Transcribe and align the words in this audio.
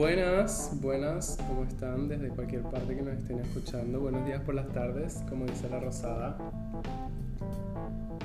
Buenas, 0.00 0.70
buenas, 0.80 1.36
¿cómo 1.46 1.64
están? 1.64 2.08
Desde 2.08 2.28
cualquier 2.28 2.62
parte 2.62 2.96
que 2.96 3.02
nos 3.02 3.18
estén 3.18 3.38
escuchando. 3.38 4.00
Buenos 4.00 4.24
días 4.24 4.40
por 4.40 4.54
las 4.54 4.66
tardes, 4.68 5.22
como 5.28 5.44
dice 5.44 5.68
la 5.68 5.78
Rosada. 5.78 6.38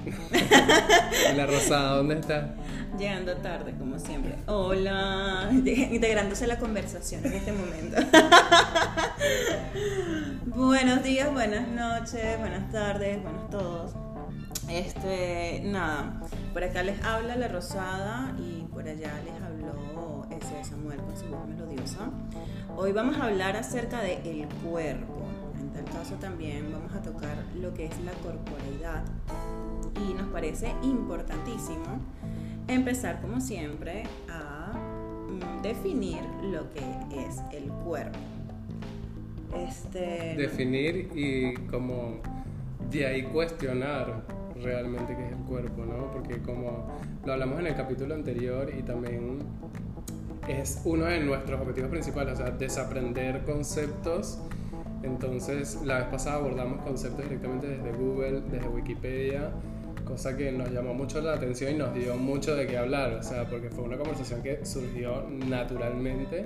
la 1.36 1.46
Rosada, 1.46 1.98
¿dónde 1.98 2.20
está? 2.20 2.56
Llegando 2.98 3.36
tarde, 3.40 3.74
como 3.78 4.00
siempre. 4.00 4.36
Hola, 4.46 5.50
integrándose 5.52 6.46
a 6.46 6.48
la 6.48 6.60
conversación 6.60 7.26
en 7.26 7.34
este 7.34 7.52
momento. 7.52 7.98
Buenos 10.46 11.04
días, 11.04 11.30
buenas 11.34 11.68
noches, 11.68 12.40
buenas 12.40 12.72
tardes, 12.72 13.22
buenos 13.22 13.50
todos. 13.50 13.92
Este, 14.70 15.62
nada, 15.66 16.22
por 16.54 16.64
acá 16.64 16.84
les 16.84 17.04
habla 17.04 17.36
la 17.36 17.50
Rosada 17.50 18.34
y 18.40 18.64
por 18.72 18.88
allá 18.88 19.12
les 19.26 19.34
habló 20.36 20.58
ese 20.60 20.70
Samuel 20.70 21.00
con 21.00 21.18
su 21.18 21.26
voz 21.28 21.48
melodiosa. 21.48 22.10
Hoy 22.76 22.92
vamos 22.92 23.18
a 23.18 23.26
hablar 23.26 23.56
acerca 23.56 24.02
del 24.02 24.26
el 24.26 24.48
cuerpo. 24.64 25.26
En 25.60 25.70
tal 25.70 25.86
caso 25.86 26.16
también 26.16 26.72
vamos 26.72 26.94
a 26.94 27.02
tocar 27.02 27.38
lo 27.60 27.74
que 27.74 27.86
es 27.86 28.00
la 28.02 28.12
corporalidad. 28.14 29.04
Y 29.96 30.14
nos 30.14 30.28
parece 30.28 30.74
importantísimo 30.84 31.86
empezar 32.68 33.22
como 33.22 33.40
siempre 33.40 34.04
a 34.30 34.74
mm, 34.74 35.62
definir 35.62 36.22
lo 36.44 36.70
que 36.72 36.82
es 37.26 37.42
el 37.52 37.70
cuerpo. 37.70 38.20
Este... 39.56 40.36
Definir 40.38 41.12
y 41.16 41.54
como 41.68 42.20
de 42.92 43.06
ahí 43.06 43.24
cuestionar 43.24 44.26
realmente 44.62 45.16
qué 45.16 45.26
es 45.26 45.32
el 45.32 45.44
cuerpo, 45.46 45.86
¿no? 45.86 46.12
Porque 46.12 46.42
como 46.42 46.88
lo 47.26 47.34
hablamos 47.34 47.60
en 47.60 47.68
el 47.68 47.76
capítulo 47.76 48.16
anterior 48.16 48.72
y 48.78 48.82
también 48.84 49.40
es 50.48 50.82
uno 50.86 51.06
de 51.06 51.20
nuestros 51.20 51.60
objetivos 51.60 51.90
principales, 51.90 52.36
o 52.36 52.38
sea, 52.38 52.52
desaprender 52.52 53.44
conceptos. 53.44 54.40
Entonces, 55.04 55.80
la 55.84 56.00
vez 56.00 56.08
pasada 56.08 56.38
abordamos 56.38 56.82
conceptos 56.82 57.26
directamente 57.26 57.68
desde 57.68 57.92
Google, 57.92 58.42
desde 58.50 58.68
Wikipedia, 58.68 59.52
cosa 60.06 60.36
que 60.36 60.52
nos 60.52 60.72
llamó 60.72 60.94
mucho 60.94 61.22
la 61.22 61.34
atención 61.34 61.76
y 61.76 61.78
nos 61.78 61.94
dio 61.94 62.16
mucho 62.16 62.56
de 62.56 62.68
qué 62.68 62.78
hablar, 62.78 63.14
o 63.14 63.24
sea, 63.24 63.48
porque 63.48 63.70
fue 63.70 63.84
una 63.84 63.98
conversación 63.98 64.42
que 64.42 64.66
surgió 64.66 65.28
naturalmente. 65.30 66.46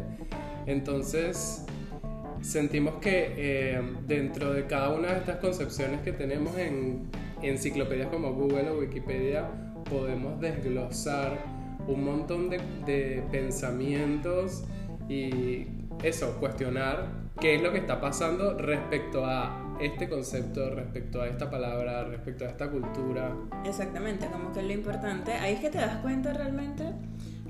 Entonces, 0.65 1.65
sentimos 2.41 2.95
que 2.95 3.33
eh, 3.37 3.81
dentro 4.07 4.53
de 4.53 4.65
cada 4.65 4.89
una 4.89 5.13
de 5.13 5.19
estas 5.19 5.37
concepciones 5.37 6.01
que 6.01 6.11
tenemos 6.11 6.57
en 6.57 7.09
enciclopedias 7.41 8.07
como 8.07 8.33
Google 8.33 8.69
o 8.69 8.79
Wikipedia 8.79 9.49
podemos 9.89 10.39
desglosar 10.39 11.58
un 11.89 12.05
montón 12.05 12.49
de, 12.49 13.23
pensamientos 13.31 14.63
y 15.07 15.65
eso, 16.03 16.37
cuestionar 16.39 17.07
qué 17.39 17.55
es 17.55 17.61
lo 17.61 17.71
que 17.71 17.79
está 17.79 17.99
pasando 17.99 18.53
respecto 18.57 19.25
a 19.25 19.75
este 19.79 20.09
concepto, 20.09 20.69
respecto 20.69 21.21
a 21.21 21.27
esta 21.27 21.49
palabra, 21.49 22.03
respecto 22.03 22.45
a 22.45 22.49
esta 22.49 22.69
cultura. 22.69 23.35
Exactamente, 23.65 24.27
como 24.27 24.51
que 24.51 24.61
lo 24.61 24.71
importante, 24.71 25.33
ahí 25.33 25.53
es 25.53 25.59
que 25.59 25.69
te 25.69 25.77
das 25.77 25.97
cuenta 25.97 26.33
realmente 26.33 26.83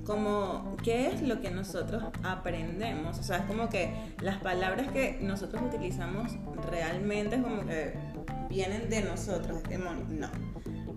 como 0.05 0.75
qué 0.83 1.07
es 1.07 1.21
lo 1.21 1.39
que 1.39 1.51
nosotros 1.51 2.03
aprendemos, 2.23 3.19
o 3.19 3.23
sea, 3.23 3.37
es 3.37 3.43
como 3.43 3.69
que 3.69 3.93
las 4.21 4.37
palabras 4.37 4.91
que 4.91 5.19
nosotros 5.21 5.61
utilizamos 5.61 6.31
realmente 6.71 7.35
es 7.35 7.41
como 7.43 7.65
que 7.65 7.93
vienen 8.49 8.89
de 8.89 9.03
nosotros, 9.03 9.61
no. 10.09 10.29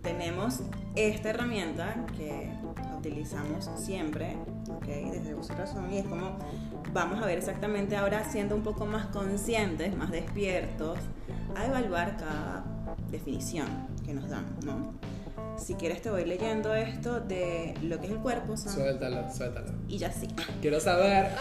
Tenemos 0.02 0.62
esta 0.96 1.30
herramienta 1.30 2.06
que 2.16 2.50
utilizamos 3.02 3.68
siempre, 3.74 4.36
¿okay? 4.76 5.10
desde 5.10 5.34
uso 5.34 5.52
razón, 5.54 5.92
y 5.92 5.98
es 5.98 6.06
como 6.06 6.38
vamos 6.92 7.20
a 7.20 7.26
ver 7.26 7.38
exactamente 7.38 7.96
ahora 7.96 8.24
siendo 8.30 8.54
un 8.54 8.62
poco 8.62 8.86
más 8.86 9.06
conscientes, 9.06 9.96
más 9.96 10.12
despiertos, 10.12 10.98
a 11.56 11.66
evaluar 11.66 12.16
cada 12.16 12.64
definición 13.10 13.66
que 14.04 14.14
nos 14.14 14.28
dan, 14.30 14.44
¿no? 14.64 14.92
Si 15.58 15.74
quieres 15.74 16.00
te 16.00 16.10
voy 16.10 16.24
leyendo 16.24 16.74
esto 16.74 17.20
de 17.20 17.74
lo 17.82 17.98
que 17.98 18.06
es 18.06 18.12
el 18.12 18.18
cuerpo. 18.18 18.56
Suéltalo, 18.56 19.32
suéltalo. 19.32 19.72
Y 19.88 19.98
ya 19.98 20.12
sí. 20.12 20.28
Quiero 20.60 20.80
saber. 20.80 21.30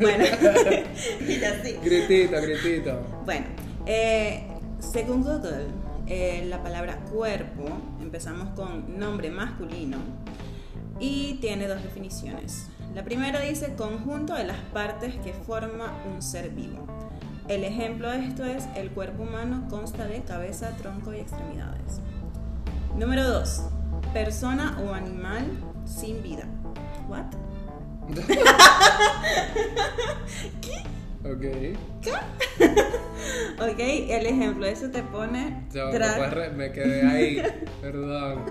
Bueno, 0.00 0.24
y 1.28 1.38
ya 1.38 1.62
sí. 1.62 1.76
Gritito, 1.84 2.40
gritito. 2.40 2.98
Bueno, 3.26 3.44
eh, 3.84 4.46
según 4.78 5.22
Google, 5.22 5.66
eh, 6.06 6.46
la 6.48 6.62
palabra 6.62 6.96
cuerpo, 7.12 7.64
empezamos 8.00 8.48
con 8.54 8.98
nombre 8.98 9.30
masculino 9.30 9.98
y 10.98 11.34
tiene 11.40 11.68
dos 11.68 11.82
definiciones. 11.82 12.68
La 12.94 13.04
primera 13.04 13.40
dice 13.40 13.74
conjunto 13.74 14.34
de 14.34 14.44
las 14.44 14.58
partes 14.72 15.14
que 15.16 15.32
forma 15.32 15.92
un 16.10 16.22
ser 16.22 16.50
vivo. 16.50 16.86
El 17.48 17.62
ejemplo 17.62 18.10
de 18.10 18.26
esto 18.26 18.44
es 18.44 18.64
el 18.74 18.90
cuerpo 18.90 19.22
humano 19.22 19.66
consta 19.68 20.06
de 20.06 20.22
cabeza, 20.22 20.70
tronco 20.78 21.12
y 21.12 21.18
extremidades. 21.18 22.00
Número 22.96 23.24
2. 23.24 23.62
Persona 24.12 24.78
o 24.82 24.94
animal 24.94 25.44
sin 25.84 26.22
vida. 26.22 26.44
What? 27.08 27.26
¿Qué? 30.60 30.82
Ok. 31.28 31.40
¿Qué? 32.00 32.12
ok, 33.60 33.78
el 33.78 34.26
ejemplo, 34.26 34.66
eso 34.66 34.90
te 34.90 35.02
pone. 35.02 35.66
me 36.56 36.72
quedé 36.72 37.06
ahí, 37.06 37.42
perdón. 37.80 38.44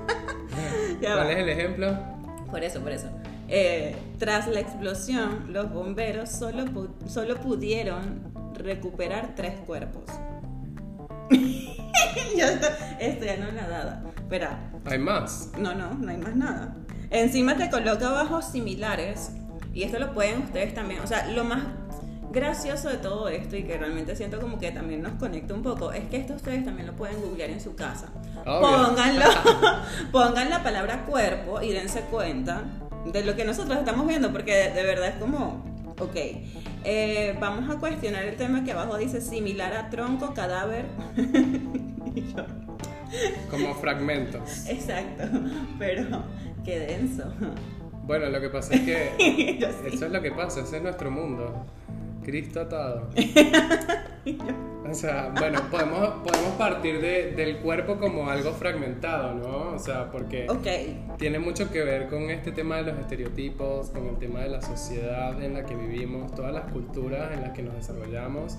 ¿Cuál 1.01 1.31
es 1.31 1.37
el 1.37 1.49
ejemplo? 1.49 2.14
Por 2.55 2.63
eso, 2.63 2.79
por 2.79 2.93
eso. 2.93 3.09
Eh, 3.49 3.93
tras 4.17 4.47
la 4.47 4.61
explosión, 4.61 5.51
los 5.51 5.73
bomberos 5.73 6.29
solo, 6.29 6.63
solo 7.05 7.35
pudieron 7.35 8.31
recuperar 8.53 9.35
tres 9.35 9.59
cuerpos. 9.65 10.05
Yo 11.29 12.45
estoy, 13.01 13.27
anonadada. 13.27 14.01
Espera. 14.15 14.71
¿Hay 14.85 14.99
más? 14.99 15.51
No, 15.59 15.75
no, 15.75 15.95
no 15.95 16.09
hay 16.09 16.15
más 16.15 16.33
nada. 16.33 16.77
Encima 17.09 17.57
te 17.57 17.69
coloca 17.69 18.07
abajo 18.07 18.41
similares. 18.41 19.31
Y 19.73 19.83
esto 19.83 19.99
lo 19.99 20.13
pueden 20.13 20.43
ustedes 20.43 20.73
también. 20.73 21.01
O 21.01 21.07
sea, 21.07 21.27
lo 21.27 21.43
más 21.43 21.61
gracioso 22.35 22.89
de 22.89 22.97
todo 22.97 23.29
esto 23.29 23.55
y 23.55 23.63
que 23.63 23.77
realmente 23.77 24.15
siento 24.15 24.39
como 24.39 24.59
que 24.59 24.71
también 24.71 25.01
nos 25.01 25.13
conecta 25.13 25.53
un 25.53 25.63
poco 25.63 25.93
es 25.93 26.03
que 26.09 26.17
esto 26.17 26.33
ustedes 26.33 26.65
también 26.65 26.85
lo 26.85 26.93
pueden 26.93 27.21
googlear 27.21 27.49
en 27.49 27.61
su 27.61 27.75
casa. 27.75 28.09
Pónganlo, 28.43 29.25
pongan 30.11 30.49
la 30.49 30.61
palabra 30.61 31.05
cuerpo 31.05 31.61
y 31.61 31.71
dense 31.71 32.01
cuenta 32.01 32.63
de 33.11 33.23
lo 33.23 33.35
que 33.35 33.45
nosotros 33.45 33.77
estamos 33.77 34.05
viendo 34.05 34.31
porque 34.31 34.69
de 34.69 34.83
verdad 34.83 35.07
es 35.07 35.15
como, 35.15 35.63
ok, 35.99 36.15
eh, 36.83 37.37
vamos 37.39 37.73
a 37.73 37.79
cuestionar 37.79 38.25
el 38.25 38.35
tema 38.35 38.63
que 38.63 38.73
abajo 38.73 38.97
dice 38.97 39.21
similar 39.21 39.73
a 39.73 39.89
tronco, 39.89 40.33
cadáver. 40.33 40.85
Como 43.49 43.73
fragmentos. 43.75 44.67
Exacto, 44.67 45.23
pero 45.79 46.23
qué 46.65 46.79
denso. 46.79 47.31
Bueno, 48.05 48.27
lo 48.29 48.41
que 48.41 48.49
pasa 48.49 48.75
es 48.75 48.81
que 48.81 49.57
eso 49.87 50.05
es 50.05 50.11
lo 50.11 50.21
que 50.21 50.31
pasa, 50.31 50.61
ese 50.61 50.77
es 50.77 50.83
nuestro 50.83 51.09
mundo. 51.09 51.65
Cristo 52.25 52.61
atado. 52.61 53.09
O 54.89 54.93
sea, 54.93 55.33
bueno, 55.37 55.59
podemos, 55.71 56.09
podemos 56.23 56.53
partir 56.57 57.01
del 57.01 57.57
cuerpo 57.57 57.97
como 57.97 58.29
algo 58.29 58.51
fragmentado, 58.53 59.33
¿no? 59.33 59.75
O 59.75 59.79
sea, 59.79 60.11
porque 60.11 60.47
tiene 61.17 61.39
mucho 61.39 61.71
que 61.71 61.83
ver 61.83 62.07
con 62.07 62.29
este 62.29 62.51
tema 62.51 62.77
de 62.77 62.91
los 62.91 62.99
estereotipos, 62.99 63.89
con 63.89 64.07
el 64.07 64.17
tema 64.17 64.41
de 64.41 64.49
la 64.49 64.61
sociedad 64.61 65.41
en 65.43 65.55
la 65.55 65.65
que 65.65 65.75
vivimos, 65.75 66.33
todas 66.35 66.53
las 66.53 66.71
culturas 66.71 67.33
en 67.33 67.41
las 67.41 67.51
que 67.51 67.63
nos 67.63 67.75
desarrollamos, 67.75 68.57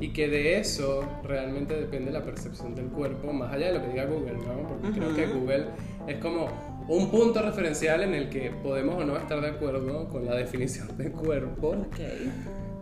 y 0.00 0.12
que 0.12 0.28
de 0.28 0.58
eso 0.58 1.04
realmente 1.22 1.74
depende 1.74 2.10
la 2.10 2.22
percepción 2.22 2.74
del 2.74 2.86
cuerpo, 2.86 3.32
más 3.32 3.52
allá 3.52 3.68
de 3.68 3.78
lo 3.78 3.82
que 3.82 3.88
diga 3.88 4.04
Google, 4.04 4.34
¿no? 4.34 4.68
Porque 4.68 4.98
creo 4.98 5.14
que 5.14 5.26
Google 5.26 5.66
es 6.06 6.16
como 6.16 6.48
un 6.88 7.10
punto 7.10 7.40
referencial 7.42 8.02
en 8.02 8.14
el 8.14 8.30
que 8.30 8.50
podemos 8.62 8.96
o 8.96 9.04
no 9.04 9.16
estar 9.16 9.40
de 9.40 9.48
acuerdo 9.48 10.08
con 10.08 10.26
la 10.26 10.34
definición 10.34 10.96
de 10.96 11.12
cuerpo. 11.12 11.76
Okay. 11.92 12.32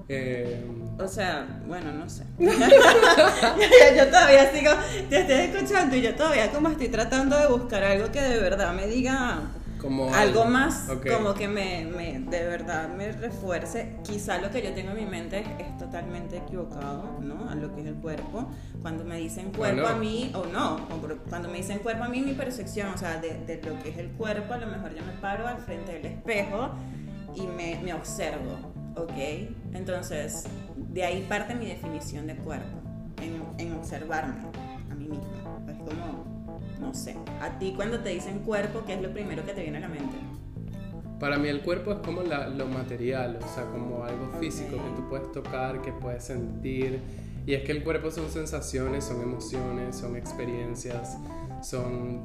Eh, 0.08 0.64
o 0.98 1.08
sea, 1.08 1.60
bueno, 1.66 1.92
no 1.92 2.08
sé. 2.08 2.24
yo, 2.38 4.06
todavía 4.06 4.52
sigo, 4.52 4.70
te 5.10 5.20
estoy 5.20 5.36
escuchando 5.36 5.96
y 5.96 6.02
yo 6.02 6.14
todavía 6.14 6.52
como 6.52 6.68
estoy 6.68 6.88
tratando 6.88 7.36
de 7.36 7.48
buscar 7.48 7.82
algo 7.82 8.10
que 8.12 8.22
de 8.22 8.40
verdad 8.40 8.72
me 8.72 8.86
diga 8.86 9.40
como 9.80 10.12
algo, 10.14 10.44
más, 10.44 10.88
como 11.12 11.34
que 11.34 11.48
me, 11.48 11.84
me, 11.84 12.20
de 12.20 12.44
verdad 12.44 12.88
me 12.88 13.12
refuerce. 13.12 13.96
Quizá 14.04 14.38
lo 14.38 14.50
que 14.50 14.62
yo 14.62 14.72
tengo 14.72 14.92
en 14.92 14.96
mi 14.96 15.06
mente 15.06 15.44
es, 15.58 15.76
totalmente 15.76 16.38
equivocado, 16.38 17.18
¿no? 17.20 17.50
A 17.50 17.54
lo 17.54 17.74
que 17.74 17.82
es 17.82 17.86
el 17.86 17.94
cuerpo. 17.96 18.48
Cuando 18.80 19.04
me 19.04 19.16
dicen 19.18 19.52
cuerpo 19.52 19.86
a 19.86 19.94
mí, 19.94 20.30
o 20.34 20.46
no, 20.46 20.88
cuando 21.28 21.48
me 21.48 21.58
dicen 21.58 21.80
cuerpo 21.80 22.04
a 22.04 22.08
mí, 22.08 22.22
mi 22.22 22.32
percepción, 22.32 22.94
o 22.94 22.98
sea, 22.98 23.18
de, 23.20 23.38
de, 23.44 23.60
lo 23.62 23.78
que 23.82 23.90
es 23.90 23.98
el 23.98 24.10
cuerpo, 24.12 24.54
a 24.54 24.58
lo 24.58 24.66
mejor 24.66 24.94
yo 24.94 25.04
me 25.04 25.12
paro 25.20 25.46
al 25.46 25.58
frente 25.58 25.92
del 25.92 26.06
espejo 26.06 26.70
y 27.34 27.42
me, 27.42 27.78
me 27.84 27.92
observo 27.92 28.75
¿ok? 28.96 29.12
Entonces, 29.74 30.44
de 30.76 31.04
ahí 31.04 31.24
parte 31.28 31.54
mi 31.54 31.66
definición 31.66 32.26
de 32.26 32.36
cuerpo, 32.36 32.80
en, 33.58 33.72
observarme 33.74 34.34
a 34.90 34.94
mí 34.94 35.08
misma. 35.08 35.26
Es 35.68 35.76
como, 35.78 36.60
no 36.80 36.94
sé, 36.94 37.16
a 37.40 37.58
ti 37.58 37.72
cuando 37.76 38.00
te 38.00 38.10
dicen 38.10 38.40
cuerpo, 38.40 38.82
¿qué 38.86 38.94
es 38.94 39.02
lo 39.02 39.12
primero 39.12 39.44
que 39.44 39.52
te 39.52 39.62
viene 39.62 39.78
a 39.78 39.80
la 39.82 39.88
mente? 39.88 40.16
Para 41.20 41.38
mí 41.38 41.48
el 41.48 41.62
cuerpo 41.62 41.92
es 41.92 41.98
como 41.98 42.22
lo 42.22 42.66
material, 42.66 43.38
o 43.42 43.54
sea, 43.54 43.64
como 43.64 44.04
algo 44.04 44.28
físico 44.38 44.76
que 44.76 44.90
tú 44.96 45.08
puedes 45.08 45.32
tocar, 45.32 45.80
que 45.80 45.92
puedes 45.92 46.24
sentir. 46.24 47.00
Y 47.46 47.54
es 47.54 47.62
que 47.64 47.72
el 47.72 47.84
cuerpo 47.84 48.10
son 48.10 48.28
sensaciones, 48.28 49.04
son 49.04 49.22
emociones, 49.22 49.96
son 49.96 50.16
experiencias, 50.16 51.16
son 51.62 52.22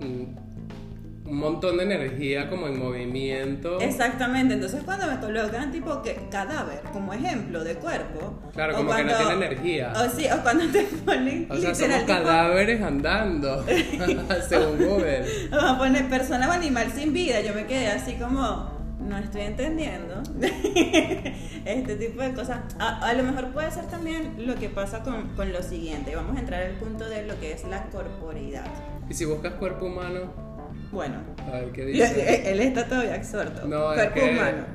un 1.31 1.37
montón 1.37 1.77
de 1.77 1.83
energía 1.83 2.49
como 2.49 2.67
en 2.67 2.77
movimiento. 2.77 3.79
Exactamente, 3.79 4.55
entonces 4.55 4.83
cuando 4.83 5.07
me 5.07 5.17
colocan 5.17 5.71
tipo 5.71 6.01
que 6.01 6.27
cadáver 6.29 6.81
como 6.91 7.13
ejemplo 7.13 7.63
de 7.63 7.75
cuerpo. 7.75 8.37
Claro, 8.53 8.75
como 8.75 8.93
que 8.93 9.05
no 9.05 9.15
tiene 9.15 9.33
energía. 9.45 9.93
O 9.95 10.09
sí, 10.09 10.25
o 10.29 10.43
cuando 10.43 10.65
te 10.65 10.83
ponen... 10.83 11.47
O 11.49 11.55
sea, 11.55 11.73
somos 11.73 12.03
cadáveres 12.03 12.81
andando, 12.81 13.65
según 14.49 14.77
Google. 14.85 15.25
Vamos 15.49 15.71
a 15.71 15.77
poner 15.77 16.09
persona 16.09 16.49
o 16.49 16.51
animal 16.51 16.91
sin 16.93 17.13
vida, 17.13 17.39
yo 17.39 17.53
me 17.55 17.65
quedé 17.65 17.87
así 17.87 18.15
como... 18.15 18.81
No 18.99 19.17
estoy 19.17 19.41
entendiendo 19.41 20.21
este 21.65 21.95
tipo 21.95 22.21
de 22.21 22.33
cosas. 22.33 22.59
A, 22.77 23.11
lo 23.13 23.23
mejor 23.23 23.47
puede 23.47 23.71
ser 23.71 23.85
también 23.87 24.45
lo 24.45 24.55
que 24.55 24.69
pasa 24.69 25.01
con, 25.01 25.29
con 25.35 25.51
lo 25.51 25.63
siguiente. 25.63 26.15
Vamos 26.15 26.37
a 26.37 26.39
entrar 26.39 26.61
al 26.61 26.75
punto 26.75 27.09
de 27.09 27.25
lo 27.25 27.37
que 27.39 27.51
es 27.51 27.63
la 27.65 27.85
corporeidad. 27.85 28.63
Y 29.09 29.13
si 29.13 29.25
buscas 29.25 29.55
cuerpo 29.55 29.87
humano, 29.87 30.50
bueno. 30.91 31.15
A 31.47 31.51
ver, 31.51 31.71
¿qué 31.71 31.85
dice? 31.85 32.51
Él 32.51 32.59
está 32.59 32.87
todavía 32.87 33.15
absorto. 33.15 33.67
No, 33.67 33.93
Cuerpo 33.93 34.19
es 34.19 34.23
que, 34.23 34.31
humano. 34.31 34.65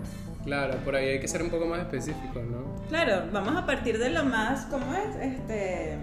Claro, 0.45 0.79
por 0.85 0.95
ahí 0.95 1.09
hay 1.09 1.21
que 1.21 1.29
ser 1.29 1.43
un 1.43 1.51
poco 1.51 1.67
más 1.67 1.81
específico, 1.81 2.41
¿no? 2.41 2.77
Claro, 2.89 3.25
vamos 3.33 3.57
a 3.57 3.67
partir 3.67 3.99
de 3.99 4.11
lo 4.11 4.25
más, 4.25 4.67
¿cómo 4.67 4.95
es? 4.95 5.17
Este, 5.17 5.99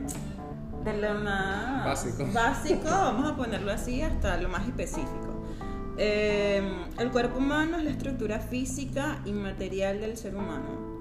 de 0.83 1.01
lo 1.01 1.13
más 1.15 1.85
básico. 1.85 2.27
Básico, 2.33 2.89
vamos 2.89 3.31
a 3.31 3.35
ponerlo 3.35 3.71
así, 3.71 4.01
hasta 4.01 4.37
lo 4.37 4.49
más 4.49 4.67
específico. 4.67 5.45
Eh, 5.97 6.61
el 6.99 7.11
cuerpo 7.11 7.37
humano 7.37 7.77
es 7.77 7.83
la 7.83 7.91
estructura 7.91 8.39
física 8.39 9.19
y 9.25 9.31
material 9.31 10.01
del 10.01 10.17
ser 10.17 10.35
humano 10.35 10.92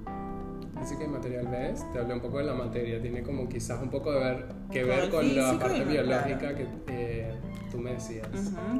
física 0.83 1.05
y 1.05 1.09
material 1.09 1.47
ves, 1.47 1.85
te 1.93 1.99
hablé 2.01 2.15
un 2.15 2.21
poco 2.21 2.39
de 2.39 2.45
la 2.45 2.55
materia, 2.55 3.01
tiene 3.01 3.23
como 3.23 3.49
quizás 3.49 3.81
un 3.81 3.89
poco 3.89 4.13
de 4.13 4.19
ver, 4.19 4.49
que 4.71 4.85
ver 4.85 5.11
con 5.11 5.35
la 5.35 5.59
parte 5.59 5.85
biológica 5.85 6.55
que 6.55 6.67
eh, 6.89 7.33
tú 7.71 7.79
me 7.79 7.93
decías. 7.93 8.29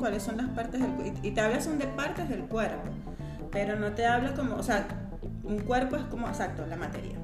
¿Cuáles 0.01 0.23
son 0.23 0.37
las 0.37 0.49
partes 0.49 0.81
del 0.81 0.91
cuerpo? 0.91 1.21
Y 1.23 1.31
te 1.31 1.41
hablas 1.41 1.65
son 1.65 1.79
de 1.79 1.87
partes 1.87 2.29
del 2.29 2.43
cuerpo, 2.43 2.91
pero 3.53 3.77
no 3.77 3.93
te 3.93 4.05
habla 4.05 4.35
como, 4.35 4.57
o 4.57 4.63
sea, 4.63 4.87
un 5.45 5.61
cuerpo 5.61 5.97
es 5.97 6.03
como, 6.05 6.27
exacto, 6.29 6.67
la 6.67 6.77
materia. 6.77 7.17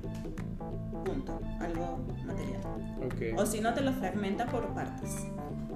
Punto, 1.04 1.40
algo 1.60 1.98
material. 2.25 2.60
Okay. 3.14 3.32
O 3.37 3.46
si 3.46 3.60
no, 3.60 3.75
te 3.75 3.81
lo 3.81 3.93
fragmenta 3.93 4.46
por 4.46 4.66
partes. 4.75 5.10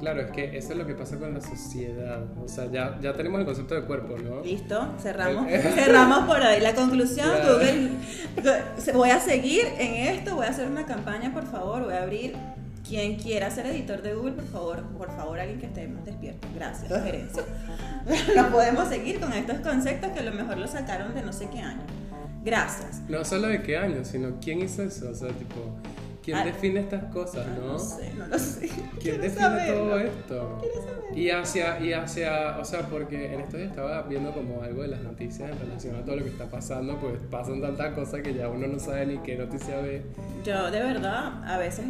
Claro, 0.03 0.21
es 0.21 0.33
que 0.33 0.57
eso 0.59 0.73
es 0.73 0.79
lo 0.79 0.85
que 0.85 0.95
pasa 0.95 1.17
con 1.17 1.33
la 1.33 1.41
sociedad. 1.41 2.25
O 2.43 2.49
sea, 2.49 2.67
ya, 2.71 2.99
ya 3.01 3.15
tenemos 3.15 3.39
el 3.39 3.47
concepto 3.47 3.77
de 3.77 3.83
cuerpo, 3.83 4.17
¿no? 4.19 4.43
Listo, 4.43 4.95
cerramos. 5.01 5.47
cerramos 5.49 6.27
por 6.27 6.43
ahí. 6.43 6.61
La 6.61 6.75
conclusión, 6.75 7.31
Google, 7.47 7.91
voy 8.95 9.11
a 9.11 9.21
seguir 9.21 9.65
en 9.79 10.15
esto, 10.17 10.35
voy 10.35 10.47
a 10.47 10.51
hacer 10.51 10.67
una 10.69 10.87
campaña, 10.87 11.33
por 11.33 11.47
favor, 11.47 11.85
voy 11.85 11.95
a 11.95 12.03
abrir. 12.03 12.35
Quien 12.87 13.15
quiera 13.15 13.49
ser 13.49 13.67
editor 13.67 14.03
de 14.03 14.13
Google, 14.13 14.33
por 14.33 14.45
favor, 14.47 14.83
por 14.99 15.17
favor, 15.17 15.39
alguien 15.39 15.61
que 15.61 15.67
esté 15.67 15.87
más 15.87 16.05
despierto. 16.05 16.49
Gracias, 16.53 16.91
gerencia. 17.05 17.45
no 18.37 18.51
podemos 18.51 18.89
seguir 18.89 19.21
con 19.21 19.33
estos 19.33 19.59
conceptos 19.59 20.11
que 20.11 20.19
a 20.19 20.25
lo 20.25 20.33
mejor 20.33 20.59
lo 20.59 20.67
sacaron 20.67 21.15
de 21.15 21.23
no 21.23 21.33
sé 21.33 21.49
qué 21.49 21.61
año. 21.61 21.83
Gracias. 22.45 23.01
No 23.09 23.25
solo 23.25 23.47
de 23.47 23.63
qué 23.63 23.77
año, 23.77 24.05
sino 24.05 24.41
quién 24.41 24.61
hizo 24.63 24.83
eso. 24.83 25.11
O 25.11 25.15
sea, 25.15 25.29
tipo, 25.29 25.77
¿Quién 26.23 26.37
ah, 26.37 26.45
define 26.45 26.81
estas 26.81 27.05
cosas, 27.13 27.47
no? 27.59 27.73
No 27.73 27.79
sé, 27.79 28.15
no 28.15 28.27
lo 28.27 28.39
sé. 28.39 28.71
¿Quién 29.01 29.21
define 29.21 29.67
todo 29.67 29.99
esto? 29.99 30.63
Y 31.15 31.31
hacia, 31.31 31.81
y 31.81 31.93
hacia, 31.93 32.59
o 32.59 32.65
sea, 32.65 32.83
porque 32.89 33.35
en 33.35 33.41
esto 33.41 33.59
ya 33.59 33.65
estaba 33.65 34.03
viendo 34.03 34.33
como 34.33 34.63
algo 34.63 34.83
de 34.83 34.89
las 34.89 35.01
noticias 35.01 35.51
en 35.51 35.59
relación 35.59 35.97
a 35.97 36.05
todo 36.05 36.17
lo 36.17 36.23
que 36.23 36.31
está 36.31 36.47
pasando, 36.47 36.97
pues 36.99 37.19
pasan 37.31 37.61
tantas 37.61 37.93
cosas 37.95 38.23
que 38.23 38.35
ya 38.35 38.49
uno 38.49 38.69
no 38.69 38.79
sabe 38.79 39.07
ni 39.07 39.19
qué 39.19 39.37
noticia 39.37 39.81
ve. 39.81 40.03
Yo, 40.45 40.71
de 40.71 40.81
verdad, 40.81 41.45
a 41.45 41.59
veces 41.59 41.87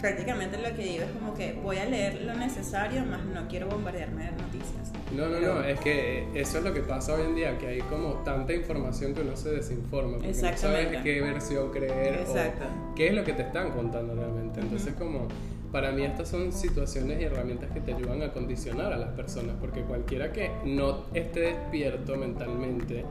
prácticamente 0.00 0.56
lo 0.58 0.74
que 0.74 0.82
digo 0.82 1.04
es 1.04 1.10
como 1.10 1.34
que 1.34 1.52
voy 1.52 1.78
a 1.78 1.84
leer 1.84 2.22
lo 2.22 2.34
necesario, 2.34 3.04
más 3.04 3.24
no 3.24 3.46
quiero 3.48 3.68
bombardearme 3.68 4.24
de 4.24 4.32
noticias. 4.32 4.92
No, 5.14 5.28
no, 5.28 5.40
no, 5.40 5.62
es 5.64 5.78
que 5.80 6.26
eso 6.34 6.58
es 6.58 6.64
lo 6.64 6.72
que 6.72 6.80
pasa 6.80 7.14
hoy 7.14 7.22
en 7.22 7.34
día, 7.34 7.58
que 7.58 7.66
hay 7.66 7.80
como 7.82 8.14
tanta 8.24 8.52
información 8.52 9.14
que 9.14 9.22
uno 9.22 9.36
se 9.36 9.50
desinforma, 9.50 10.18
porque 10.18 10.28
no 10.28 10.56
sabes 10.56 11.02
qué 11.02 11.20
versión 11.20 11.70
creer 11.70 12.24
o 12.28 12.94
qué 12.94 13.08
es 13.08 13.14
lo 13.14 13.24
que 13.24 13.32
te 13.32 13.42
están 13.42 13.72
contando 13.72 14.14
realmente. 14.14 14.60
Entonces 14.60 14.94
como 14.94 15.26
para 15.72 15.92
mí 15.92 16.02
estas 16.02 16.28
son 16.28 16.52
situaciones 16.52 17.20
y 17.20 17.24
herramientas 17.24 17.70
que 17.70 17.80
te 17.80 17.94
ayudan 17.94 18.22
a 18.22 18.32
condicionar 18.32 18.92
a 18.92 18.96
las 18.96 19.10
personas, 19.10 19.56
porque 19.60 19.82
cualquiera 19.82 20.32
que 20.32 20.50
no 20.64 21.04
esté 21.14 21.40
despierto 21.40 22.16
mentalmente 22.16 23.04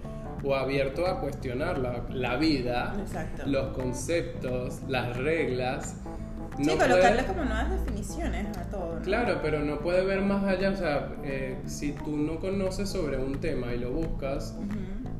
o 0.43 0.55
abierto 0.55 1.05
a 1.05 1.19
cuestionar 1.19 1.77
la, 1.79 2.03
la 2.09 2.37
vida, 2.37 2.95
los 3.45 3.75
conceptos, 3.75 4.79
las 4.87 5.17
reglas, 5.17 5.95
sí, 6.61 6.77
colocarle 6.77 7.25
como 7.25 7.43
nuevas 7.45 7.71
definiciones 7.71 8.57
a 8.57 8.63
todo. 8.69 8.99
Claro, 9.01 9.39
pero 9.41 9.63
no 9.63 9.79
puede 9.79 10.03
ver 10.03 10.21
más 10.21 10.43
allá. 10.43 10.71
O 10.71 10.75
sea, 10.75 11.09
eh, 11.23 11.57
si 11.65 11.93
tú 11.93 12.17
no 12.17 12.39
conoces 12.39 12.89
sobre 12.89 13.17
un 13.17 13.39
tema 13.39 13.73
y 13.73 13.79
lo 13.79 13.91
buscas 13.91 14.55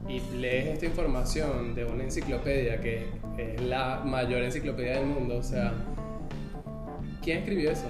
y 0.08 0.22
lees 0.38 0.68
esta 0.68 0.86
información 0.86 1.76
de 1.76 1.86
una 1.86 2.04
enciclopedia 2.04 2.82
que 2.82 3.08
es 3.38 3.62
la 3.62 4.02
mayor 4.04 4.44
enciclopedia 4.44 4.98
del 4.98 5.06
mundo, 5.06 5.38
o 5.38 5.44
sea, 5.44 5.74
¿quién 7.22 7.40
escribió 7.40 7.72
eso? 7.72 7.88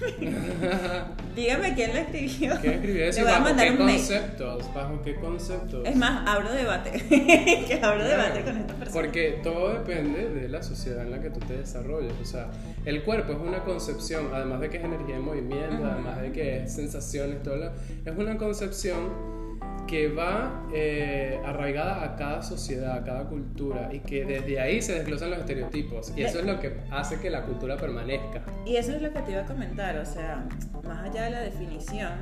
Dígame 1.36 1.74
quién 1.74 1.92
lo 1.92 1.98
escribió. 1.98 2.58
¿Quién 2.60 2.72
escribió 2.74 3.04
eso? 3.06 3.24
¿Bajo 3.24 3.56
qué 3.56 3.76
conceptos? 3.76 4.74
¿Bajo 4.74 5.02
qué 5.02 5.14
conceptos? 5.16 5.86
Es 5.86 5.96
más, 5.96 6.28
abro 6.28 6.52
debate. 6.52 6.90
que 7.08 7.80
abro 7.82 8.04
debate 8.04 8.42
con 8.42 8.56
esta 8.56 8.74
persona. 8.74 8.92
Porque 8.92 9.40
todo 9.42 9.72
depende 9.72 10.28
de 10.28 10.48
la 10.48 10.62
sociedad 10.62 11.02
en 11.02 11.10
la 11.10 11.20
que 11.20 11.30
tú 11.30 11.40
te 11.40 11.56
desarrolles. 11.58 12.12
O 12.20 12.24
sea, 12.24 12.50
el 12.84 13.02
cuerpo 13.04 13.32
es 13.32 13.38
una 13.38 13.62
concepción, 13.64 14.30
además 14.32 14.60
de 14.60 14.70
que 14.70 14.78
es 14.78 14.84
energía 14.84 15.16
en 15.16 15.22
movimiento, 15.22 15.84
además 15.84 16.22
de 16.22 16.32
que 16.32 16.62
es 16.62 16.74
sensaciones, 16.74 17.42
todo 17.42 17.56
lo, 17.56 17.66
es 17.66 18.16
una 18.16 18.36
concepción 18.36 19.35
que 19.86 20.08
va 20.08 20.66
eh, 20.72 21.40
arraigada 21.44 22.02
a 22.04 22.16
cada 22.16 22.42
sociedad, 22.42 22.96
a 22.96 23.04
cada 23.04 23.24
cultura 23.24 23.88
y 23.92 24.00
que 24.00 24.24
desde 24.24 24.60
ahí 24.60 24.82
se 24.82 24.94
desglosan 24.94 25.30
los 25.30 25.40
estereotipos 25.40 26.12
y 26.16 26.22
eso 26.22 26.40
es 26.40 26.46
lo 26.46 26.60
que 26.60 26.76
hace 26.90 27.20
que 27.20 27.30
la 27.30 27.42
cultura 27.42 27.76
permanezca. 27.76 28.42
Y 28.64 28.76
eso 28.76 28.92
es 28.92 29.02
lo 29.02 29.12
que 29.12 29.20
te 29.20 29.32
iba 29.32 29.42
a 29.42 29.46
comentar, 29.46 29.96
o 29.98 30.04
sea, 30.04 30.46
más 30.84 31.08
allá 31.08 31.24
de 31.24 31.30
la 31.30 31.40
definición, 31.40 32.12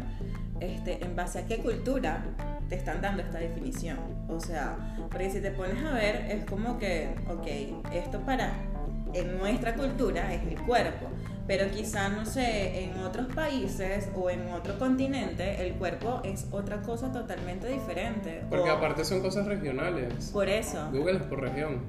este, 0.61 1.05
en 1.05 1.17
base 1.17 1.41
a 1.41 1.47
qué 1.47 1.59
cultura 1.59 2.25
te 2.69 2.77
están 2.77 3.01
dando 3.01 3.23
esta 3.23 3.39
definición. 3.39 3.99
O 4.29 4.41
sea, 4.41 4.77
porque 5.11 5.31
si 5.31 5.41
te 5.41 5.51
pones 5.51 5.83
a 5.85 5.93
ver, 5.93 6.27
es 6.31 6.45
como 6.45 6.79
que, 6.79 7.09
ok, 7.29 7.93
esto 7.93 8.21
para 8.21 8.53
en 9.13 9.39
nuestra 9.39 9.75
cultura 9.75 10.33
es 10.35 10.43
el 10.43 10.61
cuerpo 10.63 11.09
pero 11.47 11.71
quizá, 11.71 12.09
no 12.09 12.25
sé, 12.25 12.85
en 12.85 12.99
otros 13.01 13.27
países 13.35 14.09
o 14.15 14.31
en 14.31 14.49
otro 14.53 14.79
continente 14.79 15.67
el 15.67 15.75
cuerpo 15.75 16.23
es 16.25 16.47
otra 16.51 16.81
cosa 16.81 17.13
totalmente 17.13 17.69
diferente. 17.69 18.45
Porque 18.49 18.71
aparte 18.71 19.05
son 19.05 19.21
cosas 19.21 19.47
regionales. 19.47 20.31
Por 20.33 20.49
eso. 20.49 20.89
Google 20.91 21.19
es 21.19 21.23
por 21.25 21.41
región. 21.41 21.83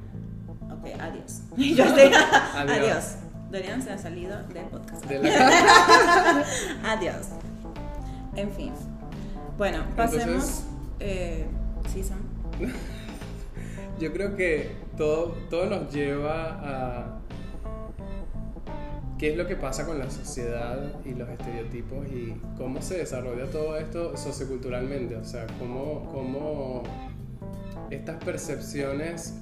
Ok, 0.69 0.99
adiós. 0.99 1.41
Yo 1.57 1.85
estoy... 1.85 2.11
adiós. 2.55 3.15
Dorian 3.49 3.81
se 3.81 3.91
ha 3.91 3.97
salido 3.97 4.43
del 4.53 4.65
podcast. 4.65 5.05
adiós. 6.83 7.27
En 8.35 8.51
fin. 8.51 8.73
Bueno, 9.57 9.85
pasemos... 9.95 10.63
Eh, 10.99 11.45
sí, 11.93 12.03
Sam. 12.03 12.19
Yo 13.99 14.11
creo 14.11 14.35
que 14.35 14.75
todo, 14.97 15.37
todo 15.49 15.67
nos 15.67 15.93
lleva 15.93 16.59
a 16.61 17.19
qué 19.17 19.31
es 19.31 19.37
lo 19.37 19.47
que 19.47 19.55
pasa 19.55 19.85
con 19.85 19.99
la 19.99 20.09
sociedad 20.09 20.93
y 21.05 21.13
los 21.13 21.29
estereotipos 21.29 22.07
y 22.07 22.35
cómo 22.57 22.81
se 22.81 22.97
desarrolla 22.97 23.45
todo 23.45 23.77
esto 23.77 24.17
socioculturalmente, 24.17 25.15
o 25.15 25.23
sea, 25.23 25.47
cómo, 25.59 26.09
cómo 26.11 26.83
estas 27.89 28.21
percepciones 28.23 29.35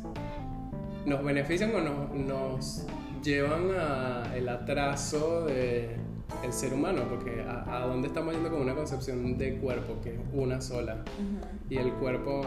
nos 1.05 1.23
benefician 1.23 1.71
o 1.75 1.81
nos, 2.17 2.85
llevan 3.23 3.71
a 3.79 4.35
el 4.35 4.49
atraso 4.49 5.45
de 5.45 5.95
el 6.43 6.51
ser 6.51 6.73
humano, 6.73 7.03
porque 7.09 7.41
a, 7.47 7.85
dónde 7.87 8.09
estamos 8.09 8.33
yendo 8.33 8.49
con 8.49 8.59
una 8.59 8.75
concepción 8.75 9.37
de 9.37 9.59
cuerpo 9.59 10.01
que 10.03 10.15
es 10.15 10.19
una 10.33 10.59
sola. 10.59 10.97
Y 11.69 11.77
el 11.77 11.93
cuerpo 11.93 12.41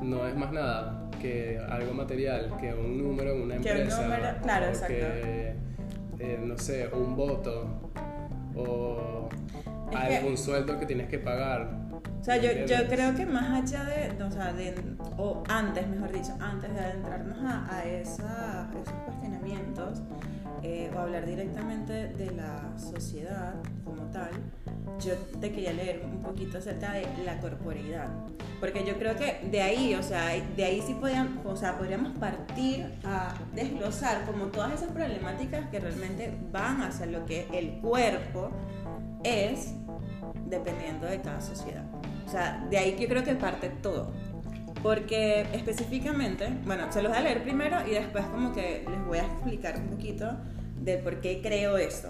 no 0.00 0.26
es 0.26 0.34
más 0.34 0.52
nada 0.52 1.09
que 1.20 1.58
algo 1.68 1.92
material, 1.92 2.56
que 2.60 2.72
un 2.72 2.98
número 2.98 3.32
en 3.32 3.42
una 3.42 3.56
empresa. 3.56 4.38
claro, 4.42 4.66
exacto. 4.66 4.94
Que, 4.94 5.54
eh, 6.18 6.38
no 6.42 6.58
sé, 6.58 6.88
un 6.88 7.14
voto 7.16 7.92
o 8.54 9.28
algún 9.94 10.36
sueldo 10.36 10.78
que 10.78 10.86
tienes 10.86 11.08
que 11.08 11.18
pagar. 11.18 11.89
O 12.20 12.24
sea, 12.24 12.36
yo, 12.36 12.50
yo 12.66 12.86
creo 12.88 13.14
que 13.14 13.24
más 13.24 13.62
allá 13.62 13.84
de, 13.84 14.22
o 14.22 14.30
sea, 14.30 14.52
de, 14.52 14.74
o 15.16 15.42
antes, 15.48 15.88
mejor 15.88 16.12
dicho, 16.12 16.34
antes 16.38 16.72
de 16.74 16.80
adentrarnos 16.80 17.38
a, 17.44 17.74
a, 17.74 17.84
esa, 17.84 18.70
esos 18.82 18.94
cuestionamientos, 19.06 20.02
eh, 20.62 20.90
o 20.94 20.98
hablar 20.98 21.24
directamente 21.24 22.08
de 22.08 22.32
la 22.32 22.78
sociedad 22.78 23.54
como 23.82 24.02
tal, 24.10 24.30
yo 25.02 25.14
te 25.40 25.50
quería 25.50 25.72
leer 25.72 26.02
un 26.04 26.22
poquito 26.22 26.58
acerca 26.58 26.92
de 26.92 27.06
la 27.24 27.40
corporeidad. 27.40 28.08
Porque 28.60 28.84
yo 28.84 28.98
creo 28.98 29.16
que 29.16 29.48
de 29.50 29.62
ahí, 29.62 29.94
o 29.94 30.02
sea, 30.02 30.28
de 30.28 30.64
ahí 30.64 30.82
sí 30.86 30.92
podían, 30.92 31.40
o 31.46 31.56
sea, 31.56 31.78
podríamos 31.78 32.12
partir 32.18 32.92
a 33.04 33.34
desglosar 33.54 34.26
como 34.26 34.46
todas 34.46 34.74
esas 34.74 34.90
problemáticas 34.92 35.70
que 35.70 35.80
realmente 35.80 36.36
van 36.52 36.82
hacia 36.82 37.06
lo 37.06 37.24
que 37.24 37.48
el 37.54 37.80
cuerpo 37.80 38.50
es 39.24 39.74
dependiendo 40.50 41.06
de 41.06 41.20
cada 41.20 41.40
sociedad. 41.40 41.84
O 42.26 42.30
sea, 42.30 42.66
de 42.68 42.78
ahí 42.78 42.92
que 42.92 43.08
creo 43.08 43.24
que 43.24 43.34
parte 43.34 43.70
todo. 43.70 44.12
Porque 44.82 45.46
específicamente, 45.52 46.48
bueno, 46.64 46.90
se 46.90 47.02
los 47.02 47.10
voy 47.10 47.20
a 47.20 47.22
leer 47.22 47.42
primero 47.42 47.76
y 47.86 47.90
después 47.90 48.24
como 48.26 48.52
que 48.52 48.84
les 48.88 49.06
voy 49.06 49.18
a 49.18 49.24
explicar 49.24 49.76
un 49.78 49.88
poquito 49.88 50.36
de 50.80 50.96
por 50.98 51.20
qué 51.20 51.40
creo 51.42 51.76
esto 51.76 52.08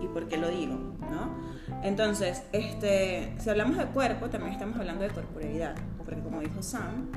y 0.00 0.06
por 0.08 0.26
qué 0.28 0.38
lo 0.38 0.48
digo, 0.48 0.74
¿no? 1.10 1.46
Entonces, 1.82 2.42
este, 2.52 3.34
si 3.38 3.50
hablamos 3.50 3.76
de 3.76 3.86
cuerpo, 3.86 4.28
también 4.30 4.52
estamos 4.52 4.78
hablando 4.78 5.02
de 5.02 5.10
corporalidad, 5.10 5.74
porque 5.98 6.20
como 6.20 6.40
dijo 6.40 6.62
Sam, 6.62 7.10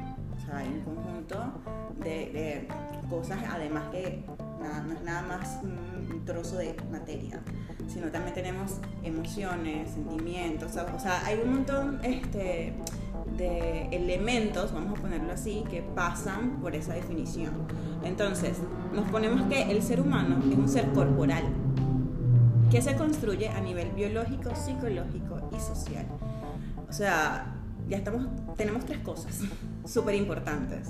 sea, 0.50 0.60
hay 0.60 0.68
un 0.68 0.82
conjunto 0.82 1.54
de, 2.04 2.68
cosas, 3.10 3.40
además 3.50 3.90
que 3.92 4.24
nada, 4.60 4.84
no 4.84 4.94
es 4.94 5.02
nada 5.02 5.22
más 5.24 5.60
un 5.64 6.24
trozo 6.26 6.58
de 6.58 6.76
materia, 6.92 7.42
sino 7.88 8.12
también 8.12 8.36
tenemos 8.36 8.78
emociones, 9.04 9.92
sentimientos, 9.92 10.76
o 10.76 11.00
sea, 11.00 11.26
hay 11.26 11.40
un 11.44 11.54
montón 11.56 12.00
este, 12.04 12.74
de 13.38 13.88
elementos, 13.92 14.74
vamos 14.74 15.00
a 15.00 15.02
ponerlo 15.02 15.34
así, 15.34 15.64
que 15.70 15.82
pasan 15.82 16.60
por 16.62 16.76
esa 16.76 16.94
definición. 16.94 17.52
Entonces, 18.04 18.58
nos 18.94 19.10
ponemos 19.10 19.42
que 19.50 19.72
el 19.72 19.82
ser 19.82 20.02
humano 20.02 20.38
es 20.40 20.58
un 20.58 20.70
ser 20.70 20.92
corporal, 20.92 21.46
que 22.70 22.82
se 22.82 22.96
construye 22.96 23.50
a 23.50 23.60
nivel 23.62 23.90
biológico, 23.92 24.56
psicológico 24.56 25.50
y 25.56 25.60
social. 25.60 26.06
O 26.88 26.94
sea, 26.94 27.59
ya 27.90 27.98
estamos, 27.98 28.28
tenemos 28.56 28.86
tres 28.86 29.00
cosas 29.00 29.42
súper 29.86 30.16
importantes. 30.16 30.90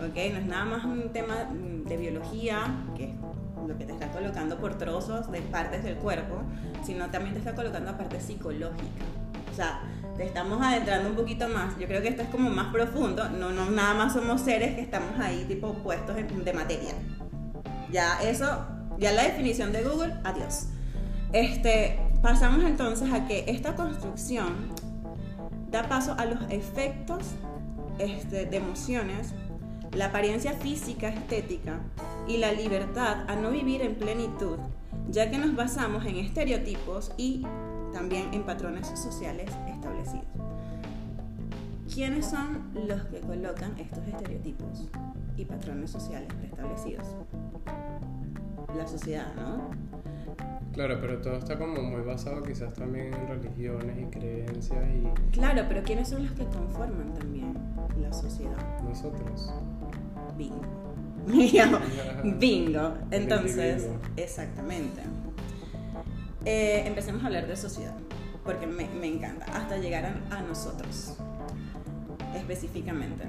¿ok? 0.00 0.32
No 0.32 0.38
es 0.38 0.46
nada 0.46 0.64
más 0.64 0.84
un 0.84 1.12
tema 1.12 1.48
de 1.86 1.96
biología, 1.96 2.84
que 2.96 3.04
es 3.04 3.10
lo 3.66 3.76
que 3.78 3.84
te 3.84 3.92
está 3.92 4.10
colocando 4.10 4.58
por 4.58 4.76
trozos 4.76 5.30
de 5.30 5.40
partes 5.42 5.84
del 5.84 5.96
cuerpo, 5.96 6.42
sino 6.84 7.10
también 7.10 7.34
te 7.34 7.38
está 7.38 7.54
colocando 7.54 7.90
a 7.90 7.98
parte 7.98 8.20
psicológica. 8.20 9.04
O 9.50 9.54
sea, 9.54 9.82
te 10.16 10.24
estamos 10.24 10.60
adentrando 10.60 11.10
un 11.10 11.16
poquito 11.16 11.48
más. 11.48 11.78
Yo 11.78 11.86
creo 11.86 12.02
que 12.02 12.08
esto 12.08 12.22
es 12.22 12.28
como 12.28 12.50
más 12.50 12.72
profundo. 12.72 13.28
No, 13.28 13.50
no 13.50 13.70
nada 13.70 13.94
más 13.94 14.12
somos 14.12 14.40
seres 14.40 14.74
que 14.74 14.80
estamos 14.80 15.18
ahí 15.18 15.44
tipo 15.46 15.74
puestos 15.74 16.16
de 16.16 16.52
materia. 16.52 16.94
Ya 17.90 18.20
eso, 18.22 18.66
ya 18.98 19.12
la 19.12 19.24
definición 19.24 19.72
de 19.72 19.82
Google, 19.82 20.14
adiós. 20.24 20.68
Este, 21.32 22.00
pasamos 22.22 22.64
entonces 22.64 23.12
a 23.12 23.26
que 23.26 23.44
esta 23.48 23.74
construcción 23.74 24.72
da 25.70 25.88
paso 25.88 26.14
a 26.18 26.24
los 26.24 26.38
efectos 26.50 27.22
este, 27.98 28.46
de 28.46 28.56
emociones, 28.56 29.34
la 29.92 30.06
apariencia 30.06 30.52
física 30.52 31.08
estética 31.08 31.80
y 32.26 32.38
la 32.38 32.52
libertad 32.52 33.28
a 33.28 33.36
no 33.36 33.50
vivir 33.50 33.82
en 33.82 33.94
plenitud, 33.96 34.58
ya 35.08 35.30
que 35.30 35.38
nos 35.38 35.54
basamos 35.54 36.06
en 36.06 36.16
estereotipos 36.16 37.12
y 37.16 37.46
también 37.92 38.32
en 38.32 38.44
patrones 38.44 38.88
sociales 38.88 39.50
establecidos. 39.68 40.24
¿Quiénes 41.92 42.26
son 42.26 42.70
los 42.86 43.02
que 43.06 43.20
colocan 43.20 43.76
estos 43.78 44.06
estereotipos 44.06 44.88
y 45.36 45.44
patrones 45.44 45.90
sociales 45.90 46.32
preestablecidos? 46.34 47.06
La 48.76 48.86
sociedad, 48.86 49.34
¿no? 49.34 49.70
Claro, 50.72 50.98
pero 51.00 51.18
todo 51.18 51.36
está 51.36 51.58
como 51.58 51.82
muy 51.82 52.02
basado 52.02 52.42
quizás 52.42 52.74
también 52.74 53.12
en 53.12 53.28
religiones 53.28 53.96
y 53.98 54.04
creencias 54.04 54.84
y... 54.88 55.30
Claro, 55.32 55.64
pero 55.68 55.82
¿quiénes 55.82 56.08
son 56.08 56.24
los 56.26 56.32
que 56.32 56.44
conforman 56.44 57.12
también 57.14 57.54
la 58.00 58.12
sociedad? 58.12 58.80
Nosotros. 58.82 59.52
Bingo. 60.38 60.62
Bingo. 62.38 62.94
Entonces, 63.10 63.88
exactamente. 64.16 65.02
Eh, 66.44 66.84
empecemos 66.86 67.22
a 67.24 67.26
hablar 67.26 67.46
de 67.46 67.56
sociedad, 67.56 67.94
porque 68.44 68.66
me, 68.66 68.88
me 68.88 69.08
encanta, 69.08 69.44
hasta 69.46 69.76
llegar 69.76 70.04
a, 70.06 70.36
a 70.36 70.42
nosotros, 70.42 71.16
específicamente. 72.34 73.24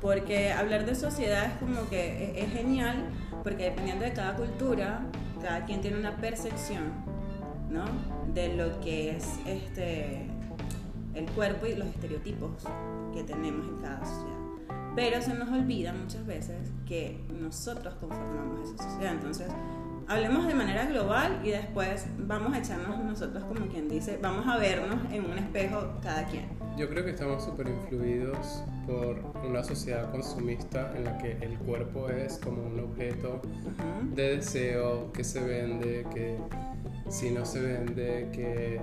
Porque 0.00 0.52
hablar 0.52 0.84
de 0.84 0.96
sociedad 0.96 1.46
es 1.46 1.52
como 1.54 1.88
que 1.88 2.32
es, 2.36 2.44
es 2.44 2.52
genial, 2.52 3.08
porque 3.44 3.64
dependiendo 3.64 4.04
de 4.04 4.12
cada 4.12 4.34
cultura, 4.34 5.02
cada 5.42 5.64
quien 5.64 5.80
tiene 5.80 5.98
una 5.98 6.16
percepción, 6.16 6.92
¿no? 7.70 7.84
De 8.32 8.54
lo 8.56 8.80
que 8.80 9.16
es 9.16 9.26
este, 9.46 10.26
el 11.14 11.26
cuerpo 11.34 11.66
y 11.66 11.74
los 11.74 11.88
estereotipos 11.88 12.50
que 13.12 13.24
tenemos 13.24 13.66
en 13.68 13.76
cada 13.78 14.04
sociedad. 14.04 14.38
Pero 14.94 15.22
se 15.22 15.34
nos 15.34 15.48
olvida 15.48 15.92
muchas 15.92 16.24
veces 16.26 16.70
que 16.86 17.24
nosotros 17.40 17.94
conformamos 17.94 18.70
esa 18.70 18.90
sociedad. 18.90 19.14
Entonces, 19.14 19.48
hablemos 20.12 20.46
de 20.46 20.54
manera 20.54 20.84
global 20.84 21.40
y 21.42 21.50
después 21.50 22.06
vamos 22.18 22.52
a 22.52 22.58
echarnos 22.58 23.02
nosotros 23.02 23.44
como 23.44 23.66
quien 23.68 23.88
dice, 23.88 24.18
vamos 24.20 24.46
a 24.46 24.58
vernos 24.58 24.98
en 25.10 25.24
un 25.24 25.38
espejo 25.38 25.94
cada 26.02 26.26
quien. 26.26 26.48
Yo 26.76 26.88
creo 26.88 27.04
que 27.04 27.12
estamos 27.12 27.44
súper 27.44 27.68
influidos 27.68 28.62
por 28.86 29.18
una 29.46 29.64
sociedad 29.64 30.10
consumista 30.10 30.92
en 30.96 31.04
la 31.04 31.16
que 31.16 31.32
el 31.40 31.58
cuerpo 31.58 32.10
es 32.10 32.38
como 32.38 32.62
un 32.62 32.80
objeto 32.80 33.40
de 34.14 34.36
deseo 34.36 35.12
que 35.12 35.24
se 35.24 35.40
vende, 35.40 36.06
que 36.12 36.36
si 37.08 37.30
no 37.30 37.46
se 37.46 37.60
vende, 37.60 38.28
que 38.32 38.80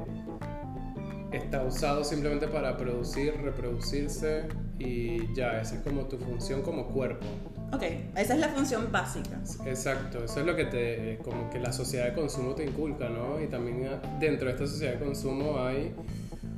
está 1.31 1.63
usado 1.63 2.03
simplemente 2.03 2.47
para 2.47 2.75
producir, 2.75 3.35
reproducirse 3.43 4.47
y 4.79 5.31
ya, 5.33 5.61
esa 5.61 5.75
es 5.75 5.81
como 5.81 6.05
tu 6.05 6.17
función 6.17 6.63
como 6.63 6.87
cuerpo. 6.87 7.25
Ok, 7.71 7.83
esa 8.15 8.33
es 8.33 8.39
la 8.39 8.49
función 8.49 8.91
básica. 8.91 9.39
Exacto, 9.65 10.23
eso 10.23 10.39
es 10.39 10.45
lo 10.45 10.55
que 10.55 10.65
te, 10.65 11.19
como 11.23 11.49
que 11.49 11.59
la 11.59 11.71
sociedad 11.71 12.05
de 12.05 12.13
consumo 12.13 12.55
te 12.55 12.65
inculca, 12.65 13.09
¿no? 13.09 13.41
Y 13.41 13.47
también 13.47 13.87
dentro 14.19 14.47
de 14.47 14.53
esta 14.53 14.67
sociedad 14.67 14.93
de 14.93 15.05
consumo 15.05 15.59
hay 15.59 15.93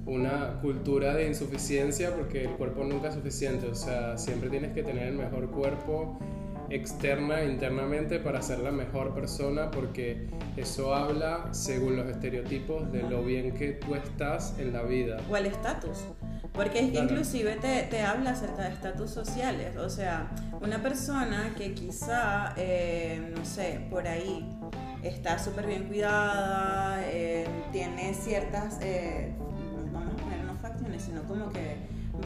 una 0.05 0.59
cultura 0.61 1.13
de 1.15 1.27
insuficiencia 1.27 2.15
porque 2.15 2.45
el 2.45 2.51
cuerpo 2.51 2.83
nunca 2.83 3.09
es 3.09 3.15
suficiente, 3.15 3.67
o 3.67 3.75
sea, 3.75 4.17
siempre 4.17 4.49
tienes 4.49 4.73
que 4.73 4.83
tener 4.83 5.07
el 5.07 5.15
mejor 5.15 5.49
cuerpo 5.51 6.17
externa 6.69 7.41
e 7.41 7.51
internamente 7.51 8.19
para 8.19 8.41
ser 8.41 8.59
la 8.59 8.71
mejor 8.71 9.13
persona 9.13 9.69
porque 9.71 10.27
eso 10.55 10.95
habla 10.95 11.49
según 11.51 11.97
los 11.97 12.07
estereotipos 12.07 12.91
de 12.91 13.03
lo 13.03 13.23
bien 13.23 13.53
que 13.53 13.73
tú 13.73 13.95
estás 13.95 14.57
en 14.57 14.73
la 14.73 14.83
vida. 14.83 15.17
O 15.29 15.35
el 15.35 15.47
estatus. 15.47 16.05
Porque 16.53 16.81
inclusive 16.81 17.55
te, 17.55 17.83
te, 17.83 18.01
habla 18.01 18.31
acerca 18.31 18.63
de 18.63 18.73
estatus 18.73 19.09
sociales. 19.09 19.77
O 19.77 19.89
sea, 19.89 20.29
una 20.59 20.81
persona 20.81 21.53
que 21.57 21.73
quizá, 21.73 22.53
eh, 22.57 23.33
no 23.35 23.45
sé, 23.45 23.87
por 23.89 24.05
ahí 24.05 24.45
está 25.01 25.39
súper 25.39 25.65
bien 25.65 25.85
cuidada, 25.85 26.99
eh, 27.05 27.47
tiene 27.71 28.13
ciertas, 28.13 28.79
eh, 28.81 29.33
vamos 29.93 30.13
a 30.13 30.17
poner 30.17 30.43
no 30.43 30.55
facciones, 30.55 31.01
sino 31.01 31.23
como 31.23 31.49
que 31.51 31.77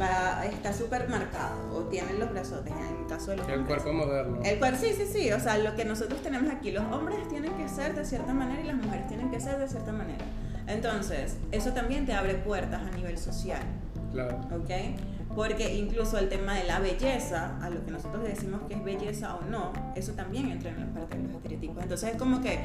va, 0.02 0.44
está 0.46 0.74
súper 0.74 1.08
marcado 1.08 1.74
o 1.74 1.84
tiene 1.84 2.14
los 2.14 2.32
brazotes 2.32 2.74
en 2.74 3.04
el 3.04 3.08
caso 3.08 3.32
de 3.32 3.38
los 3.38 3.48
el 3.48 3.64
cuerpo 3.64 3.94
moderno. 3.94 4.40
El 4.44 4.58
cuerpo 4.58 4.80
sí 4.82 4.94
sí 4.94 5.06
sí. 5.06 5.32
O 5.32 5.40
sea 5.40 5.58
lo 5.60 5.76
que 5.76 5.86
nosotros 5.86 6.22
tenemos 6.22 6.52
aquí 6.52 6.72
los 6.72 6.84
hombres 6.92 7.28
tienen 7.30 7.54
que 7.54 7.70
ser 7.70 7.96
de 7.96 8.04
cierta 8.04 8.34
manera 8.34 8.62
y 8.62 8.66
las 8.66 8.76
mujeres 8.76 9.08
tienen 9.08 9.30
que 9.30 9.40
ser 9.40 9.60
de 9.60 9.68
cierta 9.68 9.92
manera. 9.92 10.26
Entonces 10.68 11.38
eso 11.52 11.72
también 11.72 12.06
te 12.06 12.14
abre 12.14 12.34
puertas 12.34 12.82
a 12.82 12.96
nivel 12.96 13.18
social 13.18 13.62
Claro. 14.16 14.38
¿Ok? 14.56 14.72
Porque 15.36 15.76
incluso 15.76 16.18
el 16.18 16.30
tema 16.30 16.54
de 16.54 16.64
la 16.64 16.80
belleza, 16.80 17.60
a 17.62 17.70
lo 17.70 17.84
que 17.84 17.92
nosotros 17.92 18.24
decimos 18.24 18.62
que 18.70 18.76
es 18.76 18.84
belleza 18.84 19.36
o 19.36 19.42
no, 19.42 19.74
eso 19.96 20.14
también 20.14 20.50
entra 20.50 20.72
en 20.72 20.80
la 20.80 20.94
parte 20.94 21.18
de 21.18 21.24
los 21.24 21.36
estereotipos. 21.36 21.84
Entonces 21.84 22.12
es 22.12 22.18
como 22.18 22.42
que 22.42 22.60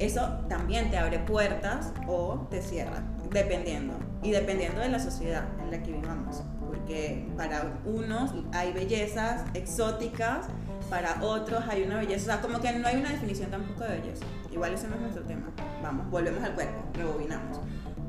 eso 0.00 0.20
también 0.48 0.90
te 0.90 0.98
abre 0.98 1.20
puertas 1.20 1.92
o 2.08 2.48
te 2.50 2.60
cierra, 2.60 3.04
dependiendo. 3.30 3.94
Y 4.24 4.32
dependiendo 4.32 4.80
de 4.80 4.88
la 4.88 4.98
sociedad 4.98 5.44
en 5.62 5.70
la 5.70 5.80
que 5.80 5.92
vivamos. 5.92 6.42
Porque 6.66 7.28
para 7.36 7.80
unos 7.84 8.32
hay 8.52 8.72
bellezas 8.72 9.44
exóticas, 9.54 10.46
para 10.88 11.22
otros 11.22 11.62
hay 11.68 11.84
una 11.84 11.98
belleza, 11.98 12.22
o 12.22 12.26
sea, 12.26 12.40
como 12.40 12.60
que 12.60 12.72
no 12.72 12.88
hay 12.88 12.96
una 12.96 13.10
definición 13.10 13.48
tampoco 13.48 13.84
de 13.84 14.00
belleza. 14.00 14.24
Igual 14.50 14.74
ese 14.74 14.88
no 14.88 14.96
es 14.96 15.02
nuestro 15.02 15.22
tema. 15.22 15.46
Vamos, 15.84 16.10
volvemos 16.10 16.42
al 16.42 16.54
cuerpo, 16.54 16.82
rebobinamos. 16.94 17.60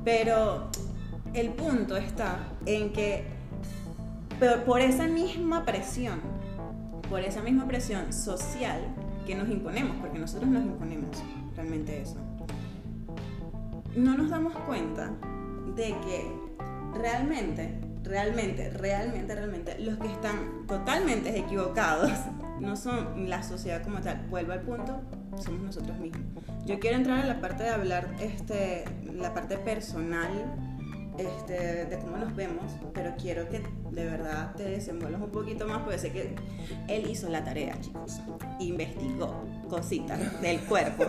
Pero 0.04 0.72
el 1.34 1.50
punto 1.50 1.98
está 1.98 2.40
en 2.66 2.92
que 2.92 3.26
por 4.66 4.82
esa 4.82 5.08
misma 5.08 5.66
presión, 5.66 6.20
por 7.10 7.22
esa 7.22 7.42
misma 7.42 7.68
presión 7.68 8.12
social 8.12 8.82
que 9.26 9.36
nos 9.36 9.50
imponemos, 9.50 9.98
porque 9.98 10.20
nosotros 10.20 10.50
nos 10.50 10.64
imponemos 10.64 11.18
realmente 11.56 12.02
eso, 12.02 12.18
no 13.96 14.18
nos 14.18 14.30
damos 14.30 14.54
cuenta 14.66 15.12
de 15.76 15.96
que 16.02 16.32
realmente, 16.94 17.80
realmente, 18.04 18.70
realmente, 18.72 19.36
realmente, 19.36 19.80
los 19.80 19.98
que 19.98 20.08
están 20.08 20.66
totalmente 20.68 21.38
equivocados 21.38 22.12
no 22.60 22.76
son 22.76 23.30
la 23.30 23.44
sociedad 23.44 23.84
como 23.84 24.02
tal. 24.02 24.26
Vuelvo 24.30 24.54
al 24.54 24.62
punto 24.62 25.02
somos 25.40 25.62
nosotros 25.62 25.98
mismos. 26.00 26.22
Yo 26.66 26.80
quiero 26.80 26.98
entrar 26.98 27.20
en 27.20 27.28
la 27.28 27.40
parte 27.40 27.64
de 27.64 27.70
hablar, 27.70 28.10
este, 28.20 28.86
la 29.14 29.34
parte 29.34 29.58
personal 29.58 30.30
este, 31.28 31.86
de 31.86 32.00
cómo 32.00 32.18
nos 32.18 32.36
vemos, 32.36 32.72
pero 32.94 33.14
quiero 33.20 33.48
que 33.50 33.62
de 33.92 34.06
verdad 34.06 34.54
te 34.56 34.64
desenvuelvas 34.64 35.22
un 35.22 35.32
poquito 35.32 35.68
más, 35.68 35.80
porque 35.80 36.00
sé 36.00 36.12
que 36.12 36.36
él 36.88 37.10
hizo 37.10 37.30
la 37.30 37.44
tarea, 37.44 37.80
chicos. 37.80 38.20
Investigó 38.60 39.44
cositas 39.70 40.42
del 40.42 40.60
cuerpo 40.62 41.06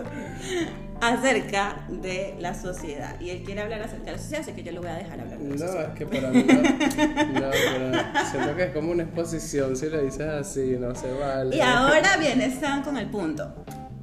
acerca 1.01 1.87
de 1.89 2.37
la 2.39 2.55
sociedad. 2.55 3.19
Y 3.21 3.31
él 3.31 3.43
quiere 3.45 3.63
hablar 3.63 3.83
acerca 3.83 4.07
de 4.07 4.13
la 4.13 4.19
sociedad, 4.19 4.43
así 4.43 4.53
que 4.53 4.63
yo 4.63 4.73
lo 4.73 4.81
voy 4.81 4.91
a 4.91 4.95
dejar 4.95 5.21
hablar. 5.21 5.39
no, 5.39 5.55
es 5.55 5.89
que 5.97 6.07
para 6.07 6.31
mí 6.31 6.45
no, 6.45 6.55
no, 6.55 7.51
pero 7.51 7.93
siento 8.31 8.57
que 8.57 8.65
es 8.65 8.73
como 8.73 8.93
una 8.93 9.05
exposición 9.05 9.77
si 9.77 9.89
le 9.89 10.03
dices 10.03 10.29
así, 10.29 10.77
no 10.79 10.95
se 10.95 11.13
vale. 11.13 11.57
Y 11.57 11.61
ahora 11.61 12.17
viene 12.19 12.55
Sam 12.59 12.83
con 12.83 12.97
el 12.97 13.09
punto. 13.09 13.55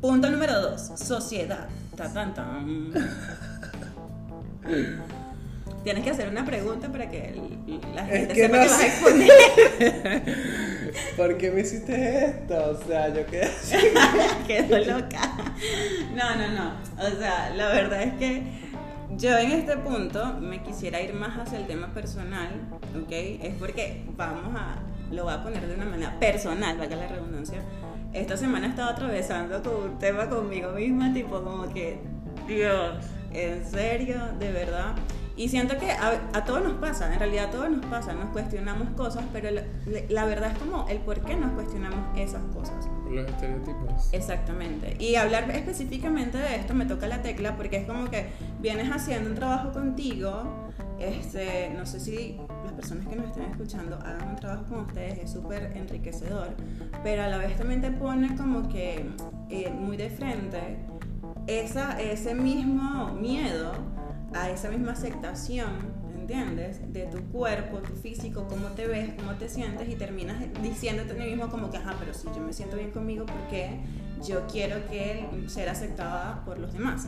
Punto 0.02 0.30
número 0.30 0.62
dos, 0.62 0.92
sociedad. 0.96 1.68
Ta, 1.96 2.12
tan, 2.14 2.34
tan. 2.34 2.94
Tienes 5.84 6.04
que 6.04 6.10
hacer 6.10 6.28
una 6.28 6.46
pregunta 6.46 6.92
para 6.92 7.10
que 7.10 7.34
la 7.94 8.06
gente 8.06 8.36
sepa 8.36 8.60
que 8.60 8.68
vas 8.68 8.80
a 8.80 8.86
exponer. 8.86 9.30
¿Por 11.18 11.38
qué 11.38 11.52
me 11.52 11.62
hiciste 11.62 12.26
esto? 12.26 12.72
O 12.72 12.88
sea, 12.88 13.14
yo 13.14 13.26
quedé 13.26 13.50
Quedo 14.48 14.78
loca. 14.80 15.22
No, 16.14 16.36
no, 16.36 16.50
no. 16.50 16.74
O 16.98 17.18
sea, 17.18 17.54
la 17.56 17.70
verdad 17.70 18.04
es 18.04 18.14
que 18.16 18.44
yo 19.18 19.38
en 19.38 19.52
este 19.52 19.78
punto 19.78 20.34
me 20.34 20.62
quisiera 20.62 21.02
ir 21.02 21.14
más 21.14 21.38
hacia 21.38 21.60
el 21.60 21.68
tema 21.68 21.94
personal, 21.94 22.50
¿ok? 23.02 23.12
Es 23.12 23.56
porque 23.56 24.04
vamos 24.18 24.56
a, 24.56 24.80
lo 25.12 25.24
voy 25.24 25.34
a 25.34 25.44
poner 25.44 25.66
de 25.66 25.76
una 25.76 25.86
manera 25.86 26.20
personal, 26.20 26.78
vaya 26.78 26.96
la 26.98 27.08
redundancia. 27.08 27.62
Esta 28.12 28.36
semana 28.36 28.68
he 28.68 28.70
estado 28.72 28.90
atravesando 28.90 29.62
con 29.64 29.92
un 29.92 30.00
tema 30.00 30.28
conmigo 30.30 30.72
misma, 30.72 31.14
tipo 31.14 31.42
como 31.42 31.72
que, 31.74 32.00
Dios, 32.48 33.06
en 33.32 33.66
serio, 33.66 34.18
de 34.40 34.52
verdad 34.52 34.96
y 35.40 35.48
siento 35.48 35.78
que 35.78 35.90
a, 35.90 36.44
todos 36.44 36.62
nos 36.62 36.74
pasa, 36.74 37.14
en 37.14 37.18
realidad 37.18 37.46
a 37.46 37.52
todos 37.52 37.70
nos 37.70 37.86
pasa, 37.86 38.12
nos 38.12 38.30
cuestionamos 38.32 38.90
cosas, 38.90 39.24
pero 39.32 39.48
la, 40.10 40.26
verdad 40.26 40.52
es 40.52 40.58
como 40.58 40.86
el 40.90 40.98
por 40.98 41.22
qué 41.22 41.38
nos 41.38 41.54
cuestionamos 41.54 41.98
esas 42.18 42.42
cosas. 42.54 42.90
Los 43.10 43.26
estereotipos. 43.26 44.10
Exactamente. 44.12 44.98
Y 45.00 45.16
hablar 45.16 45.50
específicamente 45.52 46.38
de 46.38 46.58
esto 46.58 46.74
me 46.74 46.86
toca 46.86 47.08
la 47.08 47.22
tecla 47.22 47.56
porque 47.56 47.78
es 47.78 47.88
como 47.88 48.10
que 48.10 48.26
vienes 48.60 48.92
haciendo 48.92 49.30
un 49.30 49.36
trabajo 49.38 49.72
contigo, 49.72 50.44
este, 51.00 51.70
no 51.70 51.86
sé 51.86 52.02
si 52.02 52.38
las 52.66 52.74
personas 52.74 53.08
que 53.08 53.16
nos 53.16 53.28
están 53.28 53.50
escuchando 53.50 53.96
hagan 53.96 54.32
un 54.32 54.36
trabajo 54.36 54.66
con 54.66 54.80
ustedes, 54.82 55.20
es 55.20 55.32
súper 55.32 55.72
enriquecedor, 55.74 56.50
pero 57.02 57.24
a 57.24 57.28
la 57.30 57.38
vez 57.38 57.56
también 57.56 57.80
te 57.80 57.92
pone 57.92 58.36
como 58.36 58.68
que 58.68 59.06
eh, 59.50 59.70
muy 59.70 59.96
de 59.96 60.10
frente 60.10 60.80
esa, 61.48 61.98
ese 61.98 62.36
mismo 62.36 63.14
miedo 63.14 63.72
a 64.34 64.50
esa 64.50 64.70
misma 64.70 64.94
aceptación, 64.94 65.70
¿entiendes? 66.16 66.82
De 66.94 67.06
tu 67.08 67.20
cuerpo, 67.32 67.78
tu 67.80 67.96
físico, 67.96 68.48
cómo 68.48 68.68
te 68.70 68.88
ves, 68.88 69.14
cómo 69.18 69.34
te 69.34 69.50
sientes 69.50 69.90
y 69.90 69.96
terminas 69.96 70.44
diciéndote 70.62 71.14
a 71.14 71.16
ti 71.16 71.22
mismo 71.22 71.50
como 71.50 71.72
que, 71.72 71.78
ajá, 71.78 71.96
pero 72.00 72.14
si 72.14 72.28
yo 72.28 72.40
me 72.40 72.54
siento 72.54 72.78
bien 72.78 72.92
conmigo, 72.92 73.26
¿por 73.26 73.48
qué 73.50 73.80
yo 74.24 74.46
quiero 74.48 74.86
que 74.88 75.28
ser 75.48 75.70
aceptada 75.70 76.44
por 76.46 76.60
los 76.60 76.74
demás? 76.74 77.08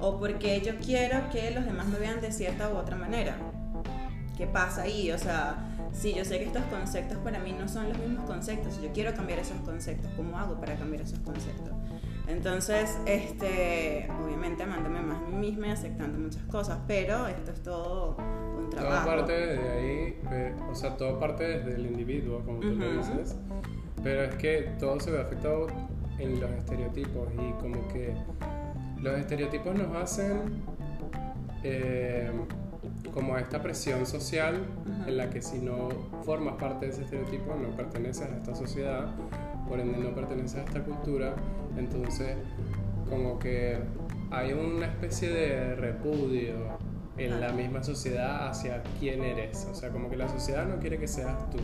O 0.00 0.18
porque 0.18 0.60
yo 0.60 0.78
quiero 0.78 1.30
que 1.30 1.50
los 1.50 1.64
demás 1.64 1.86
me 1.86 1.98
vean 1.98 2.20
de 2.20 2.32
cierta 2.32 2.68
u 2.68 2.76
otra 2.76 2.96
manera. 2.96 3.36
¿Qué 4.36 4.46
pasa 4.46 4.82
ahí? 4.82 5.10
O 5.10 5.18
sea, 5.18 5.56
si 5.92 6.14
yo 6.14 6.24
sé 6.24 6.38
que 6.38 6.44
estos 6.44 6.62
conceptos 6.64 7.18
para 7.18 7.38
mí 7.38 7.52
no 7.52 7.68
son 7.68 7.88
los 7.88 7.98
mismos 7.98 8.24
conceptos, 8.24 8.80
yo 8.80 8.92
quiero 8.92 9.14
cambiar 9.14 9.38
esos 9.38 9.58
conceptos, 9.62 10.10
¿cómo 10.16 10.38
hago 10.38 10.60
para 10.60 10.76
cambiar 10.76 11.02
esos 11.02 11.18
conceptos? 11.20 11.72
Entonces, 12.28 12.98
este, 13.06 14.06
misma 15.48 15.68
y 15.68 15.70
aceptando 15.70 16.18
muchas 16.18 16.42
cosas, 16.44 16.78
pero 16.86 17.26
esto 17.26 17.52
es 17.52 17.62
todo 17.62 18.16
un 18.58 18.70
trabajo. 18.70 19.04
Todo 19.04 19.16
parte 19.16 19.32
de 19.32 19.68
ahí, 19.70 20.20
o 20.70 20.74
sea, 20.74 20.96
todo 20.96 21.18
parte 21.18 21.44
desde 21.44 21.74
el 21.74 21.86
individuo, 21.86 22.42
como 22.44 22.60
tú 22.60 22.74
lo 22.74 22.92
dices, 22.92 23.36
pero 24.02 24.22
es 24.22 24.34
que 24.36 24.72
todo 24.78 25.00
se 25.00 25.10
ve 25.10 25.20
afectado 25.20 25.66
en 26.18 26.40
los 26.40 26.50
estereotipos 26.50 27.28
y 27.34 27.52
como 27.60 27.86
que 27.88 28.14
los 29.00 29.18
estereotipos 29.18 29.74
nos 29.74 29.94
hacen 29.96 30.62
eh, 31.62 32.30
como 33.14 33.36
esta 33.36 33.62
presión 33.62 34.06
social 34.06 34.56
en 35.06 35.16
la 35.16 35.30
que 35.30 35.42
si 35.42 35.58
no 35.58 35.88
formas 36.24 36.54
parte 36.54 36.86
de 36.86 36.92
ese 36.92 37.02
estereotipo 37.02 37.54
no 37.54 37.74
perteneces 37.76 38.28
a 38.30 38.36
esta 38.36 38.54
sociedad, 38.54 39.06
por 39.68 39.80
ende 39.80 39.98
no 39.98 40.14
perteneces 40.14 40.58
a 40.58 40.62
esta 40.64 40.82
cultura. 40.82 41.34
Entonces, 41.76 42.36
como 43.08 43.38
que 43.38 43.78
hay 44.30 44.52
una 44.52 44.86
especie 44.86 45.30
de 45.30 45.74
repudio 45.76 46.78
en 47.16 47.40
la 47.40 47.50
misma 47.50 47.82
sociedad 47.82 48.48
hacia 48.48 48.82
quién 49.00 49.22
eres. 49.24 49.66
O 49.70 49.74
sea, 49.74 49.90
como 49.90 50.08
que 50.08 50.16
la 50.16 50.28
sociedad 50.28 50.66
no 50.66 50.78
quiere 50.78 50.98
que 50.98 51.08
seas 51.08 51.50
tú. 51.50 51.58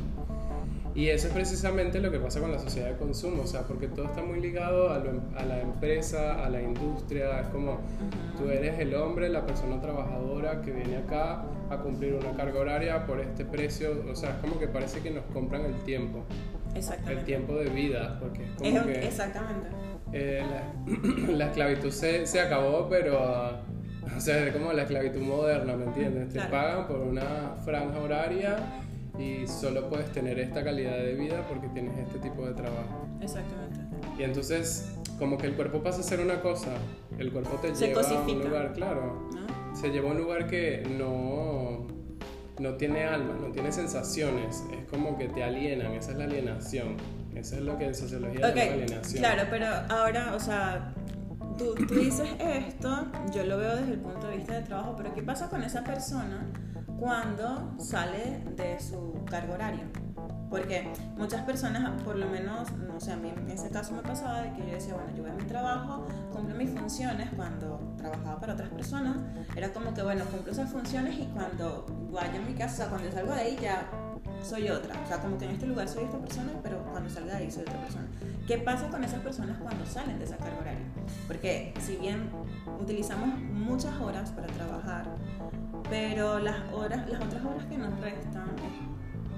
Y 0.95 1.09
eso 1.09 1.27
es 1.27 1.35
precisamente 1.35 2.01
lo 2.01 2.13
que 2.13 2.21
pasa 2.21 2.41
con 2.41 2.53
la 2.53 2.59
sociedad 2.61 2.89
de 2.91 2.97
consumo, 2.97 3.43
o 3.43 3.47
sea, 3.49 3.63
porque 3.63 3.89
todo 3.89 4.05
está 4.05 4.23
muy 4.23 4.41
ligado 4.41 4.91
a, 4.91 5.03
a 5.37 5.45
la 5.45 5.61
empresa, 5.61 6.45
a 6.45 6.49
la 6.49 6.63
industria, 6.63 7.41
es 7.41 7.49
como 7.49 7.81
tú 8.39 8.49
eres 8.49 8.79
el 8.79 8.95
hombre, 8.95 9.29
la 9.29 9.45
persona 9.45 9.81
trabajadora 9.81 10.63
que 10.63 10.71
viene 10.71 10.99
acá 10.99 11.47
a 11.69 11.79
cumplir 11.79 12.15
una 12.15 12.31
carga 12.37 12.61
horaria 12.61 13.07
por 13.07 13.19
este 13.19 13.45
precio, 13.45 14.05
o 14.09 14.15
sea, 14.15 14.31
es 14.31 14.37
como 14.37 14.57
que 14.61 14.69
parece 14.69 15.01
que 15.01 15.11
nos 15.11 15.25
compran 15.33 15.65
el 15.65 15.75
tiempo, 15.83 16.23
el 17.09 17.25
tiempo 17.25 17.57
de 17.57 17.71
vida, 17.71 18.17
porque 18.21 18.45
es 18.45 18.51
como 18.53 18.87
que... 18.87 19.05
Exactamente 19.05 19.84
eh, 20.17 20.43
la, 21.29 21.47
esclavitud 21.47 21.91
se, 21.91 22.25
se, 22.25 22.41
acabó, 22.41 22.89
pero 22.89 23.65
o 24.17 24.21
sea, 24.21 24.47
es 24.47 24.53
como 24.53 24.73
la 24.73 24.83
esclavitud 24.83 25.21
moderna, 25.23 25.77
¿me 25.77 25.87
entiendes? 25.87 26.33
Te 26.33 26.41
pagan 26.43 26.87
por 26.87 26.99
una 26.99 27.57
franja 27.65 27.99
horaria 27.99 28.57
y 29.19 29.47
solo 29.49 29.89
puedes 29.89 30.13
tener 30.13 30.39
esta 30.39 30.63
calidad 30.63 30.97
de 30.97 31.15
vida 31.15 31.45
porque 31.49 31.67
tienes 31.69 31.99
este 31.99 32.21
tipo 32.21 32.47
de 32.47 32.55
trabajo. 32.55 33.09
Exactamente. 33.21 33.81
Y 34.17 34.23
entonces, 34.23 34.95
como 35.19 35.37
que 35.37 35.49
el 35.49 35.55
cuerpo 35.55 35.83
pasa 35.83 36.01
a 36.01 36.05
ser 36.05 36.21
una 36.21 36.41
cosa, 36.41 36.71
el 37.19 37.33
cuerpo 37.33 37.57
te 37.61 37.75
lleva 37.75 38.01
a 38.01 38.21
un 38.21 38.39
lugar, 38.41 38.73
claro. 38.73 39.29
Se 39.75 39.89
lleva 39.91 40.11
a 40.11 40.13
un 40.13 40.19
lugar 40.19 40.47
que 40.47 40.87
no, 40.97 41.89
no 42.61 42.75
tiene 42.77 43.03
alma, 43.03 43.37
no 43.41 43.49
tiene 43.49 43.73
sensaciones, 43.73 44.63
es 44.73 44.89
como 44.89 45.19
que 45.19 45.27
te 45.27 45.43
alienan, 45.43 45.93
esa 45.93 46.13
es 46.13 46.19
la 46.19 46.25
alienación. 46.25 46.97
Eso 47.35 47.57
es 47.57 47.63
lo 47.63 47.77
que 47.77 47.87
en 47.87 47.95
sociología 47.95 48.49
okay, 48.49 48.69
alienación. 48.71 49.19
Claro, 49.23 49.43
pero 49.51 49.67
ahora, 49.91 50.35
o 50.35 50.41
sea, 50.41 50.93
tú, 51.59 51.75
tú 51.75 51.95
dices 51.95 52.29
esto, 52.39 53.07
yo 53.33 53.45
lo 53.45 53.59
veo 53.59 53.77
desde 53.77 53.93
el 53.93 54.01
punto 54.01 54.29
de 54.29 54.37
vista 54.37 54.55
de 54.55 54.63
trabajo, 54.63 54.95
pero 54.97 55.13
¿qué 55.15 55.23
pasa 55.23 55.49
con 55.49 55.63
esa 55.63 55.83
persona 55.83 56.47
cuando 56.99 57.75
sale 57.79 58.41
de 58.57 58.79
su 58.81 59.25
cargo 59.29 59.55
horario? 59.55 59.85
Porque 60.49 60.89
muchas 61.17 61.43
personas, 61.43 62.01
por 62.03 62.17
lo 62.17 62.29
menos, 62.29 62.71
no 62.73 63.01
sé, 63.01 63.13
a 63.13 63.17
mí 63.17 63.33
en 63.37 63.51
ese 63.51 63.71
caso 63.71 63.93
me 63.93 64.03
pasaba 64.03 64.43
de 64.43 64.53
que 64.53 64.67
yo 64.67 64.75
decía, 64.75 64.95
bueno, 64.95 65.11
yo 65.17 65.23
voy 65.23 65.33
a 65.33 65.35
mi 65.35 65.45
trabajo, 65.45 66.07
cumplo 66.33 66.55
mis 66.55 66.71
funciones 66.71 67.29
cuando 67.35 67.95
trabajaba 67.97 68.39
para 68.39 68.53
otras 68.53 68.69
personas, 68.69 69.17
era 69.57 69.73
como 69.73 69.93
que, 69.93 70.03
bueno, 70.03 70.25
cumplo 70.27 70.53
esas 70.53 70.71
funciones 70.71 71.19
y 71.19 71.27
cuando 71.35 71.87
vaya 72.13 72.39
a 72.39 72.43
mi 72.43 72.55
casa, 72.55 72.89
cuando 72.89 73.11
salgo 73.11 73.35
de 73.35 73.41
ahí 73.41 73.59
ya 73.61 73.91
soy 74.45 74.69
otra. 74.69 74.95
O 75.03 75.07
sea, 75.07 75.21
como 75.21 75.39
que 75.39 75.47
en 75.47 75.53
este 75.53 75.67
lugar 75.67 75.89
soy 75.89 76.05
esta 76.05 76.19
persona, 76.19 76.53
pero 76.63 76.83
cuando 76.85 77.09
salga 77.11 77.37
de 77.37 77.45
ahí 77.45 77.51
soy 77.51 77.63
otra 77.63 77.81
persona. 77.81 78.07
¿Qué 78.47 78.59
pasa 78.59 78.89
con 78.89 79.03
esas 79.03 79.21
personas 79.21 79.59
cuando 79.59 79.87
salen 79.87 80.19
de 80.19 80.25
esa 80.25 80.37
carga 80.37 80.59
horaria? 80.59 80.87
Porque 81.27 81.73
si 81.81 81.97
bien 81.97 82.31
utilizamos 82.81 83.39
muchas 83.41 83.99
horas 84.01 84.31
para 84.33 84.47
trabajar, 84.49 85.07
pero 85.89 86.39
las 86.39 86.73
horas, 86.73 87.09
las 87.09 87.23
otras 87.23 87.45
horas 87.45 87.65
que 87.67 87.79
nos 87.79 87.99
restan, 88.01 88.51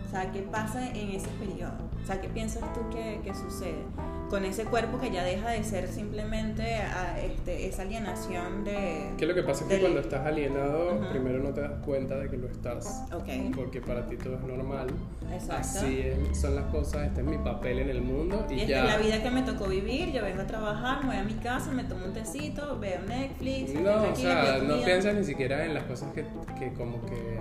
o 0.07 0.11
sea, 0.11 0.31
¿qué 0.31 0.42
pasa 0.42 0.88
en 0.90 1.11
ese 1.11 1.29
periodo? 1.40 1.90
O 2.03 2.07
sea, 2.07 2.21
¿qué 2.21 2.29
piensas 2.29 2.62
tú 2.73 2.81
que, 2.90 3.21
que 3.25 3.35
sucede? 3.35 3.85
con 4.29 4.45
ese 4.45 4.64
cuerpo 4.64 4.99
que 4.99 5.11
ya 5.11 5.23
deja 5.23 5.51
de 5.51 5.62
ser 5.62 5.88
simplemente 5.88 6.77
a, 6.77 7.21
este, 7.21 7.69
esa 7.69 7.83
alienación 7.83 8.64
de... 8.64 9.12
Que 9.16 9.27
lo 9.27 9.35
que 9.35 9.42
pasa 9.42 9.64
es 9.64 9.71
que 9.71 9.81
cuando 9.81 10.01
estás 10.01 10.27
alienado, 10.27 11.09
primero 11.11 11.38
no 11.38 11.51
te 11.51 11.61
das 11.61 11.73
cuenta 11.85 12.16
de 12.16 12.29
que 12.29 12.37
lo 12.37 12.49
estás. 12.49 13.05
Okay. 13.12 13.53
Porque 13.55 13.81
para 13.81 14.07
ti 14.07 14.16
todo 14.16 14.35
es 14.35 14.42
normal. 14.42 14.88
Exacto. 15.33 15.79
Así 15.79 16.12
son 16.33 16.57
las 16.57 16.64
cosas, 16.66 17.07
este 17.07 17.21
es 17.21 17.27
mi 17.27 17.38
papel 17.38 17.79
en 17.81 17.90
el 17.90 18.03
mundo. 18.03 18.47
Y, 18.51 18.55
y 18.55 18.66
ya... 18.66 18.81
es 18.81 18.85
la 18.85 18.99
vida 18.99 19.23
que 19.23 19.31
me 19.31 19.42
tocó 19.42 19.69
vivir, 19.69 20.12
yo 20.12 20.23
vengo 20.23 20.42
a 20.42 20.47
trabajar, 20.47 21.01
me 21.03 21.11
voy 21.11 21.16
a 21.16 21.25
mi 21.25 21.35
casa, 21.35 21.71
me 21.71 21.85
tomo 21.85 22.07
un 22.07 22.12
tecito, 22.12 22.79
veo 22.79 23.01
Netflix. 23.03 23.75
No, 23.75 24.11
o 24.11 24.16
sea, 24.16 24.59
no 24.59 24.83
piensas 24.85 25.14
ni 25.14 25.25
siquiera 25.25 25.64
en 25.64 25.75
las 25.75 25.85
cosas 25.85 26.12
que, 26.12 26.25
que 26.59 26.73
como 26.73 27.05
que 27.07 27.38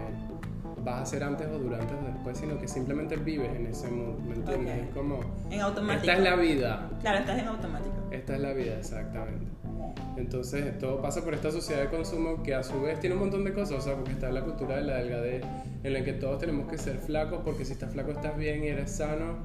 vas 0.86 1.00
a 1.00 1.02
hacer 1.02 1.24
antes 1.24 1.48
o 1.48 1.58
durante 1.58 1.94
o 1.96 2.14
después, 2.14 2.38
sino 2.38 2.60
que 2.60 2.68
simplemente 2.68 3.18
vives 3.18 3.50
en 3.56 3.66
ese 3.66 3.90
mundo, 3.90 4.22
¿me 4.24 4.36
entiendes? 4.36 4.84
Es 4.84 4.94
como... 4.94 5.20
En 5.50 5.60
automático. 5.60 6.12
Esta 6.12 6.14
es 6.14 6.20
la 6.20 6.36
vida. 6.36 6.90
Claro, 7.02 7.18
estás 7.20 7.40
en 7.40 7.48
automático. 7.48 7.96
Esta 8.12 8.36
es 8.36 8.42
la 8.42 8.54
vida, 8.54 8.78
exactamente. 8.78 9.46
Entonces, 10.16 10.78
todo 10.80 11.02
pasa 11.02 11.24
por 11.24 11.34
esta 11.34 11.52
sociedad 11.52 11.82
de 11.82 11.90
consumo 11.90 12.44
que 12.44 12.54
a 12.54 12.64
su 12.64 12.80
vez 12.82 13.00
tiene 13.00 13.16
un 13.16 13.22
montón 13.22 13.44
de 13.44 13.52
cosas, 13.52 13.80
o 13.80 13.82
sea, 13.82 13.96
porque 13.96 14.12
está 14.12 14.32
la 14.32 14.42
cultura 14.42 14.78
de 14.78 14.84
la 14.84 14.98
delgadez, 14.98 15.44
en 15.84 15.94
la 15.94 16.04
que 16.04 16.14
todos 16.14 16.40
tenemos 16.40 16.70
que 16.70 16.78
ser 16.78 16.98
flacos, 17.00 17.42
porque 17.44 17.66
si 17.66 17.74
estás 17.74 17.92
flaco 17.92 18.12
estás 18.12 18.38
bien 18.38 18.64
y 18.64 18.68
eres 18.68 18.92
sano, 18.92 19.40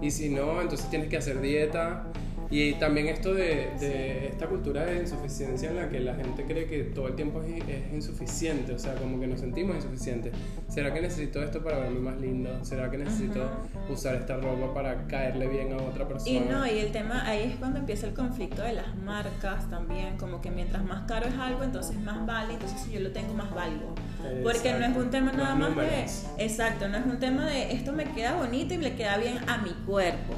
y 0.00 0.10
si 0.10 0.28
no, 0.28 0.60
entonces 0.60 0.88
tienes 0.90 1.08
que 1.08 1.16
hacer 1.16 1.40
dieta, 1.40 2.04
Y 2.50 2.74
también 2.74 3.08
esto 3.08 3.34
de, 3.34 3.70
de, 3.80 4.28
esta 4.28 4.46
cultura 4.46 4.84
de 4.84 5.00
insuficiencia 5.00 5.70
en 5.70 5.76
la 5.76 5.88
que 5.88 6.00
la 6.00 6.14
gente 6.14 6.44
cree 6.44 6.66
que 6.66 6.84
todo 6.84 7.08
el 7.08 7.16
tiempo 7.16 7.42
es, 7.42 7.92
insuficiente, 7.92 8.72
o 8.72 8.78
sea, 8.78 8.94
como 8.94 9.18
que 9.20 9.26
nos 9.26 9.40
sentimos 9.40 9.76
insuficientes. 9.76 10.32
¿Será 10.68 10.92
que 10.92 11.00
necesito 11.00 11.42
esto 11.42 11.62
para 11.62 11.78
verme 11.78 12.00
más 12.00 12.20
lindo? 12.20 12.50
¿Será 12.64 12.90
que 12.90 12.98
necesito 12.98 13.50
usar 13.88 14.16
esta 14.16 14.36
ropa 14.36 14.72
para 14.74 15.06
caerle 15.06 15.48
bien 15.48 15.72
a 15.72 15.76
otra 15.76 16.06
persona? 16.06 16.30
Y 16.30 16.40
no, 16.40 16.66
y 16.66 16.78
el 16.78 16.92
tema 16.92 17.26
ahí 17.26 17.50
es 17.50 17.56
cuando 17.56 17.78
empieza 17.78 18.06
el 18.06 18.14
conflicto 18.14 18.62
de 18.62 18.74
las 18.74 18.96
marcas 18.96 19.68
también, 19.70 20.16
como 20.16 20.40
que 20.40 20.50
mientras 20.50 20.84
más 20.84 21.06
caro 21.06 21.26
es 21.26 21.34
algo, 21.34 21.64
entonces 21.64 21.98
más 22.00 22.24
vale, 22.26 22.54
entonces 22.54 22.80
si 22.80 22.92
yo 22.92 23.00
lo 23.00 23.10
tengo 23.10 23.34
más 23.34 23.52
valgo. 23.54 23.94
Porque 24.42 24.72
no 24.72 24.84
es 24.84 24.96
un 24.96 25.10
tema 25.10 25.32
nada 25.32 25.54
más 25.54 25.76
de... 25.76 26.44
Exacto, 26.44 26.88
no 26.88 26.96
es 26.98 27.06
un 27.06 27.18
tema 27.18 27.46
de 27.46 27.72
esto 27.72 27.92
me 27.92 28.04
queda 28.04 28.36
bonito 28.36 28.74
y 28.74 28.78
le 28.78 28.94
queda 28.94 29.16
bien 29.18 29.38
a 29.48 29.58
mi 29.58 29.70
cuerpo 29.86 30.34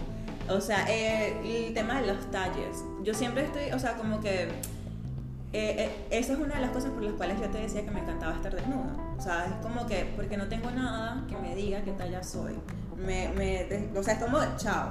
o 0.50 0.60
sea, 0.60 0.86
eh, 0.88 1.66
el 1.66 1.74
tema 1.74 2.00
de 2.00 2.06
los 2.06 2.30
talles. 2.30 2.84
Yo 3.02 3.14
siempre 3.14 3.44
estoy, 3.44 3.72
o 3.72 3.78
sea, 3.78 3.94
como 3.94 4.20
que... 4.20 4.48
Eh, 5.50 5.74
eh, 5.78 6.06
esa 6.10 6.34
es 6.34 6.38
una 6.38 6.56
de 6.56 6.60
las 6.60 6.70
cosas 6.70 6.90
por 6.90 7.02
las 7.02 7.14
cuales 7.14 7.40
yo 7.40 7.48
te 7.48 7.58
decía 7.58 7.82
que 7.82 7.90
me 7.90 8.00
encantaba 8.00 8.34
estar 8.34 8.54
desnuda. 8.54 8.94
O 9.16 9.20
sea, 9.20 9.46
es 9.46 9.52
como 9.62 9.86
que, 9.86 10.12
porque 10.14 10.36
no 10.36 10.46
tengo 10.46 10.70
nada 10.70 11.24
que 11.26 11.36
me 11.36 11.54
diga 11.54 11.80
qué 11.82 11.92
talla 11.92 12.22
soy. 12.22 12.54
Me, 12.96 13.30
me, 13.30 13.66
o 13.98 14.02
sea, 14.02 14.14
es 14.14 14.22
como, 14.22 14.38
chao. 14.56 14.90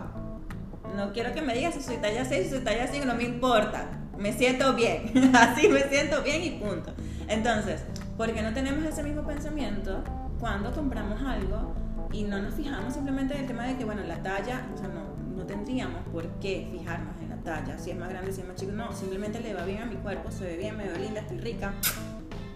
No 0.95 1.13
quiero 1.13 1.33
que 1.33 1.41
me 1.41 1.53
digas 1.53 1.75
si 1.75 1.81
soy 1.81 1.97
talla 1.97 2.25
6, 2.25 2.43
si 2.43 2.49
soy 2.55 2.63
talla 2.63 2.87
5, 2.87 3.05
no 3.05 3.13
me 3.13 3.23
importa. 3.23 3.87
Me 4.17 4.33
siento 4.33 4.73
bien. 4.73 5.11
Así 5.35 5.67
me 5.67 5.83
siento 5.83 6.23
bien 6.23 6.41
y 6.43 6.51
punto. 6.51 6.91
Entonces, 7.27 7.81
¿por 8.17 8.33
qué 8.33 8.41
no 8.41 8.53
tenemos 8.53 8.83
ese 8.83 9.03
mismo 9.03 9.23
pensamiento 9.23 10.03
cuando 10.39 10.71
compramos 10.71 11.21
algo 11.21 11.75
y 12.11 12.23
no 12.23 12.41
nos 12.41 12.55
fijamos 12.55 12.93
simplemente 12.93 13.35
en 13.35 13.41
el 13.41 13.47
tema 13.47 13.65
de 13.65 13.77
que, 13.77 13.85
bueno, 13.85 14.03
la 14.03 14.21
talla, 14.23 14.65
o 14.73 14.77
sea, 14.77 14.87
no, 14.87 15.01
no 15.03 15.06
tendríamos 15.47 16.01
por 16.11 16.27
qué 16.39 16.67
fijarnos 16.71 17.19
en 17.21 17.29
la 17.29 17.37
talla, 17.37 17.79
si 17.79 17.91
es 17.91 17.97
más 17.97 18.09
grande, 18.09 18.31
si 18.31 18.41
es 18.41 18.47
más 18.47 18.55
chico, 18.57 18.73
no, 18.73 18.91
simplemente 18.93 19.39
le 19.39 19.53
va 19.53 19.63
bien 19.63 19.81
a 19.81 19.85
mi 19.85 19.95
cuerpo, 19.95 20.29
se 20.29 20.45
ve 20.45 20.57
bien, 20.57 20.77
me 20.77 20.83
veo 20.83 20.97
linda, 20.97 21.21
estoy 21.21 21.39
rica, 21.39 21.73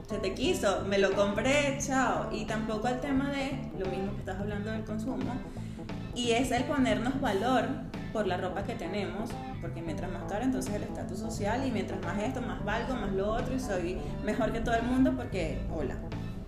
se 0.08 0.17
te 0.17 0.34
quiso, 0.34 0.84
me 0.88 0.97
lo 0.97 1.13
compré, 1.13 1.77
chao. 1.80 2.30
Y 2.32 2.45
tampoco 2.45 2.89
el 2.89 2.99
tema 2.99 3.32
de 3.32 3.71
lo 3.80 3.86
mismo 3.88 4.12
que 4.12 4.19
estás 4.19 4.39
hablando 4.39 4.69
del 4.71 4.84
consumo, 4.84 5.34
y 6.13 6.32
es 6.32 6.51
el 6.51 6.65
ponernos 6.65 7.19
valor 7.21 7.63
por 8.12 8.27
la 8.27 8.36
ropa 8.36 8.63
que 8.63 8.75
tenemos, 8.75 9.30
porque 9.62 9.82
mientras 9.82 10.12
más 10.12 10.23
caro 10.30 10.43
entonces 10.43 10.73
el 10.73 10.84
estatus 10.84 11.19
social 11.19 11.65
y 11.65 11.71
mientras 11.71 12.04
más 12.04 12.19
esto, 12.19 12.41
más 12.41 12.63
valgo, 12.65 12.93
más 12.95 13.13
lo 13.13 13.32
otro 13.32 13.56
y 13.56 13.60
soy 13.60 13.97
mejor 14.25 14.51
que 14.51 14.60
todo 14.60 14.75
el 14.75 14.84
mundo 14.84 15.13
porque, 15.15 15.60
hola. 15.73 15.95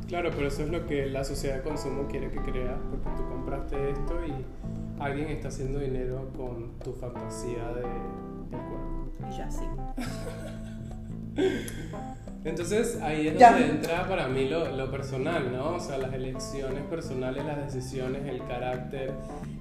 Claro, 0.08 0.30
pero 0.36 0.50
eso 0.50 0.64
es 0.64 0.70
lo 0.70 0.86
que 0.86 1.06
la 1.06 1.24
sociedad 1.24 1.56
de 1.56 1.62
consumo 1.62 2.08
quiere 2.08 2.30
que 2.30 2.40
creas, 2.42 2.78
porque 2.90 3.10
tú 3.16 3.28
compraste 3.30 3.92
esto 3.92 4.20
y 4.26 4.46
alguien 5.04 5.28
está 5.30 5.50
haciendo 5.50 5.80
dinero 5.80 6.32
con 6.36 6.80
tu 6.80 6.94
fantasía 6.94 7.68
de, 7.74 7.82
del 7.82 8.62
cuerpo. 8.62 9.12
Ya 9.38 9.52
sí. 9.52 9.66
Entonces 12.46 13.00
ahí 13.02 13.28
es 13.28 13.40
donde 13.40 13.70
entra 13.70 14.08
para 14.08 14.28
mí 14.28 14.50
lo, 14.50 14.76
lo, 14.76 14.92
personal, 14.92 15.52
¿no? 15.52 15.76
O 15.76 15.80
sea, 15.80 15.98
las 15.98 16.14
elecciones 16.14 16.84
personales, 16.90 17.46
las 17.46 17.74
decisiones, 17.74 18.28
el 18.28 18.40
carácter, 18.46 19.14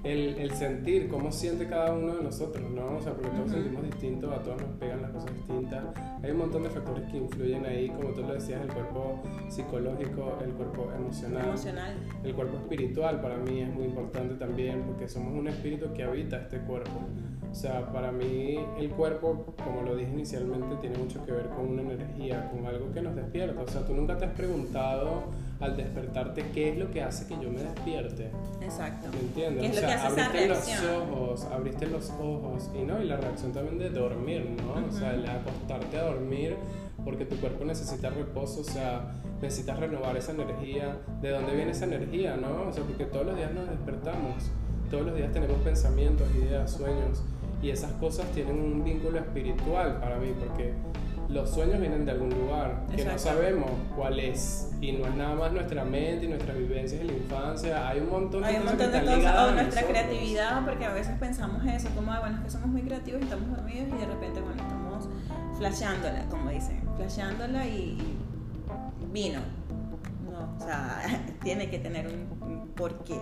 el, 0.03 0.35
el, 0.37 0.51
sentir, 0.51 1.07
cómo 1.07 1.31
siente 1.31 1.67
cada 1.67 1.93
uno 1.93 2.15
de 2.15 2.23
nosotros, 2.23 2.69
¿no? 2.69 2.97
O 2.97 3.01
sea, 3.01 3.13
porque 3.13 3.29
todos 3.29 3.51
sentimos 3.51 3.83
distintos, 3.83 4.33
a 4.33 4.43
todos 4.43 4.61
nos 4.61 4.71
pegan 4.77 5.01
las 5.01 5.11
cosas 5.11 5.33
distintas. 5.33 5.83
Hay 6.21 6.31
un 6.31 6.37
montón 6.37 6.63
de 6.63 6.69
factores 6.69 7.09
que 7.09 7.17
influyen 7.17 7.65
ahí, 7.65 7.87
como 7.87 8.09
tú 8.09 8.21
lo 8.21 8.33
decías, 8.33 8.61
el 8.61 8.73
cuerpo 8.73 9.23
psicológico, 9.47 10.37
el 10.43 10.51
cuerpo 10.51 10.91
emocional, 10.93 11.45
emocional. 11.45 11.95
el 12.23 12.33
cuerpo 12.33 12.57
espiritual 12.57 13.21
para 13.21 13.37
mí 13.37 13.61
es 13.61 13.73
muy 13.73 13.85
importante 13.85 14.35
también, 14.35 14.83
porque 14.83 15.07
somos 15.07 15.33
un 15.33 15.47
espíritu 15.47 15.93
que 15.93 16.03
habita 16.03 16.41
este 16.41 16.59
cuerpo. 16.59 16.99
O 17.53 17.55
sea, 17.55 17.85
para 17.93 18.11
mí 18.11 18.57
el 18.79 18.89
cuerpo, 18.89 19.45
como 19.63 19.83
lo 19.83 19.95
dije 19.95 20.11
inicialmente, 20.11 20.75
tiene 20.81 20.97
mucho 20.97 21.23
que 21.23 21.31
ver 21.31 21.49
con 21.49 21.69
una 21.69 21.83
energía, 21.83 22.49
con 22.49 22.65
algo 22.65 22.91
que 22.91 22.99
nos 22.99 23.15
despierta. 23.15 23.61
O 23.61 23.67
sea, 23.67 23.85
tú 23.85 23.93
nunca 23.93 24.17
te 24.17 24.25
has 24.25 24.31
preguntado 24.31 25.25
al 25.59 25.77
despertarte 25.77 26.45
qué 26.51 26.71
es 26.71 26.79
lo 26.79 26.89
que 26.89 27.03
hace 27.03 27.27
que 27.27 27.35
yo 27.35 27.51
me 27.51 27.61
despierte. 27.61 28.31
Exacto. 28.59 29.07
¿Me 29.13 29.19
entiendes? 29.19 29.77
o 29.77 29.79
sea, 29.79 30.03
abriste 30.03 30.47
los 30.47 30.83
ojos, 30.83 31.45
abriste 31.45 31.85
los 31.85 32.09
ojos 32.09 32.71
y 32.73 32.83
no, 32.85 32.99
y 32.99 33.05
la 33.05 33.17
reacción 33.17 33.51
también 33.51 33.77
de 33.77 33.91
dormir, 33.91 34.49
¿no? 34.65 34.87
O 34.87 34.91
sea, 34.91 35.13
el 35.13 35.23
acostarte 35.29 35.99
a 35.99 36.05
dormir 36.05 36.55
porque 37.05 37.25
tu 37.25 37.35
cuerpo 37.35 37.65
necesita 37.65 38.09
reposo, 38.09 38.61
o 38.61 38.63
sea, 38.63 39.13
necesitas 39.43 39.79
renovar 39.79 40.17
esa 40.17 40.31
energía. 40.31 40.97
¿De 41.21 41.29
dónde 41.29 41.53
viene 41.53 41.69
esa 41.69 41.85
energía, 41.85 42.35
no? 42.35 42.69
O 42.69 42.73
sea, 42.73 42.83
porque 42.83 43.05
todos 43.05 43.27
los 43.27 43.37
días 43.37 43.53
nos 43.53 43.69
despertamos, 43.69 44.49
todos 44.89 45.05
los 45.05 45.15
días 45.15 45.31
tenemos 45.31 45.57
pensamientos, 45.61 46.27
ideas, 46.35 46.71
sueños 46.71 47.21
y 47.63 47.69
esas 47.69 47.93
cosas 47.93 48.25
tienen 48.33 48.59
un 48.59 48.83
vínculo 48.83 49.17
espiritual 49.17 49.97
para 49.99 50.17
mí, 50.17 50.33
porque 50.37 50.73
los 51.29 51.49
sueños 51.49 51.79
vienen 51.79 52.05
de 52.05 52.11
algún 52.11 52.29
lugar 52.29 52.83
que 52.93 53.05
no 53.05 53.17
sabemos 53.17 53.71
cuál 53.95 54.19
es. 54.19 54.69
Y 54.81 54.91
no 54.91 55.07
es 55.07 55.15
nada 55.15 55.33
más 55.33 55.53
nuestra 55.53 55.85
mente 55.85 56.25
y 56.25 56.27
nuestras 56.27 56.57
vivencias 56.57 56.99
en 56.99 57.07
la 57.07 57.13
infancia. 57.13 57.87
Hay 57.87 58.01
un 58.01 58.09
montón 58.09 58.41
de 58.41 58.49
hay 58.49 58.57
un 58.57 58.65
montón 58.65 58.91
de 58.91 59.05
cosas 59.05 59.49
o 59.49 59.51
nuestra 59.53 59.83
creatividad 59.83 60.65
porque 60.65 60.85
a 60.85 60.93
veces 60.93 61.17
pensamos 61.17 61.65
eso 61.65 61.87
como 61.95 62.11
bueno 62.19 62.37
es 62.37 62.43
que 62.43 62.49
somos 62.51 62.67
muy 62.67 62.81
creativos 62.81 63.21
y 63.21 63.23
estamos 63.23 63.49
dormidos 63.55 63.87
y 63.87 63.97
de 63.97 64.05
repente 64.05 64.41
bueno 64.41 64.61
estamos 64.61 65.07
flasheándola 65.57 66.25
como 66.29 66.49
dicen 66.49 66.81
flasheándola 66.97 67.65
y, 67.65 68.17
vino. 69.13 69.39
No, 70.29 70.57
o 70.57 70.59
sea 70.59 71.01
tiene 71.43 71.69
que 71.69 71.79
tener 71.79 72.07
un 72.07 72.67
porqué 72.75 73.19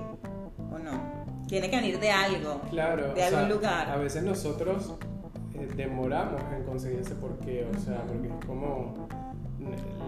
o 0.72 0.80
no 0.80 1.21
tiene 1.52 1.70
que 1.70 1.76
venir 1.76 2.00
de 2.00 2.10
algo, 2.10 2.62
claro, 2.70 3.14
de 3.14 3.24
algún 3.24 3.50
lugar. 3.50 3.90
A 3.90 3.98
veces 3.98 4.24
nosotros 4.24 4.94
eh, 5.54 5.68
demoramos 5.76 6.42
en 6.56 6.64
conseguir 6.64 7.02
ese 7.02 7.14
porqué, 7.16 7.66
o 7.66 7.78
sea, 7.78 8.04
porque 8.04 8.30
es 8.30 8.46
como 8.46 9.10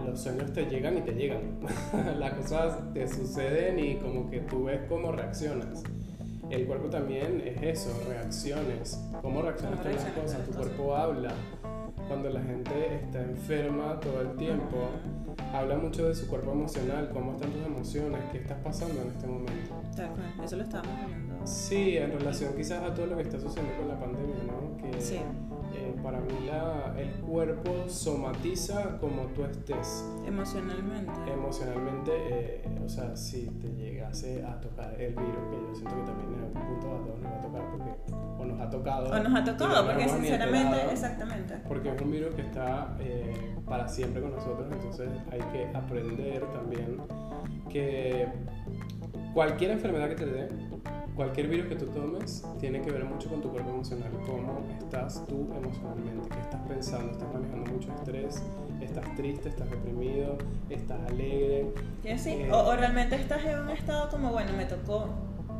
los 0.06 0.18
sueños 0.18 0.54
te 0.54 0.64
llegan 0.64 0.96
y 0.96 1.02
te 1.02 1.12
llegan. 1.12 1.60
Las 2.18 2.32
cosas 2.32 2.78
te 2.94 3.06
suceden 3.06 3.78
y 3.78 3.96
como 3.96 4.30
que 4.30 4.40
tú 4.40 4.64
ves 4.64 4.80
cómo 4.88 5.12
reaccionas. 5.12 5.82
El 6.48 6.66
cuerpo 6.66 6.88
también 6.88 7.42
es 7.44 7.78
eso, 7.78 7.90
reacciones. 8.08 8.98
¿Cómo 9.20 9.42
reaccionas 9.42 9.80
a 9.80 9.90
las 9.90 10.04
cosas? 10.12 10.46
Tu 10.46 10.52
cuerpo 10.52 10.96
habla. 10.96 11.34
Cuando 12.08 12.30
la 12.30 12.40
gente 12.42 12.96
está 13.02 13.22
enferma 13.22 13.98
todo 14.00 14.20
el 14.20 14.36
tiempo, 14.36 14.88
habla 15.52 15.76
mucho 15.76 16.08
de 16.08 16.14
su 16.14 16.28
cuerpo 16.28 16.52
emocional, 16.52 17.10
cómo 17.12 17.32
están 17.32 17.50
tus 17.50 17.64
emociones, 17.64 18.20
qué 18.30 18.38
estás 18.38 18.58
pasando 18.62 19.00
en 19.02 19.08
este 19.08 19.26
momento. 19.26 19.74
Eso 20.42 20.56
lo 20.56 20.62
estábamos 20.64 20.92
hablando 21.02 21.34
Sí, 21.46 21.96
en 21.96 22.12
relación 22.18 22.54
quizás 22.56 22.82
a 22.82 22.94
todo 22.94 23.06
lo 23.06 23.16
que 23.16 23.22
está 23.22 23.38
sucediendo 23.38 23.76
con 23.76 23.88
la 23.88 23.98
pandemia, 23.98 24.36
¿no? 24.46 24.76
Que 24.76 25.00
sí. 25.00 25.18
Eh, 25.84 25.94
para 26.02 26.20
mí 26.20 26.46
la, 26.46 26.94
el 26.98 27.10
cuerpo 27.20 27.88
somatiza 27.88 28.98
como 28.98 29.26
tú 29.28 29.44
estés. 29.44 30.04
Emocionalmente. 30.26 31.12
Emocionalmente, 31.30 32.12
eh, 32.14 32.80
o 32.84 32.88
sea, 32.88 33.14
si 33.16 33.46
te 33.46 33.68
llegase 33.74 34.44
a 34.44 34.60
tocar 34.60 34.94
el 35.00 35.14
virus, 35.14 35.44
que 35.50 35.56
yo 35.56 35.74
siento 35.74 35.96
que 35.96 36.02
también 36.02 36.34
en 36.34 36.44
algún 36.44 36.62
punto 36.62 36.94
a 36.94 37.04
todos 37.04 37.20
nos 37.20 37.32
va 37.32 37.36
a 37.36 37.40
tocar, 37.40 37.70
porque 37.70 38.14
o 38.38 38.44
nos 38.44 38.60
ha 38.60 38.70
tocado. 38.70 39.10
O 39.10 39.18
nos 39.18 39.34
ha 39.34 39.44
tocado, 39.44 39.86
porque 39.86 40.08
sinceramente, 40.08 40.92
exactamente. 40.92 41.54
Porque 41.68 41.90
es 41.90 42.00
un 42.00 42.10
virus 42.10 42.34
que 42.34 42.42
está 42.42 42.96
eh, 43.00 43.54
para 43.66 43.88
siempre 43.88 44.22
con 44.22 44.32
nosotros, 44.32 44.66
entonces 44.72 45.10
hay 45.30 45.40
que 45.52 45.76
aprender 45.76 46.44
también 46.52 46.98
que 47.68 48.28
cualquier 49.34 49.72
enfermedad 49.72 50.08
que 50.08 50.14
te 50.14 50.26
dé, 50.26 50.48
cualquier 51.14 51.48
virus 51.48 51.66
que 51.68 51.76
tú 51.76 51.86
tomes 51.86 52.44
tiene 52.58 52.80
que 52.82 52.90
ver 52.90 53.04
mucho 53.04 53.28
con 53.28 53.40
tu 53.40 53.50
cuerpo 53.50 53.70
emocional, 53.70 54.10
cómo 54.26 54.64
estás 54.78 55.24
tú 55.26 55.48
emocionalmente, 55.56 56.28
qué 56.28 56.40
estás 56.40 56.60
pensando, 56.66 57.12
estás 57.12 57.32
manejando 57.32 57.72
mucho 57.72 57.92
estrés, 57.94 58.42
estás 58.80 59.14
triste, 59.14 59.48
estás 59.48 59.70
deprimido, 59.70 60.38
estás 60.68 60.98
alegre. 61.08 61.72
Sí, 62.16 62.30
eh, 62.30 62.52
o, 62.52 62.74
realmente 62.74 63.16
estás 63.16 63.44
en 63.44 63.60
un 63.60 63.70
estado 63.70 64.10
como, 64.10 64.32
bueno, 64.32 64.52
me 64.56 64.66
tocó 64.66 65.08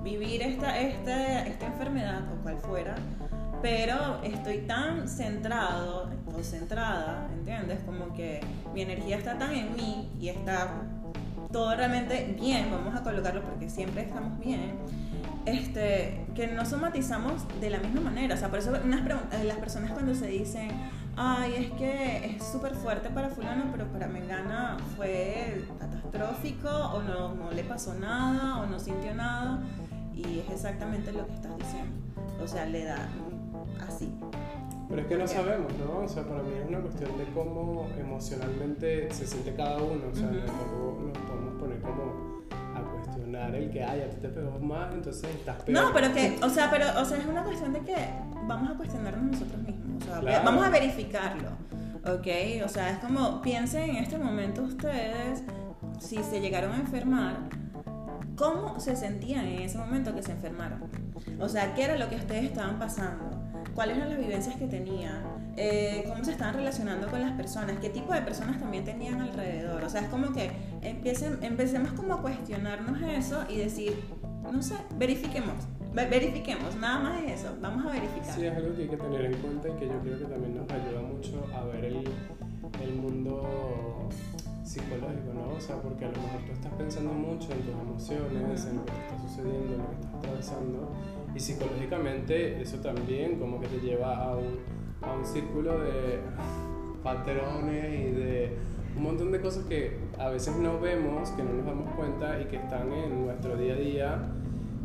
vivir 0.02 0.42
esta, 0.42 0.78
esta, 0.80 1.46
esta 1.46 1.66
enfermedad 1.66 2.22
o 2.32 2.42
cual 2.42 2.58
fuera, 2.58 2.96
pero 3.62 4.22
estoy 4.22 4.58
tan 4.58 5.08
centrado 5.08 6.10
o 6.26 6.42
centrada, 6.42 7.28
¿entiendes? 7.32 7.78
Como 7.86 8.12
que 8.12 8.40
mi 8.74 8.82
energía 8.82 9.16
está 9.16 9.38
tan 9.38 9.54
en 9.54 9.74
mí 9.74 10.10
y 10.20 10.28
está 10.28 10.82
todo 11.50 11.74
realmente 11.76 12.34
bien, 12.38 12.68
vamos 12.70 12.94
a 12.96 13.04
colocarlo 13.04 13.42
porque 13.42 13.70
siempre 13.70 14.02
estamos 14.02 14.38
bien 14.40 14.72
este, 15.46 16.26
que 16.34 16.48
no 16.48 16.64
somatizamos 16.64 17.46
de 17.60 17.70
la 17.70 17.78
misma 17.78 18.00
manera. 18.00 18.34
O 18.34 18.38
sea, 18.38 18.48
por 18.48 18.58
eso 18.58 18.72
unas 18.84 19.00
eh, 19.00 19.44
las 19.44 19.58
personas 19.58 19.92
cuando 19.92 20.14
se 20.14 20.26
dicen, 20.26 20.70
ay, 21.16 21.54
es 21.56 21.70
que 21.72 22.36
es 22.36 22.44
súper 22.44 22.74
fuerte 22.74 23.10
para 23.10 23.28
fulano, 23.28 23.64
pero 23.70 23.86
para 23.86 24.06
Mengana 24.06 24.76
fue 24.96 25.64
catastrófico, 25.78 26.68
o 26.68 27.02
no, 27.02 27.34
no 27.34 27.50
le 27.50 27.64
pasó 27.64 27.94
nada, 27.94 28.62
o 28.62 28.66
no 28.66 28.78
sintió 28.78 29.14
nada, 29.14 29.62
y 30.14 30.40
es 30.40 30.50
exactamente 30.50 31.12
lo 31.12 31.26
que 31.26 31.34
estás 31.34 31.56
diciendo. 31.56 31.96
O 32.42 32.46
sea, 32.46 32.66
le 32.66 32.84
da 32.84 33.08
así. 33.86 34.12
Pero 34.88 35.00
es 35.00 35.06
que 35.06 35.16
no 35.16 35.26
sabemos, 35.26 35.72
¿no? 35.78 36.04
O 36.04 36.08
sea, 36.08 36.24
para 36.24 36.42
mí 36.42 36.52
es 36.60 36.68
una 36.68 36.80
cuestión 36.80 37.16
de 37.16 37.24
cómo 37.32 37.88
emocionalmente 37.98 39.10
se 39.12 39.26
siente 39.26 39.54
cada 39.54 39.78
uno. 39.78 40.04
O 40.12 40.14
sea, 40.14 40.26
uh 40.28 41.12
podemos 41.26 41.54
poner 41.60 41.80
como 41.80 42.23
cuestionar 42.84 43.54
el 43.54 43.70
que, 43.70 43.82
ay, 43.84 44.02
a 44.02 44.10
ti 44.10 44.16
te 44.20 44.28
pegó 44.28 44.58
más, 44.58 44.92
entonces 44.92 45.24
estás 45.34 45.62
peor. 45.62 45.82
No, 45.82 45.92
pero 45.92 46.12
que, 46.12 46.38
o 46.42 46.48
sea, 46.48 46.70
pero, 46.70 46.86
o 47.00 47.04
sea, 47.04 47.18
es 47.18 47.26
una 47.26 47.42
cuestión 47.42 47.72
de 47.72 47.80
que 47.80 47.96
vamos 48.46 48.70
a 48.70 48.74
cuestionarnos 48.74 49.32
nosotros 49.32 49.62
mismos, 49.62 50.02
o 50.02 50.22
sea, 50.22 50.42
vamos 50.42 50.64
a 50.64 50.70
verificarlo, 50.70 51.50
¿ok? 52.06 52.64
O 52.64 52.68
sea, 52.68 52.90
es 52.90 52.98
como, 52.98 53.40
piensen 53.42 53.90
en 53.90 53.96
este 53.96 54.18
momento 54.18 54.62
ustedes, 54.62 55.42
si 56.00 56.22
se 56.22 56.40
llegaron 56.40 56.72
a 56.72 56.76
enfermar, 56.76 57.36
¿cómo 58.36 58.80
se 58.80 58.96
sentían 58.96 59.46
en 59.46 59.62
ese 59.62 59.78
momento 59.78 60.14
que 60.14 60.22
se 60.22 60.32
enfermaron? 60.32 60.82
O 61.40 61.48
sea, 61.48 61.74
¿qué 61.74 61.84
era 61.84 61.96
lo 61.96 62.08
que 62.08 62.16
ustedes 62.16 62.44
estaban 62.44 62.78
pasando? 62.78 63.42
¿Cuáles 63.74 63.96
eran 63.96 64.10
las 64.10 64.18
vivencias 64.18 64.56
que 64.56 64.66
tenían? 64.66 65.22
Eh, 65.56 66.04
cómo 66.08 66.24
se 66.24 66.32
estaban 66.32 66.54
relacionando 66.54 67.06
con 67.08 67.20
las 67.20 67.32
personas, 67.32 67.76
qué 67.80 67.88
tipo 67.88 68.12
de 68.12 68.22
personas 68.22 68.58
también 68.58 68.84
tenían 68.84 69.20
alrededor. 69.20 69.84
O 69.84 69.88
sea, 69.88 70.00
es 70.00 70.08
como 70.08 70.32
que 70.32 70.50
empiecen, 70.84 71.42
empecemos 71.42 71.92
como 71.92 72.14
a 72.14 72.22
cuestionarnos 72.22 73.00
eso 73.02 73.44
y 73.48 73.58
decir, 73.58 73.94
no 74.42 74.62
sé, 74.62 74.76
verifiquemos, 74.96 75.54
verifiquemos, 75.92 76.76
nada 76.76 77.00
más 77.00 77.22
eso, 77.24 77.56
vamos 77.60 77.86
a 77.86 77.90
verificar. 77.90 78.34
Sí, 78.34 78.46
es 78.46 78.56
algo 78.56 78.74
que 78.76 78.82
hay 78.82 78.88
que 78.88 78.96
tener 78.96 79.24
en 79.24 79.34
cuenta 79.34 79.68
y 79.68 79.72
que 79.72 79.86
yo 79.86 80.00
creo 80.00 80.18
que 80.18 80.24
también 80.24 80.56
nos 80.56 80.70
ayuda 80.70 81.00
mucho 81.02 81.46
a 81.54 81.64
ver 81.64 81.84
el, 81.84 82.04
el 82.82 82.94
mundo 82.94 84.08
psicológico, 84.62 85.34
¿no? 85.34 85.54
O 85.56 85.60
sea, 85.60 85.76
porque 85.76 86.04
a 86.04 86.08
lo 86.08 86.16
mejor 86.22 86.40
tú 86.46 86.52
estás 86.52 86.72
pensando 86.72 87.12
mucho 87.12 87.52
en 87.52 87.60
tus 87.60 87.74
emociones, 87.74 88.66
en 88.66 88.76
lo 88.76 88.84
que 88.84 88.92
te 88.92 89.00
está 89.00 89.18
sucediendo, 89.18 89.74
en 89.74 89.78
lo 89.78 89.88
que 89.90 89.94
estás 89.96 90.14
atravesando, 90.14 90.92
y 91.34 91.40
psicológicamente 91.40 92.60
eso 92.60 92.78
también 92.78 93.38
como 93.38 93.60
que 93.60 93.68
te 93.68 93.80
lleva 93.80 94.16
a 94.16 94.36
un 94.36 94.58
a 95.06 95.12
un 95.12 95.24
círculo 95.24 95.78
de 95.80 96.20
patrones 97.02 97.94
y 97.94 98.12
de 98.12 98.56
un 98.96 99.02
montón 99.02 99.32
de 99.32 99.40
cosas 99.40 99.64
que 99.64 99.96
a 100.18 100.28
veces 100.28 100.56
no 100.56 100.80
vemos, 100.80 101.30
que 101.30 101.42
no 101.42 101.52
nos 101.52 101.66
damos 101.66 101.92
cuenta 101.94 102.40
y 102.40 102.44
que 102.44 102.56
están 102.56 102.92
en 102.92 103.26
nuestro 103.26 103.56
día 103.56 103.74
a 103.74 103.76
día, 103.76 104.18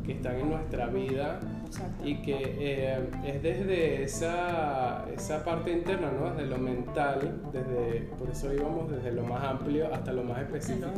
que 0.05 0.13
están 0.13 0.37
en 0.37 0.49
nuestra 0.49 0.87
vida 0.87 1.39
y 2.03 2.15
que 2.21 2.37
eh, 2.41 3.09
es 3.25 3.43
desde 3.43 4.03
esa, 4.03 5.05
esa 5.13 5.43
parte 5.43 5.71
interna, 5.71 6.11
¿no? 6.11 6.31
desde 6.31 6.49
lo 6.49 6.57
mental, 6.57 7.41
desde, 7.53 8.07
por 8.17 8.29
eso 8.29 8.51
íbamos 8.53 8.89
desde 8.89 9.11
lo 9.11 9.23
más 9.23 9.43
amplio 9.43 9.93
hasta 9.93 10.11
lo 10.11 10.23
más 10.23 10.39
específico. 10.39 10.89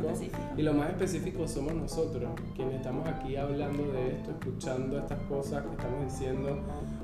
Y 0.56 0.62
lo 0.62 0.74
más 0.74 0.89
específico 0.89 1.47
somos 1.47 1.74
nosotros, 1.74 2.30
quienes 2.56 2.76
estamos 2.76 3.08
aquí 3.08 3.36
hablando 3.36 3.84
de 3.91 4.15
esto, 4.15 4.32
escuchando 4.32 4.97
estas 4.97 5.19
cosas 5.24 5.63
que 5.63 5.71
estamos 5.71 6.06
diciendo, 6.06 6.60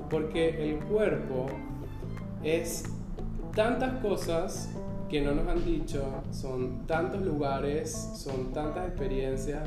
porque 0.08 0.70
el 0.70 0.78
cuerpo 0.78 1.46
es 2.42 2.84
tantas 3.54 4.00
cosas 4.00 4.70
que 5.08 5.22
no 5.22 5.34
nos 5.34 5.48
han 5.48 5.64
dicho, 5.64 6.04
son 6.30 6.86
tantos 6.86 7.22
lugares, 7.22 7.90
son 8.14 8.52
tantas 8.52 8.88
experiencias 8.88 9.62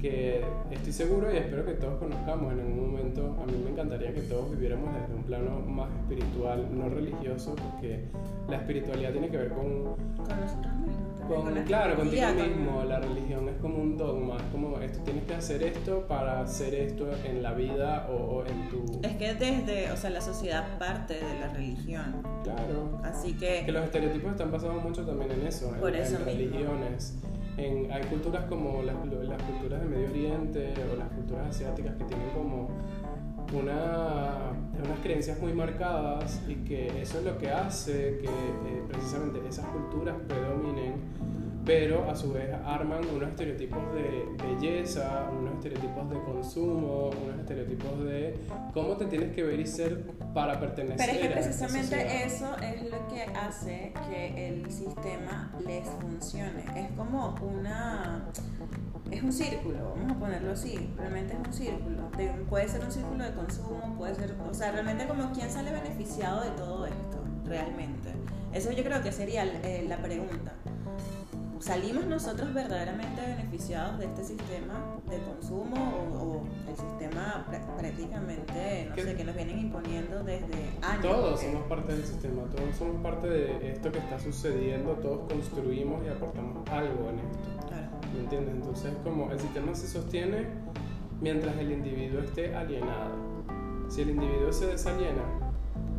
que 0.00 0.44
estoy 0.72 0.92
seguro 0.92 1.32
y 1.32 1.36
espero 1.36 1.64
que 1.64 1.74
todos 1.74 1.98
conozcamos 1.98 2.52
en 2.52 2.60
algún 2.60 2.90
momento. 2.90 3.36
A 3.40 3.46
mí 3.46 3.52
me 3.62 3.70
encantaría 3.70 4.12
que 4.12 4.22
todos 4.22 4.50
viviéramos 4.50 4.92
desde 4.92 5.14
un 5.14 5.22
plano 5.22 5.60
más 5.60 5.88
espiritual, 6.00 6.66
no 6.76 6.88
religioso, 6.88 7.54
porque 7.54 8.06
la 8.48 8.56
espiritualidad 8.56 9.12
tiene 9.12 9.30
que 9.30 9.36
ver 9.36 9.50
con, 9.50 9.94
con 10.16 10.40
nosotros 10.40 10.72
mismos 11.38 11.64
claro, 11.66 11.96
contigo 11.96 12.26
mismo. 12.34 12.84
La 12.84 13.00
religión 13.00 13.48
es 13.48 13.56
como 13.56 13.78
un 13.78 13.96
dogma, 13.96 14.36
es 14.36 14.42
como 14.52 14.78
esto, 14.78 15.00
tienes 15.00 15.24
que 15.24 15.34
hacer 15.34 15.62
esto 15.62 16.06
para 16.06 16.40
hacer 16.40 16.74
esto 16.74 17.08
en 17.24 17.42
la 17.42 17.52
vida 17.52 18.08
o, 18.10 18.44
en 18.44 18.68
tu... 18.68 19.00
Es 19.02 19.16
que 19.16 19.34
desde, 19.34 19.90
o 19.92 19.96
sea, 19.96 20.10
la 20.10 20.20
sociedad 20.20 20.78
parte 20.78 21.14
de 21.14 21.40
la 21.40 21.48
religión. 21.48 22.22
Claro. 22.42 23.00
Así 23.04 23.34
que... 23.34 23.64
Que 23.64 23.72
los 23.72 23.84
estereotipos 23.84 24.32
están 24.32 24.50
basados 24.50 24.82
mucho 24.82 25.04
también 25.04 25.30
en 25.32 25.46
eso, 25.46 25.74
Por 25.80 25.94
en, 25.94 26.02
eso 26.02 26.18
religiones. 26.24 27.18
En, 27.56 27.90
hay 27.92 28.02
culturas 28.04 28.44
como 28.46 28.82
las, 28.82 28.96
las 29.06 29.42
culturas 29.42 29.80
del 29.80 29.88
Medio 29.88 30.08
Oriente 30.08 30.72
o 30.92 30.96
las 30.96 31.08
culturas 31.08 31.48
asiáticas 31.48 31.94
que 31.96 32.04
tienen 32.04 32.30
como 32.30 32.68
una, 33.52 34.51
unas 34.84 34.98
creencias 35.00 35.38
muy 35.38 35.52
marcadas 35.52 36.40
y 36.48 36.56
que 36.56 37.00
eso 37.00 37.18
es 37.18 37.24
lo 37.24 37.38
que 37.38 37.50
hace 37.50 38.18
que 38.20 38.26
eh, 38.26 38.82
precisamente 38.88 39.40
esas 39.48 39.66
culturas 39.66 40.16
predominen, 40.26 40.94
pero 41.64 42.10
a 42.10 42.16
su 42.16 42.32
vez 42.32 42.52
arman 42.64 43.00
unos 43.14 43.28
estereotipos 43.28 43.80
de 43.94 44.26
belleza, 44.44 45.30
unos 45.38 45.54
estereotipos 45.54 46.10
de 46.10 46.18
consumo, 46.22 47.10
unos 47.24 47.38
estereotipos 47.40 48.04
de 48.04 48.34
cómo 48.74 48.96
te 48.96 49.06
tienes 49.06 49.34
que 49.34 49.44
ver 49.44 49.60
y 49.60 49.66
ser 49.66 50.02
para 50.34 50.58
pertenecer. 50.58 50.98
Pero 50.98 51.12
es 51.12 51.18
que 51.18 51.28
precisamente 51.28 52.24
eso 52.24 52.56
es 52.58 52.90
lo 52.90 53.08
que 53.08 53.22
hace 53.22 53.92
que 54.08 54.48
el 54.48 54.70
sistema 54.70 55.52
les 55.64 55.88
funcione. 55.88 56.64
Es 56.76 56.90
como 56.96 57.36
una 57.42 58.26
es 59.12 59.22
un 59.22 59.32
círculo, 59.32 59.94
vamos 59.94 60.16
a 60.16 60.18
ponerlo 60.18 60.52
así, 60.52 60.90
realmente 60.96 61.34
es 61.34 61.46
un 61.46 61.52
círculo. 61.52 62.10
puede 62.48 62.68
ser 62.68 62.84
un 62.84 62.90
círculo 62.90 63.24
de 63.24 63.32
consumo, 63.32 63.94
puede 63.98 64.14
ser, 64.14 64.34
o 64.48 64.54
sea, 64.54 64.72
realmente 64.72 65.06
como 65.06 65.30
quién 65.32 65.50
sale 65.50 65.70
beneficiado 65.70 66.42
de 66.42 66.50
todo 66.50 66.86
esto, 66.86 67.18
realmente. 67.44 68.12
Eso 68.52 68.72
yo 68.72 68.84
creo 68.84 69.02
que 69.02 69.12
sería 69.12 69.44
eh, 69.44 69.84
la 69.88 69.98
pregunta. 69.98 70.52
¿Salimos 71.62 72.06
nosotros 72.06 72.52
verdaderamente 72.52 73.20
beneficiados 73.20 73.96
de 74.00 74.06
este 74.06 74.24
sistema 74.24 74.98
de 75.08 75.16
consumo 75.18 75.76
o, 76.12 76.42
el 76.68 76.76
sistema 76.76 77.46
prácticamente, 77.78 78.88
no 78.90 78.96
sé, 78.96 79.14
que 79.14 79.24
nos 79.24 79.36
vienen 79.36 79.60
imponiendo 79.60 80.24
desde 80.24 80.70
años? 80.82 81.02
Todos 81.02 81.40
somos 81.40 81.62
parte 81.68 81.92
del 81.92 82.04
sistema, 82.04 82.42
todos 82.50 82.74
somos 82.76 83.00
parte 83.00 83.28
de 83.28 83.70
esto 83.70 83.92
que 83.92 83.98
está 83.98 84.18
sucediendo, 84.18 84.94
todos 84.94 85.32
construimos 85.32 86.04
y 86.04 86.08
aportamos 86.08 86.68
algo 86.68 87.10
en 87.10 87.20
esto. 87.20 87.51
¿Me 88.14 88.20
entiendes? 88.20 88.54
Entonces, 88.54 88.92
como 89.04 89.30
el 89.30 89.40
sistema 89.40 89.74
se 89.74 89.88
sostiene 89.88 90.46
mientras 91.20 91.56
el 91.56 91.72
individuo 91.72 92.20
esté 92.20 92.54
alienado. 92.54 93.32
Si 93.88 94.02
el 94.02 94.10
individuo 94.10 94.52
se 94.52 94.66
desaliena, 94.66 95.22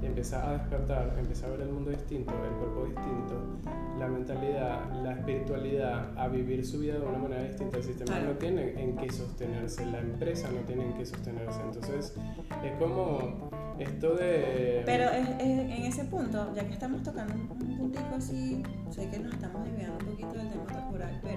empieza 0.01 0.47
a 0.47 0.53
despertar, 0.53 1.15
empieza 1.17 1.47
a 1.47 1.49
ver 1.51 1.61
el 1.61 1.69
mundo 1.69 1.91
distinto, 1.91 2.33
el 2.33 2.55
cuerpo 2.57 2.85
distinto, 2.85 3.59
la 3.99 4.07
mentalidad, 4.07 4.91
la 5.03 5.13
espiritualidad, 5.13 6.17
a 6.17 6.27
vivir 6.27 6.65
su 6.65 6.79
vida 6.79 6.95
de 6.99 7.05
una 7.05 7.19
manera 7.19 7.43
distinta. 7.43 7.77
El 7.77 7.83
sistema 7.83 8.19
no 8.19 8.31
tiene 8.31 8.81
en 8.81 8.97
qué 8.97 9.09
sostenerse, 9.11 9.85
la 9.85 9.99
empresa 9.99 10.49
no 10.51 10.59
tiene 10.61 10.85
en 10.87 10.93
qué 10.93 11.05
sostenerse. 11.05 11.61
Entonces, 11.61 12.15
es 12.63 12.71
como 12.79 13.49
esto 13.79 14.15
de... 14.15 14.83
Pero 14.85 15.09
en 15.11 15.83
ese 15.83 16.05
punto, 16.05 16.53
ya 16.53 16.65
que 16.65 16.73
estamos 16.73 17.01
tocando 17.03 17.33
un 17.33 17.47
puntico 17.47 18.15
así, 18.15 18.61
sé 18.89 19.09
que 19.09 19.19
nos 19.19 19.33
estamos 19.33 19.63
desviando 19.65 19.97
un 19.99 20.05
poquito 20.11 20.33
del 20.33 20.49
tema 20.49 20.65
corporal, 20.65 21.19
pero 21.23 21.32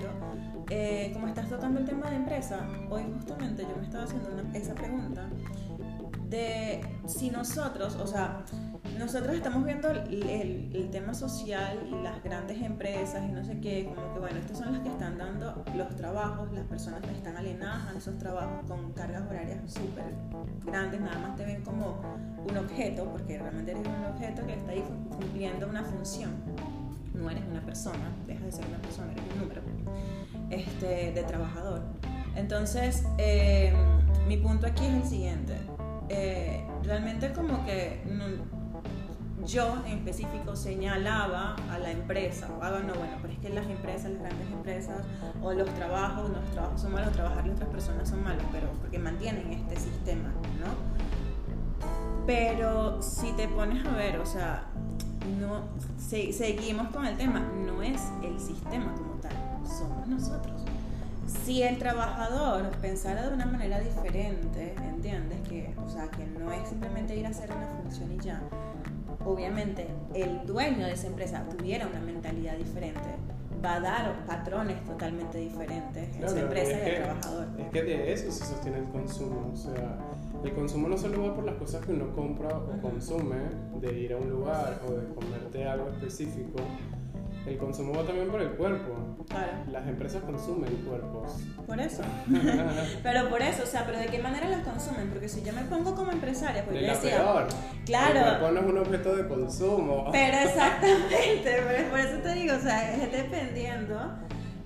eh, 0.70 1.10
como 1.12 1.28
estás 1.28 1.48
tocando 1.48 1.80
el 1.80 1.86
tema 1.86 2.10
de 2.10 2.16
empresa, 2.16 2.66
hoy 2.90 3.02
justamente 3.14 3.62
yo 3.62 3.76
me 3.76 3.84
estaba 3.84 4.04
haciendo 4.04 4.30
esa 4.54 4.74
pregunta 4.74 5.28
de 6.28 6.80
si 7.06 7.30
nosotros, 7.30 7.96
o 7.96 8.06
sea, 8.06 8.44
nosotros 8.98 9.36
estamos 9.36 9.64
viendo 9.64 9.90
el, 9.90 10.88
tema 10.90 11.14
social 11.14 12.02
las 12.02 12.22
grandes 12.22 12.62
empresas 12.62 13.22
y 13.28 13.32
no 13.32 13.44
sé 13.44 13.60
qué, 13.60 13.92
como 13.94 14.14
que 14.14 14.20
bueno, 14.20 14.38
estos 14.38 14.58
son 14.58 14.72
los 14.72 14.82
que 14.82 14.88
están 14.88 15.18
dando 15.18 15.62
los 15.74 15.94
trabajos, 15.96 16.50
las 16.52 16.64
personas 16.64 17.00
que 17.02 17.10
están 17.10 17.36
alienadas 17.36 17.88
a 17.88 17.98
esos 17.98 18.16
trabajos 18.18 18.64
con 18.66 18.92
cargas 18.92 19.22
horarias 19.28 19.58
súper 19.70 20.14
grandes, 20.64 21.00
nada 21.00 21.18
más 21.18 21.36
te 21.36 21.44
ven 21.44 21.62
como 21.62 22.00
un 22.48 22.56
objeto, 22.56 23.04
porque 23.10 23.38
realmente 23.38 23.72
eres 23.72 23.86
un 23.86 24.04
objeto 24.04 24.46
que 24.46 24.54
está 24.54 24.72
ahí 24.72 24.84
cumpliendo 25.10 25.68
una 25.68 25.84
función. 25.84 26.30
No 27.12 27.30
eres 27.30 27.44
una 27.50 27.60
persona, 27.62 28.12
deja 28.26 28.44
de 28.44 28.52
ser 28.52 28.66
una 28.66 28.78
persona, 28.78 29.12
eres 29.12 29.24
un 29.34 29.40
número 29.40 29.62
este, 30.50 31.12
de 31.12 31.22
trabajador. 31.22 31.82
Entonces, 32.34 33.04
eh, 33.18 33.72
mi 34.28 34.36
punto 34.36 34.66
aquí 34.66 34.84
es 34.84 34.94
el 34.94 35.04
siguiente. 35.04 35.56
Eh, 36.08 36.64
realmente 36.84 37.32
como 37.32 37.64
que 37.64 38.00
yo 39.46 39.76
en 39.86 39.98
específico 39.98 40.56
señalaba 40.56 41.56
a 41.70 41.78
la 41.78 41.90
empresa, 41.90 42.48
o 42.48 42.60
no, 42.60 42.94
bueno, 42.94 43.16
pero 43.22 43.32
es 43.32 43.38
que 43.38 43.48
las 43.50 43.66
empresas, 43.66 44.10
las 44.10 44.20
grandes 44.20 44.50
empresas, 44.50 45.02
o 45.42 45.52
los 45.52 45.68
trabajos, 45.74 46.30
los 46.30 46.44
trabajos 46.50 46.80
son 46.80 46.92
malos, 46.92 47.12
trabajar 47.12 47.44
de 47.44 47.52
otras 47.52 47.68
personas 47.68 48.08
son 48.08 48.22
malos, 48.24 48.44
pero 48.52 48.68
porque 48.80 48.98
mantienen 48.98 49.52
este 49.52 49.76
sistema, 49.76 50.30
¿no? 50.60 50.96
Pero 52.26 53.00
si 53.00 53.32
te 53.32 53.46
pones 53.46 53.86
a 53.86 53.90
ver, 53.92 54.18
o 54.18 54.26
sea, 54.26 54.64
no, 55.38 55.62
seguimos 55.98 56.88
con 56.88 57.06
el 57.06 57.16
tema, 57.16 57.40
no 57.40 57.82
es 57.82 58.02
el 58.24 58.40
sistema 58.40 58.92
como 58.94 59.14
tal, 59.20 59.32
somos 59.68 60.06
nosotros. 60.06 60.62
Si 61.44 61.62
el 61.62 61.78
trabajador 61.78 62.70
pensara 62.80 63.28
de 63.28 63.34
una 63.34 63.46
manera 63.46 63.80
diferente, 63.80 64.74
¿entiendes? 64.82 65.40
Que, 65.48 65.74
o 65.84 65.88
sea, 65.88 66.08
que 66.08 66.24
no 66.26 66.52
es 66.52 66.68
simplemente 66.68 67.16
ir 67.16 67.26
a 67.26 67.30
hacer 67.30 67.50
una 67.50 67.66
función 67.82 68.12
y 68.12 68.18
ya, 68.18 68.40
obviamente 69.24 69.88
el 70.14 70.46
dueño 70.46 70.86
de 70.86 70.92
esa 70.92 71.08
empresa 71.08 71.44
tuviera 71.50 71.86
una 71.86 72.00
mentalidad 72.00 72.56
diferente, 72.56 73.00
va 73.64 73.74
a 73.74 73.80
dar 73.80 74.26
patrones 74.26 74.84
totalmente 74.84 75.38
diferentes 75.38 76.16
en 76.16 76.24
esa 76.24 76.40
empresa 76.40 76.78
y 76.78 76.90
al 76.90 77.02
trabajador. 77.02 77.46
Es 77.58 77.68
que 77.70 77.82
de 77.82 78.12
eso 78.12 78.30
se 78.30 78.44
sostiene 78.44 78.78
el 78.78 78.84
consumo, 78.84 79.50
o 79.52 79.56
sea, 79.56 79.98
el 80.44 80.52
consumo 80.52 80.88
no 80.88 80.96
solo 80.96 81.22
va 81.22 81.34
por 81.34 81.44
las 81.44 81.56
cosas 81.56 81.84
que 81.84 81.92
uno 81.92 82.14
compra 82.14 82.56
o 82.56 82.80
consume, 82.80 83.36
de 83.80 83.98
ir 83.98 84.12
a 84.12 84.16
un 84.16 84.30
lugar 84.30 84.80
o 84.86 84.92
de 84.92 85.14
comerte 85.14 85.66
algo 85.66 85.88
específico, 85.88 86.60
el 87.46 87.58
consumo 87.58 87.92
va 87.94 88.02
también 88.02 88.28
por 88.28 88.40
el 88.40 88.50
cuerpo. 88.50 89.24
Claro. 89.28 89.52
Las 89.70 89.86
empresas 89.86 90.22
consumen 90.24 90.74
cuerpos. 90.86 91.40
Por 91.66 91.78
eso. 91.80 92.02
pero 93.02 93.28
por 93.28 93.40
eso, 93.40 93.62
o 93.62 93.66
sea, 93.66 93.86
pero 93.86 93.98
¿de 93.98 94.06
qué 94.06 94.18
manera 94.18 94.48
los 94.48 94.60
consumen? 94.60 95.08
Porque 95.10 95.28
si 95.28 95.42
yo 95.42 95.52
me 95.52 95.62
pongo 95.62 95.94
como 95.94 96.10
empresaria, 96.10 96.64
pues 96.64 96.80
yo 96.80 96.86
decía. 96.86 97.18
Peor. 97.18 97.46
Claro. 97.84 98.18
El 98.18 98.24
cuerpo 98.24 98.50
no 98.50 98.60
es 98.60 98.66
un 98.66 98.78
objeto 98.78 99.16
de 99.16 99.28
consumo. 99.28 100.08
Pero 100.10 100.36
exactamente, 100.48 101.86
por 101.90 102.00
eso 102.00 102.18
te 102.18 102.34
digo, 102.34 102.56
o 102.56 102.60
sea, 102.60 102.94
es 102.94 103.12
dependiendo. 103.12 103.96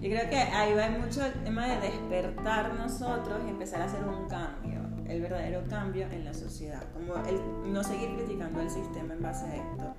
Yo 0.00 0.08
creo 0.08 0.30
que 0.30 0.38
ahí 0.38 0.72
va 0.72 0.88
mucho 0.88 1.26
el 1.26 1.32
tema 1.44 1.66
de 1.66 1.80
despertar 1.80 2.72
nosotros 2.72 3.42
y 3.46 3.50
empezar 3.50 3.82
a 3.82 3.84
hacer 3.84 4.02
un 4.02 4.26
cambio, 4.28 4.80
el 5.06 5.20
verdadero 5.20 5.62
cambio 5.68 6.06
en 6.10 6.24
la 6.24 6.32
sociedad, 6.32 6.82
como 6.94 7.16
el 7.26 7.70
no 7.70 7.84
seguir 7.84 8.16
criticando 8.16 8.62
el 8.62 8.70
sistema 8.70 9.12
en 9.12 9.20
base 9.20 9.44
a 9.44 9.56
esto 9.56 9.94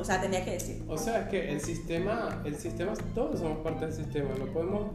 o 0.00 0.04
sea, 0.04 0.20
tenía 0.20 0.44
que 0.44 0.52
decir. 0.52 0.84
O 0.88 0.96
sea, 0.96 1.22
es 1.22 1.28
que 1.28 1.52
el 1.52 1.60
sistema, 1.60 2.40
el 2.44 2.56
sistema, 2.56 2.92
todos 3.14 3.40
somos 3.40 3.58
parte 3.58 3.86
del 3.86 3.94
sistema, 3.94 4.30
no 4.38 4.46
podemos, 4.46 4.92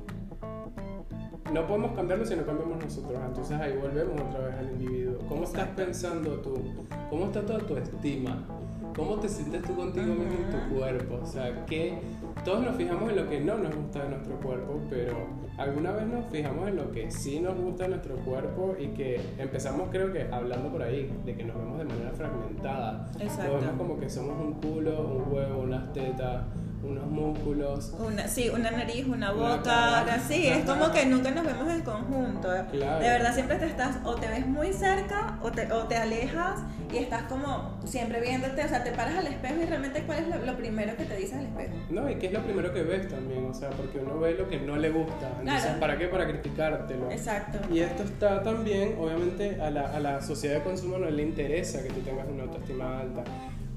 no 1.54 1.68
podemos 1.68 1.96
cambiarlo 1.96 2.26
si 2.26 2.36
no 2.36 2.46
cambiamos 2.46 2.84
nosotros. 2.84 3.20
Entonces 3.26 3.60
ahí 3.60 3.78
volvemos 3.78 4.20
otra 4.22 4.48
vez 4.48 4.56
al 4.56 4.70
individuo. 4.72 5.20
¿Cómo 5.28 5.44
estás 5.44 5.70
pensando 5.70 6.40
tú? 6.42 6.86
¿Cómo 7.10 7.26
está 7.26 7.46
toda 7.46 7.60
tu 7.60 7.78
estima? 7.78 8.46
¿Cómo 8.96 9.16
te 9.20 9.30
sientes 9.30 9.62
tú 9.64 9.76
contigo 9.76 10.08
mismo 10.08 10.38
en 10.40 10.50
tu 10.50 10.76
cuerpo? 10.76 11.20
O 11.22 11.26
sea, 11.26 11.66
que 11.66 12.00
todos 12.44 12.64
nos 12.64 12.76
fijamos 12.76 13.10
en 13.10 13.16
lo 13.18 13.30
que 13.30 13.40
no 13.40 13.58
nos 13.58 13.76
gusta 13.76 14.04
de 14.04 14.10
nuestro 14.10 14.36
cuerpo, 14.40 14.80
pero 14.90 15.16
alguna 15.58 15.92
vez 15.92 16.08
nos 16.08 16.26
fijamos 16.28 16.68
en 16.68 16.76
lo 16.78 16.92
que 16.92 17.12
sí 17.12 17.40
nos 17.40 17.56
gusta 17.60 17.84
de 17.84 17.90
nuestro 17.90 18.16
cuerpo 18.18 18.76
y 18.80 18.88
que 18.90 19.20
empezamos 19.38 19.90
creo 19.92 20.12
que 20.12 20.28
hablando 20.32 20.70
por 20.72 20.82
ahí, 20.82 21.12
de 21.26 21.36
que 21.36 21.44
nos 21.44 21.58
vemos 21.58 21.78
de 21.78 21.86
manera 21.86 22.12
fragmentada. 22.12 23.10
Exacto. 23.20 23.54
Nos 23.54 23.62
vemos 23.62 23.78
como 23.78 24.00
que 24.00 24.10
somos 24.10 24.40
un 24.40 24.54
culo, 24.54 25.02
un 25.02 25.34
huevo, 25.34 25.62
unas 25.62 25.92
tetas 25.94 26.44
unos 26.88 27.08
músculos. 27.08 27.94
Una, 28.00 28.28
sí, 28.28 28.50
una 28.50 28.72
nariz, 28.72 29.06
una 29.06 29.32
boca, 29.32 30.00
así, 30.02 30.48
es 30.48 30.66
como 30.66 30.92
que 30.92 31.06
nunca 31.06 31.32
nos 31.32 31.46
vemos 31.46 31.72
en 31.72 31.82
conjunto. 31.82 32.50
De 32.50 32.64
verdad, 32.74 33.34
siempre 33.34 33.58
te 33.58 33.66
estás, 33.66 33.98
o 34.04 34.16
te 34.16 34.28
ves 34.28 34.46
muy 34.48 34.74
cerca, 34.74 35.38
o 35.42 35.52
te, 35.52 35.72
o 35.72 35.84
te 35.88 35.98
alejas, 35.98 36.60
y 36.92 36.98
estás 36.98 37.24
como 37.24 37.78
siempre 37.86 38.22
viéndote, 38.22 38.64
o 38.64 38.68
sea, 38.68 38.84
te 38.84 38.92
paras 38.92 39.18
al 39.18 39.28
espejo 39.28 39.56
y 39.62 39.66
realmente 39.66 40.04
cuál 40.04 40.20
es 40.20 40.46
lo, 40.46 40.58
primero 40.58 40.96
que 40.96 41.06
te 41.06 41.16
dices 41.16 41.38
al 41.38 41.46
espejo. 41.46 41.74
No, 41.90 42.10
y 42.10 42.16
qué 42.16 42.28
es 42.28 42.34
lo 42.34 42.42
primero 42.42 42.74
que 42.74 42.84
ves 42.84 43.08
también, 43.08 43.46
o 43.46 43.54
sea, 43.54 43.70
porque 43.72 44.00
uno 44.00 44.20
ve 44.20 44.34
lo 44.34 44.48
que 44.48 44.60
no 44.60 44.78
le 44.78 44.90
gusta. 44.90 45.30
Entonces, 45.40 45.72
¿para 45.80 45.98
qué? 45.98 46.08
Para 46.08 46.28
criticártelo. 46.28 47.12
Exacto. 47.12 47.60
Y 47.74 47.80
esto 47.80 48.04
está 48.04 48.42
también, 48.42 48.96
obviamente, 49.00 49.62
a 49.62 49.70
la, 49.70 49.96
a 49.96 50.00
la 50.00 50.22
sociedad 50.22 50.56
de 50.56 50.64
consumo 50.64 50.98
no 50.98 51.10
le 51.10 51.24
interesa 51.24 51.84
que 51.84 51.90
tú 51.90 52.02
tengas 52.02 52.28
una 52.28 52.44
autoestima 52.44 53.00
alta. 53.00 53.24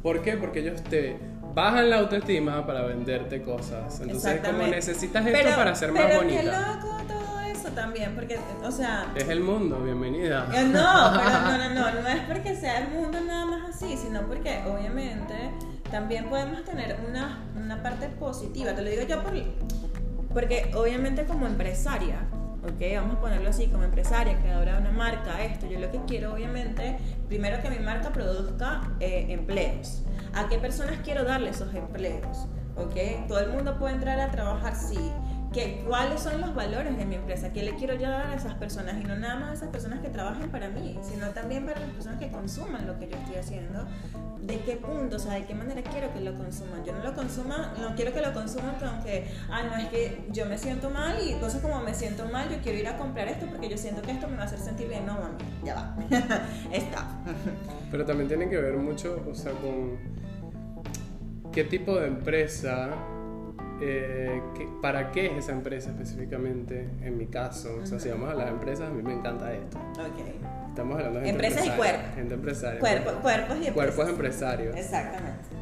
¿Por 0.03 0.23
qué? 0.23 0.37
Porque 0.37 0.61
ellos 0.61 0.83
te 0.85 1.17
bajan 1.55 1.91
la 1.91 1.99
autoestima 1.99 2.67
para 2.67 2.83
venderte 2.83 3.43
cosas. 3.43 4.01
Entonces, 4.01 4.41
como 4.45 4.67
necesitas 4.67 5.27
esto 5.27 5.57
para 5.57 5.75
ser 5.75 5.93
más 5.93 6.03
pero 6.05 6.19
bonita. 6.19 6.41
Qué 6.41 6.47
loco 6.47 6.97
todo 7.09 7.41
eso 7.41 7.69
también, 7.71 8.15
porque, 8.15 8.39
o 8.63 8.71
sea. 8.71 9.13
Es 9.15 9.29
el 9.29 9.41
mundo, 9.41 9.83
bienvenida. 9.83 10.47
Eh, 10.55 10.65
no, 10.65 11.13
pero 11.17 11.31
no, 11.31 11.59
no, 11.59 11.75
no, 11.75 12.03
no 12.03 12.09
es 12.09 12.21
porque 12.27 12.57
sea 12.57 12.79
el 12.79 12.89
mundo 12.89 13.21
nada 13.21 13.47
más 13.47 13.75
así, 13.75 13.97
sino 13.97 14.23
porque 14.23 14.61
obviamente 14.67 15.35
también 15.91 16.29
podemos 16.29 16.65
tener 16.65 16.97
una, 17.09 17.39
una 17.57 17.83
parte 17.83 18.09
positiva. 18.09 18.75
Te 18.75 18.83
lo 18.83 18.91
digo 18.91 19.03
yo 19.03 19.23
por, 19.23 19.33
porque 20.33 20.71
obviamente 20.75 21.25
como 21.25 21.47
empresaria, 21.47 22.29
¿ok? 22.63 22.81
Vamos 22.95 23.17
a 23.17 23.21
ponerlo 23.21 23.51
así, 23.51 23.67
como 23.69 23.85
empresaria, 23.85 24.39
creadora 24.41 24.75
de 24.75 24.81
una 24.81 24.93
marca, 24.93 25.43
esto, 25.43 25.67
yo 25.69 25.79
lo 25.81 25.91
que 25.91 26.01
quiero 26.07 26.35
obviamente, 26.35 26.97
primero 27.29 27.61
que 27.63 27.71
mi 27.71 27.79
marca 27.79 28.11
produzca 28.11 28.83
eh, 29.01 29.27
empleos. 29.29 30.03
¿A 30.35 30.49
qué 30.49 30.59
personas 30.59 30.99
quiero 31.03 31.25
darle 31.25 31.51
esos 31.51 31.75
empleos? 31.75 32.47
¿Ok? 32.77 33.27
Todo 33.29 33.41
el 33.41 33.51
mundo 33.51 33.79
puede 33.79 33.95
entrar 33.95 34.21
a 34.21 34.31
trabajar, 34.31 34.75
sí. 34.77 34.99
¿Qué, 35.53 35.83
¿Cuáles 35.85 36.21
son 36.21 36.41
los 36.41 36.55
valores 36.55 36.97
de 36.97 37.05
mi 37.05 37.17
empresa? 37.17 37.53
¿Qué 37.53 37.65
le 37.65 37.75
quiero 37.75 37.95
yo 37.95 38.09
dar 38.09 38.29
a 38.29 38.35
esas 38.37 38.55
personas? 38.55 39.01
Y 39.01 39.05
no 39.05 39.17
nada 39.17 39.35
más 39.35 39.51
a 39.51 39.55
esas 39.55 39.69
personas 39.71 39.99
que 39.99 40.09
trabajen 40.09 40.49
para 40.49 40.69
mí, 40.69 40.97
sino 41.03 41.31
también 41.31 41.67
para 41.67 41.81
las 41.81 41.91
personas 41.91 42.21
que 42.21 42.31
consuman 42.31 42.87
lo 42.87 42.97
que 43.01 43.09
yo 43.09 43.17
estoy 43.17 43.35
haciendo. 43.35 43.85
¿De 44.43 44.61
qué 44.61 44.77
punto? 44.77 45.17
O 45.17 45.19
sea, 45.19 45.35
¿de 45.35 45.47
qué 45.47 45.55
manera 45.55 45.83
quiero 45.83 46.13
que 46.15 46.21
lo 46.21 46.37
consuman? 46.37 46.85
Yo 46.85 46.93
no 46.93 47.03
lo 47.03 47.15
consuma, 47.15 47.75
no 47.81 47.97
quiero 47.97 48.13
que 48.13 48.21
lo 48.21 48.33
consuman 48.33 48.77
con 48.77 49.03
que, 49.03 49.27
ah, 49.51 49.65
no, 49.65 49.77
es 49.77 49.89
que 49.89 50.25
yo 50.31 50.47
me 50.47 50.57
siento 50.57 50.89
mal 50.89 51.17
y 51.21 51.35
cosas 51.41 51.61
como 51.61 51.81
me 51.81 51.95
siento 51.95 52.27
mal, 52.27 52.49
yo 52.49 52.59
quiero 52.63 52.79
ir 52.79 52.87
a 52.87 52.97
comprar 52.97 53.27
esto 53.27 53.47
porque 53.47 53.69
yo 53.69 53.77
siento 53.77 54.03
que 54.03 54.13
esto 54.13 54.29
me 54.29 54.37
va 54.37 54.43
a 54.43 54.47
hacer 54.47 54.61
sentir 54.61 54.87
bien. 54.87 55.05
No, 55.05 55.15
mami, 55.15 55.37
ya 55.65 55.75
va. 55.75 55.97
Está. 56.73 57.09
Pero 57.91 58.05
también 58.05 58.29
tiene 58.29 58.49
que 58.49 58.57
ver 58.57 58.77
mucho, 58.77 59.21
o 59.29 59.35
sea, 59.35 59.51
con 59.53 59.99
qué 61.51 61.65
tipo 61.65 61.97
de 61.99 62.07
empresa, 62.07 62.91
eh, 63.81 64.41
¿para 64.83 65.11
qué 65.13 65.27
es 65.27 65.33
esa 65.45 65.53
empresa 65.53 65.91
específicamente? 65.91 66.89
En 67.03 67.17
mi 67.19 67.27
caso, 67.27 67.79
o 67.83 67.87
sea, 67.87 67.99
si 67.99 68.09
vamos 68.09 68.31
a 68.31 68.35
las 68.35 68.49
empresas, 68.49 68.89
a 68.89 68.93
mí 68.93 69.03
me 69.03 69.15
encanta 69.15 69.53
esto. 69.53 69.79
Ok. 69.79 70.49
Estamos 70.69 70.97
hablando 70.97 71.21
de 71.21 71.27
gente 71.27 71.47
empresas 71.47 71.67
y 71.67 71.71
cuerpos. 71.77 72.15
Gente 72.15 72.35
empresaria. 72.35 72.81
cuerpos 72.81 73.15
y 73.15 73.67
empresas. 73.67 73.75
Cuerpos 73.75 74.09
empresarios. 74.09 74.77
Exactamente. 74.77 75.61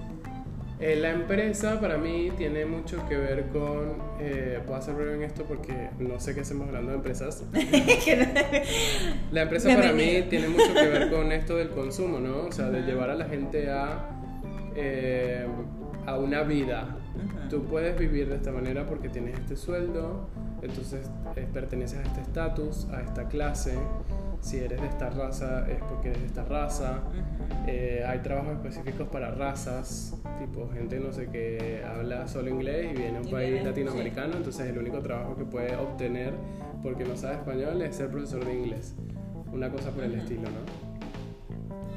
Eh, 0.81 0.95
la 0.95 1.11
empresa 1.11 1.81
para 1.81 1.99
mí 1.99 2.31
tiene 2.37 2.65
mucho 2.65 3.05
que 3.09 3.17
ver 3.17 3.47
con, 3.49 3.97
eh, 4.21 4.61
puedo 4.65 4.79
hacer 4.79 4.95
breve 4.95 5.15
en 5.15 5.23
esto 5.23 5.43
porque 5.43 5.91
no 5.99 6.21
sé 6.21 6.35
qué 6.35 6.43
hacemos 6.43 6.69
hablando 6.69 6.93
de 6.93 6.99
empresas. 6.99 7.43
la 9.33 9.43
empresa 9.43 9.75
para 9.75 9.93
mí 9.93 10.25
tiene 10.31 10.49
mucho 10.49 10.73
que 10.73 10.87
ver 10.87 11.11
con 11.11 11.33
esto 11.33 11.57
del 11.57 11.71
consumo, 11.71 12.21
¿no? 12.21 12.43
O 12.43 12.53
sea, 12.53 12.71
de 12.71 12.83
llevar 12.83 13.11
a 13.11 13.17
la 13.17 13.25
gente 13.25 13.69
a 13.71 14.19
eh, 14.77 15.45
a 16.07 16.17
una 16.17 16.43
vida. 16.43 16.97
Tú 17.51 17.65
puedes 17.65 17.99
vivir 17.99 18.29
de 18.29 18.37
esta 18.37 18.53
manera 18.53 18.87
porque 18.87 19.09
tienes 19.09 19.39
este 19.39 19.57
sueldo, 19.57 20.29
entonces 20.61 21.11
eh, 21.37 21.47
perteneces 21.53 21.99
a 21.99 22.03
este 22.03 22.21
estatus, 22.21 22.87
a 22.93 23.01
esta 23.01 23.27
clase. 23.29 23.79
Si 24.41 24.59
eres 24.59 24.81
de 24.81 24.87
esta 24.87 25.11
raza 25.11 25.69
es 25.69 25.83
porque 25.83 26.11
eres 26.11 26.21
de 26.21 26.27
esta 26.27 26.45
raza. 26.45 27.01
Eh, 27.67 28.05
hay 28.07 28.19
trabajos 28.21 28.53
específicos 28.53 29.09
para 29.09 29.31
razas, 29.31 30.15
tipo 30.39 30.69
gente 30.73 31.01
no 31.01 31.13
sé 31.13 31.29
que 31.29 31.83
habla 31.85 32.29
solo 32.29 32.51
inglés 32.51 32.93
y 32.93 32.97
viene 32.97 33.19
a 33.19 33.21
un 33.23 33.31
país 33.31 33.65
latinoamericano, 33.65 34.37
entonces 34.37 34.69
el 34.69 34.79
único 34.79 35.01
trabajo 35.01 35.37
que 35.37 35.45
puede 35.45 35.75
obtener 35.77 36.35
porque 36.83 37.05
no 37.05 37.17
sabe 37.17 37.37
español 37.37 37.81
es 37.83 37.97
ser 37.97 38.11
profesor 38.11 38.45
de 38.45 38.55
inglés. 38.55 38.95
Una 39.53 39.71
cosa 39.71 39.91
por 39.91 40.05
el 40.05 40.15
estilo, 40.15 40.43
¿no? 40.43 40.89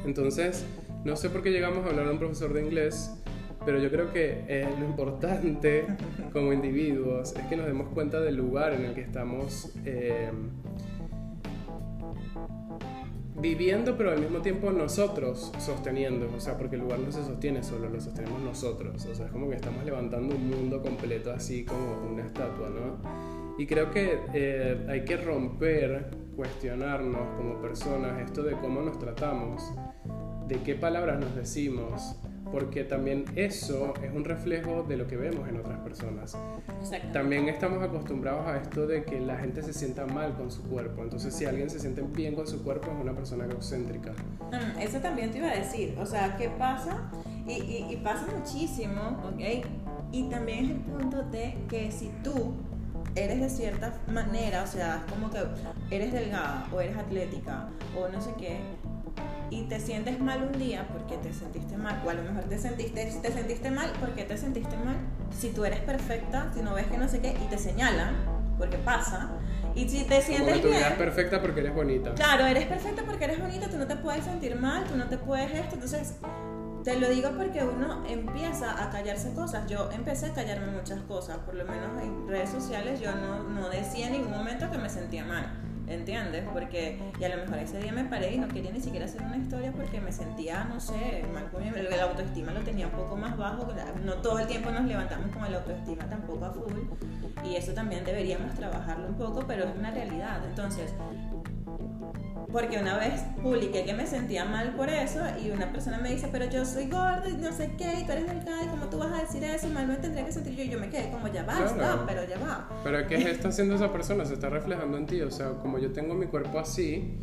Entonces, 0.05 0.65
no 1.03 1.15
sé 1.15 1.29
por 1.29 1.43
qué 1.43 1.51
llegamos 1.51 1.85
a 1.85 1.89
hablar 1.89 2.05
de 2.05 2.13
un 2.13 2.19
profesor 2.19 2.53
de 2.53 2.63
inglés, 2.63 3.11
pero 3.65 3.79
yo 3.79 3.89
creo 3.89 4.11
que 4.11 4.43
eh, 4.47 4.67
lo 4.79 4.85
importante 4.85 5.85
como 6.33 6.53
individuos 6.53 7.33
es 7.35 7.45
que 7.45 7.55
nos 7.55 7.65
demos 7.65 7.89
cuenta 7.89 8.19
del 8.19 8.35
lugar 8.35 8.73
en 8.73 8.85
el 8.85 8.93
que 8.93 9.01
estamos 9.01 9.71
eh, 9.85 10.31
viviendo, 13.39 13.97
pero 13.97 14.11
al 14.11 14.19
mismo 14.19 14.41
tiempo 14.41 14.71
nosotros 14.71 15.51
sosteniendo, 15.59 16.29
o 16.35 16.39
sea, 16.39 16.57
porque 16.57 16.75
el 16.75 16.83
lugar 16.83 16.99
no 16.99 17.11
se 17.11 17.23
sostiene 17.23 17.63
solo, 17.63 17.89
lo 17.89 17.99
sostenemos 17.99 18.41
nosotros, 18.41 19.05
o 19.05 19.15
sea, 19.15 19.25
es 19.25 19.31
como 19.31 19.49
que 19.49 19.55
estamos 19.55 19.83
levantando 19.83 20.35
un 20.35 20.47
mundo 20.49 20.81
completo 20.81 21.31
así 21.31 21.65
como 21.65 22.01
una 22.11 22.25
estatua, 22.25 22.69
¿no? 22.69 23.01
Y 23.57 23.65
creo 23.65 23.91
que 23.91 24.19
eh, 24.33 24.85
hay 24.87 25.03
que 25.03 25.17
romper, 25.17 26.09
cuestionarnos 26.35 27.35
como 27.35 27.61
personas 27.61 28.21
esto 28.21 28.41
de 28.41 28.53
cómo 28.53 28.81
nos 28.81 28.97
tratamos 28.97 29.71
de 30.47 30.57
qué 30.63 30.75
palabras 30.75 31.19
nos 31.19 31.35
decimos, 31.35 32.15
porque 32.51 32.83
también 32.83 33.25
eso 33.35 33.93
es 34.03 34.13
un 34.13 34.25
reflejo 34.25 34.83
de 34.83 34.97
lo 34.97 35.07
que 35.07 35.15
vemos 35.15 35.47
en 35.47 35.57
otras 35.57 35.79
personas. 35.79 36.37
También 37.13 37.47
estamos 37.47 37.81
acostumbrados 37.81 38.47
a 38.47 38.57
esto 38.57 38.87
de 38.87 39.03
que 39.03 39.19
la 39.19 39.37
gente 39.37 39.61
se 39.63 39.73
sienta 39.73 40.05
mal 40.05 40.33
con 40.33 40.51
su 40.51 40.63
cuerpo, 40.63 41.03
entonces 41.03 41.33
si 41.33 41.45
alguien 41.45 41.69
se 41.69 41.79
siente 41.79 42.01
bien 42.01 42.35
con 42.35 42.47
su 42.47 42.63
cuerpo 42.63 42.91
es 42.91 43.01
una 43.01 43.13
persona 43.13 43.45
egocéntrica. 43.45 44.11
Mm, 44.51 44.79
eso 44.79 44.99
también 44.99 45.31
te 45.31 45.37
iba 45.37 45.49
a 45.49 45.55
decir, 45.55 45.95
o 45.99 46.05
sea, 46.05 46.35
¿qué 46.37 46.49
pasa? 46.49 47.11
Y, 47.47 47.85
y 47.89 48.01
pasa 48.03 48.25
muchísimo, 48.37 49.19
¿ok? 49.25 49.65
Y 50.11 50.23
también 50.23 50.65
es 50.65 50.71
el 50.71 50.77
punto 50.77 51.23
de 51.23 51.55
que 51.69 51.91
si 51.91 52.11
tú 52.23 52.53
eres 53.15 53.39
de 53.39 53.49
cierta 53.49 53.93
manera, 54.07 54.63
o 54.63 54.67
sea, 54.67 55.05
como 55.09 55.29
que 55.29 55.39
eres 55.89 56.13
delgada 56.13 56.67
o 56.73 56.79
eres 56.79 56.97
atlética 56.97 57.69
o 57.97 58.07
no 58.09 58.21
sé 58.21 58.31
qué, 58.37 58.59
y 59.51 59.63
te 59.63 59.79
sientes 59.79 60.19
mal 60.19 60.41
un 60.43 60.57
día 60.57 60.87
porque 60.91 61.17
te 61.17 61.33
sentiste 61.33 61.77
mal, 61.77 62.01
o 62.05 62.09
a 62.09 62.13
lo 62.13 62.23
mejor 62.23 62.45
te 62.45 62.57
sentiste, 62.57 63.05
te 63.21 63.31
sentiste 63.31 63.69
mal 63.69 63.91
porque 63.99 64.23
te 64.23 64.37
sentiste 64.37 64.77
mal, 64.77 64.95
si 65.37 65.49
tú 65.49 65.65
eres 65.65 65.81
perfecta, 65.81 66.49
si 66.53 66.61
no 66.61 66.73
ves 66.73 66.87
que 66.87 66.97
no 66.97 67.07
sé 67.07 67.19
qué, 67.19 67.29
y 67.29 67.49
te 67.49 67.57
señalan, 67.57 68.15
porque 68.57 68.77
pasa, 68.77 69.29
y 69.75 69.87
si 69.89 70.05
te 70.05 70.21
sientes 70.21 70.59
Como 70.59 70.69
bien... 70.69 70.83
eres 70.83 70.97
perfecta 70.97 71.41
porque 71.41 71.59
eres 71.59 71.75
bonita. 71.75 72.13
Claro, 72.15 72.45
eres 72.45 72.65
perfecta 72.65 73.03
porque 73.03 73.25
eres 73.25 73.39
bonita, 73.39 73.69
tú 73.69 73.77
no 73.77 73.87
te 73.87 73.97
puedes 73.97 74.23
sentir 74.23 74.55
mal, 74.55 74.85
tú 74.85 74.95
no 74.95 75.05
te 75.07 75.17
puedes 75.17 75.51
esto, 75.51 75.75
entonces... 75.75 76.15
Te 76.83 76.99
lo 76.99 77.09
digo 77.09 77.29
porque 77.37 77.63
uno 77.63 78.03
empieza 78.07 78.83
a 78.83 78.89
callarse 78.89 79.31
cosas. 79.35 79.69
Yo 79.69 79.91
empecé 79.91 80.25
a 80.25 80.33
callarme 80.33 80.65
muchas 80.71 80.99
cosas, 81.01 81.37
por 81.37 81.53
lo 81.53 81.63
menos 81.63 82.01
en 82.01 82.27
redes 82.27 82.49
sociales 82.49 82.99
yo 82.99 83.11
no, 83.11 83.43
no 83.43 83.69
decía 83.69 84.07
en 84.07 84.13
ningún 84.13 84.31
momento 84.31 84.71
que 84.71 84.79
me 84.79 84.89
sentía 84.89 85.23
mal 85.23 85.45
¿entiendes? 85.93 86.45
Porque, 86.53 86.99
y 87.19 87.23
a 87.23 87.29
lo 87.29 87.43
mejor 87.43 87.59
ese 87.59 87.79
día 87.79 87.91
me 87.91 88.05
paré 88.05 88.33
y 88.33 88.37
no 88.37 88.47
quería 88.47 88.71
ni 88.71 88.81
siquiera 88.81 89.05
hacer 89.05 89.21
una 89.21 89.37
historia 89.37 89.71
porque 89.71 90.01
me 90.01 90.11
sentía, 90.11 90.63
no 90.65 90.79
sé, 90.79 91.25
mal 91.33 91.49
con 91.51 91.63
el 91.63 91.99
autoestima 91.99 92.51
lo 92.51 92.61
tenía 92.61 92.87
un 92.87 92.93
poco 92.93 93.15
más 93.15 93.37
bajo, 93.37 93.67
no 94.03 94.13
todo 94.15 94.39
el 94.39 94.47
tiempo 94.47 94.71
nos 94.71 94.85
levantamos 94.85 95.31
con 95.31 95.45
el 95.45 95.55
autoestima 95.55 96.09
tampoco 96.09 96.45
a 96.45 96.51
full, 96.51 96.73
y 97.43 97.55
eso 97.55 97.73
también 97.73 98.03
deberíamos 98.03 98.53
trabajarlo 98.55 99.07
un 99.07 99.15
poco, 99.15 99.43
pero 99.47 99.65
es 99.65 99.75
una 99.77 99.91
realidad. 99.91 100.41
Entonces, 100.47 100.93
porque 102.51 102.77
una 102.77 102.97
vez 102.97 103.21
publiqué 103.41 103.85
que 103.85 103.93
me 103.93 104.05
sentía 104.05 104.45
mal 104.45 104.75
por 104.75 104.89
eso 104.89 105.19
y 105.43 105.51
una 105.51 105.71
persona 105.71 105.97
me 105.97 106.11
dice, 106.11 106.29
pero 106.31 106.45
yo 106.45 106.65
soy 106.65 106.87
gorda 106.87 107.27
y 107.29 107.37
no 107.37 107.51
sé 107.51 107.71
qué, 107.77 107.99
y 108.01 108.05
tú 108.05 108.11
eres 108.11 108.27
delgada 108.27 108.63
y 108.63 108.67
cómo 108.67 108.85
tú 108.87 108.97
vas 108.97 109.11
a 109.11 109.21
decir 109.21 109.43
eso, 109.43 109.69
mal 109.69 109.87
me 109.87 109.95
tendría 109.95 110.25
que 110.25 110.31
sentir 110.31 110.55
yo 110.55 110.63
y 110.63 110.69
yo 110.69 110.79
me 110.79 110.89
quedé 110.89 111.09
como 111.11 111.27
ya 111.27 111.43
va, 111.43 111.55
pero 112.05 112.23
ya 112.25 112.37
va. 112.39 112.69
Pero 112.83 113.07
¿qué 113.07 113.15
está 113.31 113.49
haciendo 113.49 113.75
esa 113.75 113.91
persona? 113.91 114.25
Se 114.25 114.33
está 114.33 114.49
reflejando 114.49 114.97
en 114.97 115.05
ti, 115.05 115.21
o 115.21 115.31
sea, 115.31 115.51
como 115.61 115.79
yo 115.79 115.91
tengo 115.91 116.13
mi 116.13 116.27
cuerpo 116.27 116.59
así 116.59 117.17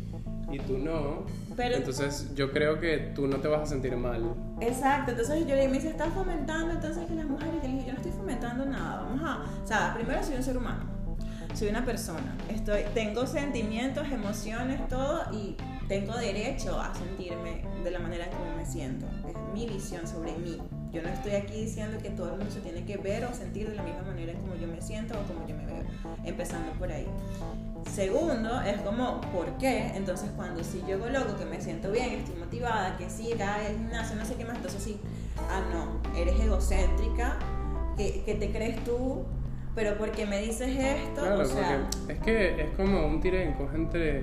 y 0.51 0.59
tú 0.59 0.79
no, 0.79 1.25
pero, 1.55 1.75
entonces 1.75 2.33
yo 2.33 2.51
creo 2.51 2.79
que 2.79 3.11
tú 3.13 3.27
no 3.27 3.37
te 3.37 3.47
vas 3.47 3.61
a 3.61 3.65
sentir 3.67 3.95
mal. 3.95 4.33
Exacto, 4.61 5.11
entonces 5.11 5.41
yo 5.41 5.55
le 5.55 5.57
dije, 5.57 5.67
me 5.67 5.75
dice, 5.75 5.89
estás 5.89 6.11
fomentando 6.13 6.73
entonces 6.73 7.05
que 7.05 7.13
las 7.13 7.25
mujeres, 7.25 7.53
yo 7.61 7.67
le 7.67 7.75
dije, 7.75 7.85
yo 7.87 7.93
no 7.93 7.97
estoy 7.97 8.11
fomentando 8.13 8.65
nada, 8.65 9.03
vamos 9.03 9.21
a, 9.23 9.63
o 9.63 9.67
sea, 9.67 9.93
primero 9.93 10.23
soy 10.23 10.37
un 10.37 10.43
ser 10.43 10.57
humano 10.57 10.98
soy 11.53 11.69
una 11.69 11.85
persona, 11.85 12.37
estoy, 12.49 12.83
tengo 12.93 13.25
sentimientos, 13.25 14.07
emociones, 14.11 14.87
todo 14.87 15.23
y 15.33 15.55
tengo 15.87 16.15
derecho 16.15 16.79
a 16.79 16.93
sentirme 16.93 17.63
de 17.83 17.91
la 17.91 17.99
manera 17.99 18.29
como 18.29 18.55
me 18.55 18.65
siento. 18.65 19.07
Es 19.27 19.35
mi 19.53 19.67
visión 19.67 20.07
sobre 20.07 20.33
mí. 20.37 20.61
Yo 20.91 21.01
no 21.01 21.09
estoy 21.09 21.33
aquí 21.33 21.53
diciendo 21.53 21.97
que 22.01 22.09
todo 22.11 22.31
el 22.31 22.37
mundo 22.37 22.51
se 22.51 22.61
tiene 22.61 22.85
que 22.85 22.97
ver 22.97 23.25
o 23.25 23.33
sentir 23.33 23.69
de 23.69 23.75
la 23.75 23.83
misma 23.83 24.03
manera 24.03 24.33
como 24.33 24.55
yo 24.55 24.67
me 24.67 24.81
siento 24.81 25.19
o 25.19 25.23
como 25.23 25.47
yo 25.47 25.55
me 25.55 25.65
veo, 25.65 25.83
empezando 26.23 26.71
por 26.73 26.91
ahí. 26.91 27.07
Segundo, 27.91 28.61
es 28.61 28.81
como, 28.81 29.21
¿por 29.21 29.57
qué? 29.57 29.91
Entonces, 29.95 30.29
cuando 30.35 30.63
si 30.63 30.83
yo 30.87 30.95
hago 30.95 31.09
loco, 31.09 31.37
que 31.37 31.45
me 31.45 31.61
siento 31.61 31.91
bien, 31.91 32.11
estoy 32.11 32.35
motivada, 32.35 32.97
que 32.97 33.09
sí, 33.09 33.27
que 33.35 33.43
el 33.43 33.77
gimnasio, 33.77 34.15
no 34.15 34.25
sé 34.25 34.35
qué 34.35 34.45
más, 34.45 34.57
entonces 34.57 34.81
sí, 34.83 34.99
ah, 35.49 35.61
no, 35.71 36.19
eres 36.19 36.39
egocéntrica, 36.39 37.37
que, 37.97 38.23
que 38.23 38.35
te 38.35 38.51
crees 38.51 38.83
tú 38.83 39.25
pero 39.79 39.97
porque 39.97 40.25
me 40.25 40.41
dices 40.41 40.67
esto, 40.77 41.21
claro, 41.21 41.41
o 41.41 41.45
sea... 41.45 41.87
es 42.09 42.19
que 42.19 42.61
es 42.61 42.69
como 42.75 43.07
un 43.07 43.21
tirenco 43.21 43.69
entre 43.73 44.19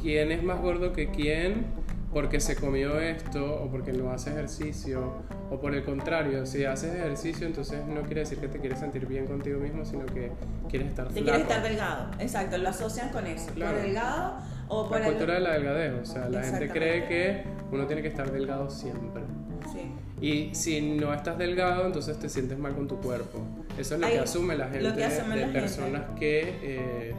quién 0.00 0.32
es 0.32 0.42
más 0.42 0.62
gordo 0.62 0.94
que 0.94 1.10
quién 1.10 1.66
porque 2.10 2.40
se 2.40 2.56
comió 2.56 2.98
esto 2.98 3.62
o 3.62 3.70
porque 3.70 3.92
no 3.92 4.10
hace 4.10 4.30
ejercicio 4.30 5.12
o 5.50 5.60
por 5.60 5.74
el 5.74 5.84
contrario, 5.84 6.46
si 6.46 6.64
haces 6.64 6.94
ejercicio 6.94 7.46
entonces 7.46 7.84
no 7.86 8.00
quiere 8.04 8.20
decir 8.20 8.38
que 8.38 8.48
te 8.48 8.60
quieres 8.60 8.78
sentir 8.78 9.04
bien 9.04 9.26
contigo 9.26 9.60
mismo, 9.60 9.84
sino 9.84 10.06
que 10.06 10.32
quieres 10.70 10.88
estar 10.88 11.08
Te 11.08 11.22
quieres 11.22 11.42
estar 11.42 11.62
delgado, 11.62 12.10
exacto, 12.18 12.56
lo 12.56 12.70
asocian 12.70 13.10
con 13.10 13.26
eso, 13.26 13.52
por 13.52 13.74
delgado 13.74 14.38
o 14.68 14.88
por 14.88 15.00
la 15.00 15.06
cultura 15.08 15.34
de 15.34 15.40
la 15.40 15.52
delgadez, 15.52 16.00
o 16.00 16.06
sea, 16.06 16.30
la 16.30 16.42
gente 16.42 16.70
cree 16.70 17.06
que 17.08 17.44
uno 17.70 17.86
tiene 17.86 18.00
que 18.00 18.08
estar 18.08 18.32
delgado 18.32 18.70
siempre. 18.70 19.22
Sí. 19.70 19.92
Y 20.22 20.54
si 20.54 20.80
no 20.80 21.12
estás 21.12 21.36
delgado, 21.36 21.84
entonces 21.84 22.16
te 22.16 22.28
sientes 22.28 22.56
mal 22.56 22.74
con 22.76 22.86
tu 22.86 23.00
cuerpo. 23.00 23.44
Eso 23.76 23.96
es 23.96 24.00
lo 24.00 24.06
que 24.06 24.18
asume 24.20 24.56
la 24.56 24.68
gente 24.68 24.92
de 24.92 25.46
personas 25.48 26.02
que... 26.18 26.58
Eh, 26.62 27.14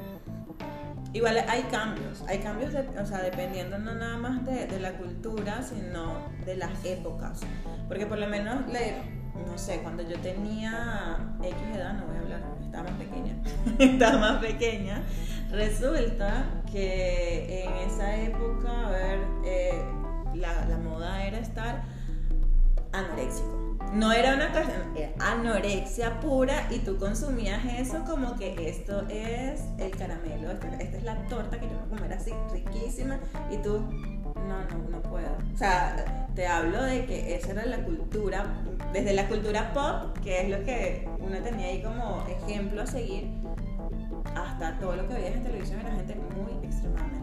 Igual 1.14 1.38
hay 1.48 1.62
cambios, 1.64 2.24
hay 2.28 2.40
cambios, 2.40 2.74
o 2.74 3.06
sea, 3.06 3.22
dependiendo 3.22 3.78
no 3.78 3.94
nada 3.94 4.18
más 4.18 4.44
de, 4.46 4.80
la 4.80 4.94
cultura, 4.94 5.62
sino 5.62 6.18
de 6.44 6.58
las 6.58 6.84
épocas. 6.84 7.42
Porque 7.88 8.08
por 8.08 8.18
lo 8.18 8.26
menos, 8.26 8.64
no 8.66 9.58
sé, 9.58 9.82
cuando 9.84 10.02
yo 10.02 10.18
tenía 10.22 11.36
X 11.40 11.56
edad, 11.76 11.94
no 11.94 12.08
voy 12.08 12.16
a 12.16 12.20
hablar, 12.20 12.42
estaba 12.64 12.90
más 12.90 12.94
pequeña, 12.94 13.36
estaba 13.78 14.18
más 14.18 14.42
pequeña, 14.44 15.04
resulta 15.52 16.46
que 16.72 17.64
en 17.64 17.74
esa 17.88 18.20
época, 18.20 18.88
a 18.88 18.90
ver, 18.90 19.20
eh, 19.46 19.84
la, 20.34 20.66
la 20.66 20.78
moda 20.80 21.28
era 21.28 21.38
estar 21.38 21.84
anoréxico 22.94 23.64
no 23.94 24.12
era 24.12 24.34
una 24.34 24.52
cosa, 24.52 24.72
anorexia 25.20 26.20
pura 26.20 26.68
y 26.72 26.80
tú 26.80 26.98
consumías 26.98 27.64
eso 27.78 28.04
como 28.06 28.36
que 28.36 28.68
esto 28.68 29.08
es 29.08 29.62
el 29.78 29.92
caramelo, 29.92 30.52
esta, 30.52 30.98
es 30.98 31.04
la 31.04 31.16
torta 31.28 31.60
que 31.60 31.68
yo 31.68 31.74
voy 31.74 31.86
a 31.86 31.90
comer 31.90 32.14
así 32.14 32.32
riquísima 32.52 33.20
y 33.52 33.58
tú, 33.58 33.80
no, 33.80 34.64
no, 34.66 34.90
no 34.90 35.02
puedo. 35.04 35.30
O 35.54 35.58
sea, 35.58 36.28
te 36.34 36.48
hablo 36.48 36.82
de 36.82 37.06
que 37.06 37.36
esa 37.36 37.52
era 37.52 37.66
la 37.66 37.84
cultura, 37.84 38.46
desde 38.92 39.14
la 39.14 39.28
cultura 39.28 39.72
pop, 39.74 40.18
que 40.24 40.42
es 40.42 40.50
lo 40.50 40.66
que 40.66 41.08
uno 41.20 41.38
tenía 41.44 41.68
ahí 41.68 41.84
como 41.84 42.26
ejemplo 42.28 42.82
a 42.82 42.88
seguir, 42.88 43.30
hasta 44.36 44.80
todo 44.80 44.96
lo 44.96 45.08
que 45.08 45.14
veías 45.14 45.36
en 45.36 45.44
televisión 45.44 45.80
era 45.82 45.92
gente 45.92 46.16
muy 46.16 46.66
extremadamente. 46.66 47.23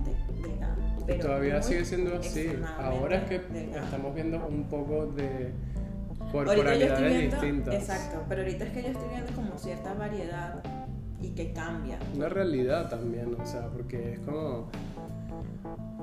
Pero 1.11 1.27
todavía 1.27 1.63
sigue 1.63 1.85
siendo 1.85 2.17
así. 2.17 2.51
Ahora 2.79 3.17
es 3.19 3.25
que 3.25 3.37
estamos 3.37 4.15
viendo 4.15 4.47
un 4.47 4.65
poco 4.69 5.07
de 5.07 5.53
corporalidades 6.31 7.31
distintas. 7.31 7.75
Exacto, 7.75 8.25
pero 8.29 8.43
ahorita 8.43 8.65
es 8.65 8.73
que 8.73 8.83
yo 8.83 8.89
estoy 8.89 9.09
viendo 9.09 9.33
como 9.33 9.59
cierta 9.59 9.95
variedad 9.95 10.63
y 11.21 11.31
que 11.31 11.53
cambia. 11.53 11.99
Una 12.15 12.29
realidad 12.29 12.89
también, 12.89 13.37
o 13.39 13.45
sea, 13.45 13.69
porque 13.69 14.15
es 14.15 14.21
como 14.21 14.71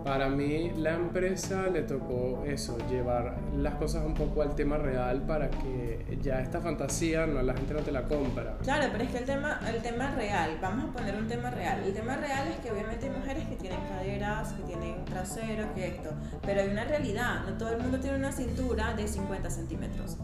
para 0.07 0.29
mí 0.29 0.71
la 0.77 0.93
empresa 0.93 1.67
le 1.67 1.81
tocó 1.81 2.45
eso, 2.45 2.77
llevar 2.89 3.38
las 3.57 3.75
cosas 3.75 4.05
un 4.05 4.13
poco 4.13 4.41
al 4.41 4.55
tema 4.55 4.77
real 4.77 5.23
para 5.23 5.49
que 5.49 6.17
ya 6.21 6.39
esta 6.39 6.61
fantasía 6.61 7.25
no 7.25 7.41
la 7.41 7.53
gente 7.53 7.73
no 7.73 7.81
te 7.81 7.91
la 7.91 8.03
compra. 8.03 8.57
Claro, 8.63 8.88
pero 8.91 9.03
es 9.03 9.11
que 9.11 9.17
el 9.17 9.25
tema, 9.25 9.59
el 9.67 9.81
tema 9.81 10.11
real, 10.11 10.57
vamos 10.61 10.89
a 10.89 10.93
poner 10.93 11.13
un 11.15 11.27
tema 11.27 11.49
real. 11.49 11.83
El 11.83 11.93
tema 11.93 12.15
real 12.15 12.47
es 12.47 12.55
que 12.59 12.71
obviamente 12.71 13.07
hay 13.07 13.11
mujeres 13.11 13.47
que 13.49 13.55
tienen 13.57 13.79
caderas, 13.81 14.53
que 14.53 14.63
tienen 14.63 15.03
traseros, 15.03 15.67
que 15.75 15.88
esto, 15.88 16.11
pero 16.45 16.61
hay 16.61 16.69
una 16.69 16.85
realidad, 16.85 17.43
no 17.45 17.57
todo 17.57 17.73
el 17.73 17.81
mundo 17.81 17.99
tiene 17.99 18.17
una 18.17 18.31
cintura 18.31 18.93
de 18.93 19.09
50 19.09 19.49
centímetros. 19.49 20.17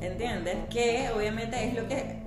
¿Entiendes? 0.00 0.56
Que 0.70 1.10
obviamente 1.12 1.66
es 1.66 1.74
lo 1.74 1.88
que 1.88 2.22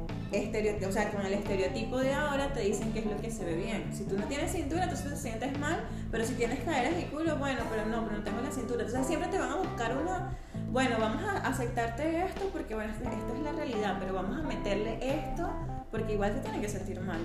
o 0.88 0.92
sea, 0.92 1.12
con 1.12 1.26
el 1.26 1.34
estereotipo 1.34 1.98
de 1.98 2.14
ahora 2.14 2.54
te 2.54 2.62
dicen 2.62 2.94
que 2.94 3.00
es 3.00 3.06
lo 3.06 3.20
que 3.20 3.30
se 3.30 3.44
ve 3.44 3.56
bien. 3.56 3.90
Si 3.94 4.06
tú 4.06 4.18
no 4.18 4.24
tienes 4.26 4.52
cintura, 4.52 4.84
entonces 4.84 5.10
te 5.10 5.18
sientes 5.18 5.60
mal, 5.60 5.84
pero 6.10 6.26
si 6.26 6.36
tienes 6.36 6.60
caderas 6.62 6.94
y 7.02 7.06
culo, 7.06 7.36
bueno, 7.38 7.62
pero 7.70 7.86
no, 7.86 8.06
pero 8.06 8.18
no 8.18 8.24
tengo 8.24 8.42
la 8.42 8.52
cintura. 8.52 8.84
Entonces 8.84 9.08
siempre 9.08 9.30
te 9.30 9.38
van 9.38 9.50
a 9.50 9.56
buscar 9.56 9.98
una, 9.98 10.38
bueno, 10.72 10.96
vamos 11.00 11.22
a 11.24 11.48
aceptarte 11.48 12.26
esto 12.26 12.50
porque 12.54 12.76
bueno, 12.76 12.94
esta 12.94 13.12
es 13.12 13.44
la 13.44 13.52
realidad, 13.52 13.98
pero 14.00 14.14
vamos 14.14 14.40
a 14.40 14.44
meterle 14.44 14.98
esto 15.02 15.50
porque 15.92 16.14
igual 16.14 16.34
te 16.34 16.40
tiene 16.40 16.62
que 16.62 16.70
sentir 16.70 17.02
mal. 17.02 17.20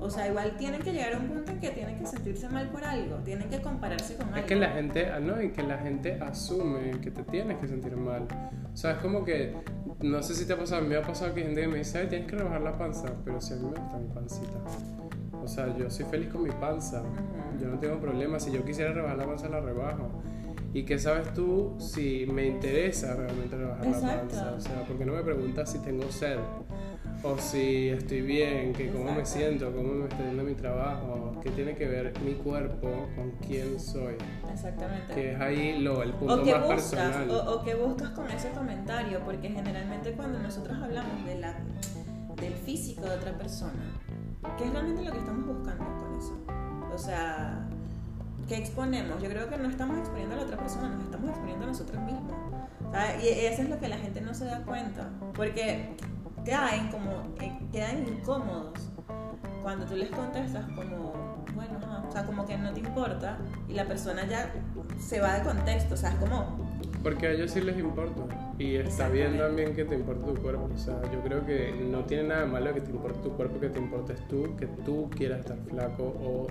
O 0.00 0.08
sea, 0.08 0.28
igual 0.28 0.56
tienen 0.56 0.80
que 0.80 0.92
llegar 0.92 1.14
a 1.14 1.18
un 1.18 1.28
punto 1.28 1.52
en 1.52 1.60
que 1.60 1.70
tienen 1.70 1.98
que 1.98 2.06
sentirse 2.06 2.48
mal 2.48 2.68
por 2.70 2.82
algo, 2.84 3.16
tienen 3.16 3.50
que 3.50 3.60
compararse 3.60 4.16
con 4.16 4.28
algo. 4.28 4.38
Es 4.38 4.44
que 4.46 4.56
la 4.56 4.70
gente, 4.70 5.06
ah, 5.06 5.20
no, 5.20 5.42
y 5.42 5.50
que 5.50 5.62
la 5.62 5.76
gente 5.78 6.18
asume 6.20 6.92
que 7.02 7.10
te 7.10 7.22
tienes 7.24 7.58
que 7.58 7.68
sentir 7.68 7.96
mal. 7.96 8.26
O 8.72 8.76
sea, 8.76 8.92
es 8.92 8.98
como 8.98 9.24
que, 9.24 9.54
no 10.00 10.22
sé 10.22 10.34
si 10.34 10.46
te 10.46 10.54
ha 10.54 10.56
pasado, 10.56 10.80
a 10.80 10.84
mí 10.84 10.88
me 10.88 10.96
ha 10.96 11.02
pasado 11.02 11.34
que 11.34 11.42
gente 11.42 11.68
me 11.68 11.78
dice, 11.78 11.98
ay, 11.98 12.06
tienes 12.08 12.28
que 12.28 12.36
rebajar 12.36 12.62
la 12.62 12.78
panza, 12.78 13.12
pero 13.24 13.40
si 13.42 13.52
a 13.52 13.56
mí 13.56 13.64
me 13.64 13.78
gusta 13.78 13.98
mi 13.98 14.08
pancita. 14.08 14.58
O 15.42 15.46
sea, 15.46 15.76
yo 15.76 15.90
soy 15.90 16.06
feliz 16.06 16.30
con 16.30 16.42
mi 16.44 16.50
panza, 16.50 17.02
yo 17.60 17.68
no 17.68 17.78
tengo 17.78 17.98
problema, 17.98 18.40
si 18.40 18.50
yo 18.50 18.64
quisiera 18.64 18.92
rebajar 18.92 19.18
la 19.18 19.26
panza, 19.26 19.48
la 19.48 19.60
rebajo. 19.60 20.22
¿Y 20.72 20.84
qué 20.84 20.98
sabes 20.98 21.34
tú 21.34 21.74
si 21.78 22.26
me 22.32 22.46
interesa 22.46 23.14
realmente 23.14 23.56
rebajar 23.56 23.86
la 23.86 24.00
panza? 24.00 24.54
O 24.56 24.60
sea, 24.60 24.82
¿por 24.84 24.96
qué 24.96 25.04
no 25.04 25.12
me 25.12 25.22
preguntas 25.22 25.70
si 25.70 25.78
tengo 25.80 26.10
sed? 26.10 26.38
O 27.22 27.36
si 27.38 27.88
estoy 27.88 28.22
bien, 28.22 28.72
que 28.72 28.90
cómo 28.90 29.12
me 29.12 29.26
siento, 29.26 29.72
cómo 29.74 29.92
me 29.92 30.08
está 30.08 30.18
yendo 30.18 30.42
mi 30.42 30.54
trabajo, 30.54 31.38
qué 31.42 31.50
tiene 31.50 31.74
que 31.74 31.86
ver 31.86 32.18
mi 32.20 32.34
cuerpo 32.34 33.08
con 33.14 33.32
quién 33.46 33.78
soy. 33.78 34.14
Exactamente. 34.50 35.14
Que 35.14 35.32
es 35.32 35.40
ahí 35.40 35.78
lo, 35.80 36.02
el 36.02 36.12
punto 36.12 36.44
más 36.44 36.66
personal. 36.66 37.30
O, 37.30 37.54
o 37.54 37.64
qué 37.64 37.74
buscas 37.74 38.10
con 38.10 38.30
ese 38.30 38.50
comentario, 38.50 39.20
porque 39.24 39.50
generalmente 39.50 40.12
cuando 40.12 40.38
nosotros 40.38 40.78
hablamos 40.82 41.24
de 41.26 41.38
la, 41.38 41.56
del 42.40 42.54
físico 42.54 43.02
de 43.02 43.16
otra 43.16 43.36
persona, 43.36 44.00
¿qué 44.56 44.64
es 44.64 44.72
realmente 44.72 45.02
lo 45.02 45.12
que 45.12 45.18
estamos 45.18 45.46
buscando 45.46 45.84
con 45.84 46.18
eso? 46.18 46.38
O 46.94 46.98
sea, 46.98 47.66
¿qué 48.48 48.56
exponemos? 48.56 49.22
Yo 49.22 49.28
creo 49.28 49.48
que 49.48 49.58
no 49.58 49.68
estamos 49.68 49.98
exponiendo 49.98 50.34
a 50.34 50.38
la 50.38 50.44
otra 50.44 50.56
persona, 50.56 50.88
nos 50.88 51.04
estamos 51.04 51.30
exponiendo 51.30 51.64
a 51.64 51.68
nosotros 51.68 52.02
mismos. 52.02 52.32
Y 53.22 53.28
eso 53.28 53.62
es 53.62 53.68
lo 53.68 53.78
que 53.78 53.88
la 53.88 53.98
gente 53.98 54.20
no 54.20 54.34
se 54.34 54.46
da 54.46 54.64
cuenta. 54.64 55.10
Porque 55.34 55.94
quedan, 56.50 56.90
como, 56.90 57.22
eh, 57.40 57.52
quedan 57.70 58.06
incómodos. 58.08 58.90
Cuando 59.62 59.86
tú 59.86 59.94
les 59.94 60.10
contestas 60.10 60.64
como, 60.74 61.44
bueno, 61.54 61.78
o 62.08 62.12
sea, 62.12 62.24
como 62.24 62.44
que 62.46 62.56
no 62.56 62.72
te 62.72 62.80
importa 62.80 63.38
y 63.68 63.74
la 63.74 63.86
persona 63.86 64.26
ya 64.26 64.52
se 64.98 65.20
va 65.20 65.34
de 65.34 65.44
contexto, 65.44 65.94
o 65.94 65.96
sea, 65.96 66.10
es 66.10 66.16
como... 66.16 66.68
Porque 67.02 67.28
a 67.28 67.30
ellos 67.32 67.50
sí 67.50 67.60
les 67.60 67.78
importa 67.78 68.22
y 68.58 68.76
está 68.76 69.08
bien 69.08 69.38
también 69.38 69.74
que 69.74 69.84
te 69.84 69.94
importe 69.94 70.32
tu 70.32 70.42
cuerpo, 70.42 70.68
o 70.74 70.78
sea, 70.78 71.00
yo 71.12 71.20
creo 71.20 71.46
que 71.46 71.72
no 71.72 72.04
tiene 72.04 72.24
nada 72.24 72.46
malo 72.46 72.74
que 72.74 72.80
te 72.80 72.90
importe 72.90 73.20
tu 73.20 73.30
cuerpo, 73.36 73.60
que 73.60 73.68
te 73.68 73.78
importes 73.78 74.26
tú, 74.26 74.56
que 74.56 74.66
tú 74.66 75.08
quieras 75.10 75.40
estar 75.40 75.58
flaco 75.68 76.04
o 76.04 76.48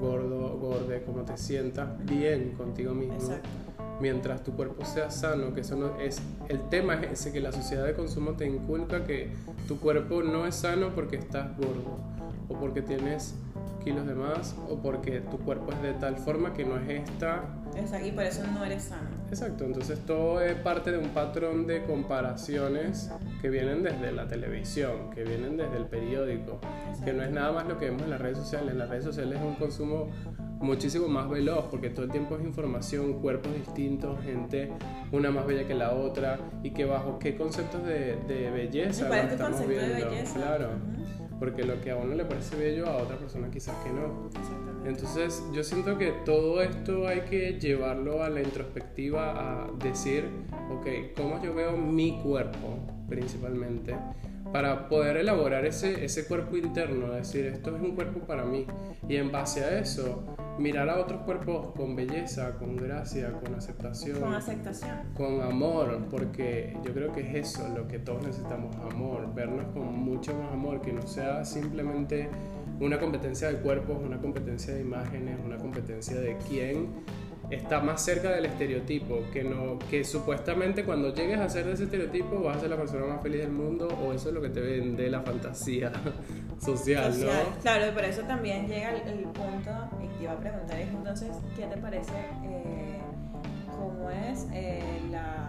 gordo, 0.00 0.58
gorde, 0.58 1.02
como 1.04 1.22
te 1.22 1.36
sientas 1.36 1.88
bien 2.04 2.52
contigo 2.52 2.92
mismo. 2.92 3.14
Exacto 3.14 3.67
mientras 4.00 4.42
tu 4.42 4.52
cuerpo 4.52 4.84
sea 4.84 5.10
sano, 5.10 5.54
que 5.54 5.62
eso 5.62 5.76
no 5.76 5.98
es 6.00 6.20
el 6.48 6.60
tema 6.68 6.94
es 6.94 7.20
ese 7.20 7.32
que 7.32 7.40
la 7.40 7.52
sociedad 7.52 7.84
de 7.84 7.94
consumo 7.94 8.32
te 8.32 8.46
inculca 8.46 9.04
que 9.04 9.30
tu 9.66 9.78
cuerpo 9.78 10.22
no 10.22 10.46
es 10.46 10.54
sano 10.54 10.94
porque 10.94 11.16
estás 11.16 11.56
gordo 11.56 11.98
o 12.48 12.54
porque 12.58 12.82
tienes 12.82 13.34
kilos 13.84 14.06
de 14.06 14.14
más 14.14 14.54
o 14.68 14.76
porque 14.76 15.20
tu 15.20 15.38
cuerpo 15.38 15.72
es 15.72 15.82
de 15.82 15.92
tal 15.94 16.16
forma 16.16 16.52
que 16.52 16.64
no 16.64 16.76
es 16.76 16.88
esta. 16.88 17.44
Exacto, 17.76 18.06
y 18.06 18.12
por 18.12 18.24
eso 18.24 18.42
no 18.52 18.64
eres 18.64 18.84
sano. 18.84 19.08
Exacto, 19.28 19.64
entonces 19.64 19.98
todo 20.00 20.40
es 20.40 20.54
parte 20.56 20.90
de 20.90 20.98
un 20.98 21.10
patrón 21.10 21.66
de 21.66 21.84
comparaciones 21.84 23.10
que 23.40 23.50
vienen 23.50 23.82
desde 23.82 24.12
la 24.12 24.26
televisión, 24.26 25.10
que 25.14 25.24
vienen 25.24 25.56
desde 25.56 25.76
el 25.76 25.86
periódico, 25.86 26.60
que 27.04 27.12
no 27.12 27.22
es 27.22 27.30
nada 27.30 27.52
más 27.52 27.68
lo 27.68 27.78
que 27.78 27.86
vemos 27.86 28.02
en 28.02 28.10
las 28.10 28.20
redes 28.20 28.38
sociales. 28.38 28.72
En 28.72 28.78
las 28.78 28.88
redes 28.88 29.04
sociales 29.04 29.38
es 29.38 29.44
un 29.44 29.54
consumo 29.54 30.08
muchísimo 30.60 31.08
más 31.08 31.28
veloz 31.28 31.66
porque 31.70 31.90
todo 31.90 32.04
el 32.04 32.10
tiempo 32.10 32.36
es 32.36 32.44
información, 32.44 33.14
cuerpos 33.14 33.54
distintos, 33.54 34.20
gente 34.22 34.70
una 35.12 35.30
más 35.30 35.46
bella 35.46 35.66
que 35.66 35.74
la 35.74 35.92
otra 35.92 36.38
y 36.62 36.70
que 36.70 36.84
bajo 36.84 37.18
qué 37.18 37.36
conceptos 37.36 37.84
de, 37.84 38.16
de 38.26 38.50
belleza 38.50 39.08
estamos 39.20 39.66
viendo. 39.66 40.08
Claro, 40.34 40.68
porque 41.38 41.64
lo 41.64 41.80
que 41.80 41.92
a 41.92 41.96
uno 41.96 42.14
le 42.14 42.24
parece 42.24 42.56
bello 42.56 42.86
a 42.86 42.96
otra 42.96 43.16
persona 43.16 43.50
quizás 43.50 43.76
que 43.84 43.90
no. 43.90 44.28
Entonces 44.84 45.42
yo 45.52 45.62
siento 45.62 45.96
que 45.98 46.12
todo 46.24 46.62
esto 46.62 47.06
hay 47.06 47.20
que 47.22 47.58
llevarlo 47.60 48.22
a 48.22 48.28
la 48.28 48.42
introspectiva, 48.42 49.64
a 49.64 49.70
decir, 49.82 50.24
ok, 50.70 51.16
¿cómo 51.16 51.42
yo 51.42 51.54
veo 51.54 51.76
mi 51.76 52.20
cuerpo 52.20 52.78
principalmente? 53.08 53.94
para 54.52 54.88
poder 54.88 55.16
elaborar 55.18 55.66
ese, 55.66 56.04
ese 56.04 56.26
cuerpo 56.26 56.56
interno, 56.56 57.10
decir, 57.10 57.46
esto 57.46 57.76
es 57.76 57.82
un 57.82 57.94
cuerpo 57.94 58.20
para 58.20 58.44
mí. 58.44 58.66
Y 59.08 59.16
en 59.16 59.30
base 59.30 59.64
a 59.64 59.78
eso, 59.78 60.24
mirar 60.58 60.88
a 60.88 60.98
otros 60.98 61.22
cuerpos 61.22 61.72
con 61.76 61.94
belleza, 61.94 62.54
con 62.58 62.76
gracia, 62.76 63.32
con 63.32 63.54
aceptación. 63.54 64.20
Con 64.20 64.34
aceptación. 64.34 64.96
Con 65.16 65.40
amor, 65.40 66.06
porque 66.10 66.76
yo 66.84 66.92
creo 66.92 67.12
que 67.12 67.20
es 67.20 67.34
eso 67.34 67.68
lo 67.68 67.86
que 67.86 67.98
todos 67.98 68.22
necesitamos, 68.24 68.74
amor, 68.76 69.32
vernos 69.34 69.66
con 69.72 69.94
mucho 69.94 70.36
más 70.36 70.52
amor, 70.52 70.80
que 70.80 70.92
no 70.92 71.02
sea 71.02 71.44
simplemente 71.44 72.28
una 72.80 72.98
competencia 72.98 73.48
de 73.48 73.58
cuerpos, 73.58 73.98
una 74.04 74.18
competencia 74.18 74.74
de 74.74 74.80
imágenes, 74.80 75.38
una 75.44 75.56
competencia 75.56 76.20
de 76.20 76.36
quién 76.48 76.88
está 77.50 77.80
más 77.80 78.04
cerca 78.04 78.30
del 78.30 78.44
estereotipo, 78.44 79.22
que, 79.32 79.42
no, 79.42 79.78
que 79.90 80.04
supuestamente 80.04 80.84
cuando 80.84 81.14
llegues 81.14 81.38
a 81.38 81.48
ser 81.48 81.66
de 81.66 81.72
ese 81.72 81.84
estereotipo 81.84 82.42
vas 82.42 82.58
a 82.58 82.60
ser 82.60 82.70
la 82.70 82.76
persona 82.76 83.06
más 83.06 83.22
feliz 83.22 83.40
del 83.40 83.52
mundo 83.52 83.88
o 83.88 84.12
eso 84.12 84.28
es 84.28 84.34
lo 84.34 84.42
que 84.42 84.50
te 84.50 84.60
vende 84.60 85.08
la 85.08 85.22
fantasía 85.22 85.92
social, 86.58 87.14
¿no? 87.20 87.60
Claro, 87.62 87.88
y 87.88 87.90
por 87.92 88.04
eso 88.04 88.22
también 88.22 88.68
llega 88.68 88.90
el, 88.90 89.22
punto, 89.22 89.70
y 90.02 90.18
te 90.18 90.24
iba 90.24 90.32
a 90.32 90.38
preguntar 90.38 90.78
entonces, 90.80 91.30
¿qué 91.56 91.66
te 91.66 91.76
parece 91.78 92.12
eh, 92.44 93.00
cómo 93.78 94.10
es 94.10 94.46
eh, 94.52 94.82
la 95.10 95.47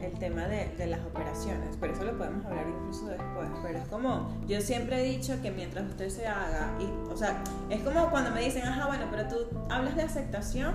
el 0.00 0.12
tema 0.18 0.46
de, 0.46 0.68
de, 0.76 0.86
las 0.86 1.00
operaciones, 1.00 1.76
pero 1.78 1.92
eso 1.92 2.04
lo 2.04 2.16
podemos 2.16 2.44
hablar 2.46 2.66
incluso 2.68 3.06
después, 3.06 3.48
pero 3.62 3.78
es 3.78 3.88
como, 3.88 4.34
yo 4.46 4.60
siempre 4.60 5.00
he 5.00 5.16
dicho 5.16 5.40
que 5.42 5.50
mientras 5.50 5.86
usted 5.88 6.08
se 6.08 6.26
haga, 6.26 6.70
y, 6.80 7.10
o 7.10 7.16
sea, 7.16 7.42
es 7.68 7.82
como 7.82 8.10
cuando 8.10 8.30
me 8.30 8.40
dicen, 8.40 8.62
ajá, 8.64 8.86
bueno, 8.86 9.06
pero 9.10 9.28
tú 9.28 9.36
hablas 9.68 9.96
de 9.96 10.02
aceptación, 10.02 10.74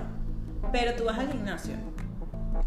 pero 0.72 0.94
tú 0.96 1.06
vas 1.06 1.18
al 1.18 1.32
gimnasio. 1.32 1.76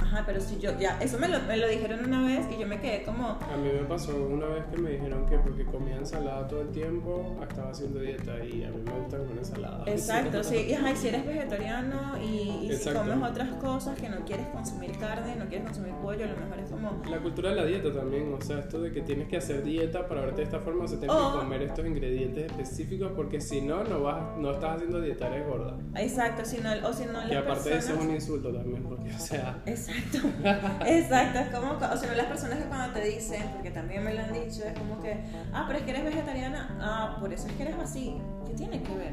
Ajá, 0.00 0.22
pero 0.24 0.40
si 0.40 0.58
yo, 0.58 0.78
ya, 0.78 0.96
eso 1.00 1.18
me 1.18 1.28
lo, 1.28 1.40
me 1.40 1.56
lo 1.56 1.68
dijeron 1.68 2.04
una 2.04 2.24
vez 2.24 2.46
y 2.54 2.60
yo 2.60 2.66
me 2.66 2.80
quedé 2.80 3.02
como... 3.02 3.30
A 3.30 3.56
mí 3.56 3.68
me 3.68 3.84
pasó 3.84 4.16
una 4.16 4.46
vez 4.46 4.64
que 4.66 4.78
me 4.80 4.90
dijeron 4.90 5.26
que 5.26 5.38
porque 5.38 5.64
comía 5.64 5.96
ensalada 5.96 6.46
todo 6.46 6.62
el 6.62 6.68
tiempo, 6.70 7.36
estaba 7.42 7.70
haciendo 7.70 8.00
dieta 8.00 8.32
y 8.44 8.64
a 8.64 8.70
mí 8.70 8.80
me 8.84 8.92
gusta 8.92 9.18
comer 9.18 9.38
ensalada. 9.38 9.84
Exacto, 9.86 10.44
sí, 10.44 10.66
y 10.68 10.74
ajá, 10.74 10.94
si 10.94 11.08
eres 11.08 11.26
vegetariano 11.26 12.16
y, 12.22 12.70
si 12.72 12.90
comes 12.90 13.22
otras 13.22 13.48
cosas 13.54 14.00
que 14.00 14.08
no 14.08 14.24
quieres 14.24 14.46
consumir 14.48 14.96
carne, 14.98 15.34
no 15.36 15.46
quieres 15.46 15.66
consumir 15.66 15.94
pollo, 15.94 16.24
a 16.24 16.28
lo 16.28 16.36
mejor 16.36 16.58
es 16.60 16.70
como... 16.70 17.02
La 17.10 17.18
cultura 17.18 17.50
de 17.50 17.56
la 17.56 17.64
dieta 17.64 17.92
también, 17.92 18.32
o 18.32 18.40
sea, 18.40 18.60
esto 18.60 18.80
de 18.80 18.92
que 18.92 19.02
tienes 19.02 19.28
que 19.28 19.36
hacer 19.36 19.64
dieta 19.64 20.06
para 20.06 20.20
verte 20.20 20.36
de 20.36 20.44
esta 20.44 20.60
forma, 20.60 20.84
o 20.84 20.88
sea, 20.88 21.00
tienes 21.00 21.16
que 21.16 21.38
comer 21.38 21.62
estos 21.62 21.84
ingredientes 21.84 22.46
específicos 22.46 23.12
porque 23.16 23.40
si 23.40 23.62
no, 23.62 23.82
no, 23.82 24.02
vas, 24.02 24.36
no 24.38 24.52
estás 24.52 24.76
haciendo 24.76 25.00
dieta, 25.00 25.26
eres 25.26 25.46
gorda. 25.48 25.76
Exacto, 25.96 26.44
si 26.44 26.58
no, 26.58 26.70
o 26.88 26.92
si 26.92 27.04
no... 27.04 27.28
Y 27.28 27.34
aparte 27.34 27.70
de 27.70 27.78
eso 27.78 27.94
es 27.94 28.00
un 28.00 28.10
insulto 28.10 28.52
también, 28.52 28.84
porque, 28.84 29.10
o 29.12 29.18
sea... 29.18 29.60
Exacto, 29.66 29.87
exacto. 30.86 31.38
Es 31.38 31.48
como, 31.48 31.72
o 31.72 31.96
sea, 31.96 32.14
las 32.14 32.26
personas 32.26 32.58
que 32.58 32.64
cuando 32.64 32.92
te 32.92 33.04
dicen, 33.04 33.42
porque 33.54 33.70
también 33.70 34.04
me 34.04 34.14
lo 34.14 34.20
han 34.20 34.32
dicho, 34.32 34.64
es 34.64 34.78
como 34.78 35.00
que, 35.00 35.18
ah, 35.52 35.64
pero 35.66 35.78
es 35.78 35.84
que 35.84 35.90
eres 35.90 36.04
vegetariana, 36.04 36.76
ah, 36.80 37.16
por 37.20 37.32
eso 37.32 37.48
es 37.48 37.54
que 37.54 37.62
eres 37.62 37.76
así. 37.82 38.16
¿Qué 38.46 38.54
tiene 38.54 38.82
que 38.82 38.94
ver? 38.94 39.12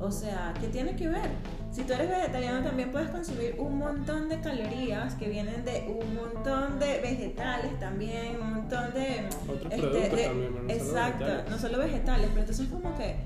O 0.00 0.10
sea, 0.10 0.52
¿qué 0.60 0.66
tiene 0.66 0.96
que 0.96 1.06
ver? 1.06 1.30
Si 1.70 1.84
tú 1.84 1.92
eres 1.92 2.10
vegetariano 2.10 2.62
también 2.62 2.90
puedes 2.90 3.08
consumir 3.08 3.54
un 3.58 3.78
montón 3.78 4.28
de 4.28 4.40
calorías 4.40 5.14
que 5.14 5.28
vienen 5.28 5.64
de 5.64 5.86
un 5.88 6.14
montón 6.14 6.78
de 6.80 7.00
vegetales 7.00 7.78
también, 7.78 8.36
un 8.40 8.54
montón 8.54 8.92
de... 8.92 9.28
Otros 9.48 9.72
este, 9.72 10.26
también, 10.26 10.66
no 10.66 10.72
exacto, 10.72 11.24
no 11.48 11.58
solo 11.58 11.78
vegetales, 11.78 12.26
pero 12.30 12.40
entonces 12.40 12.66
es 12.66 12.72
como 12.72 12.96
que 12.98 13.16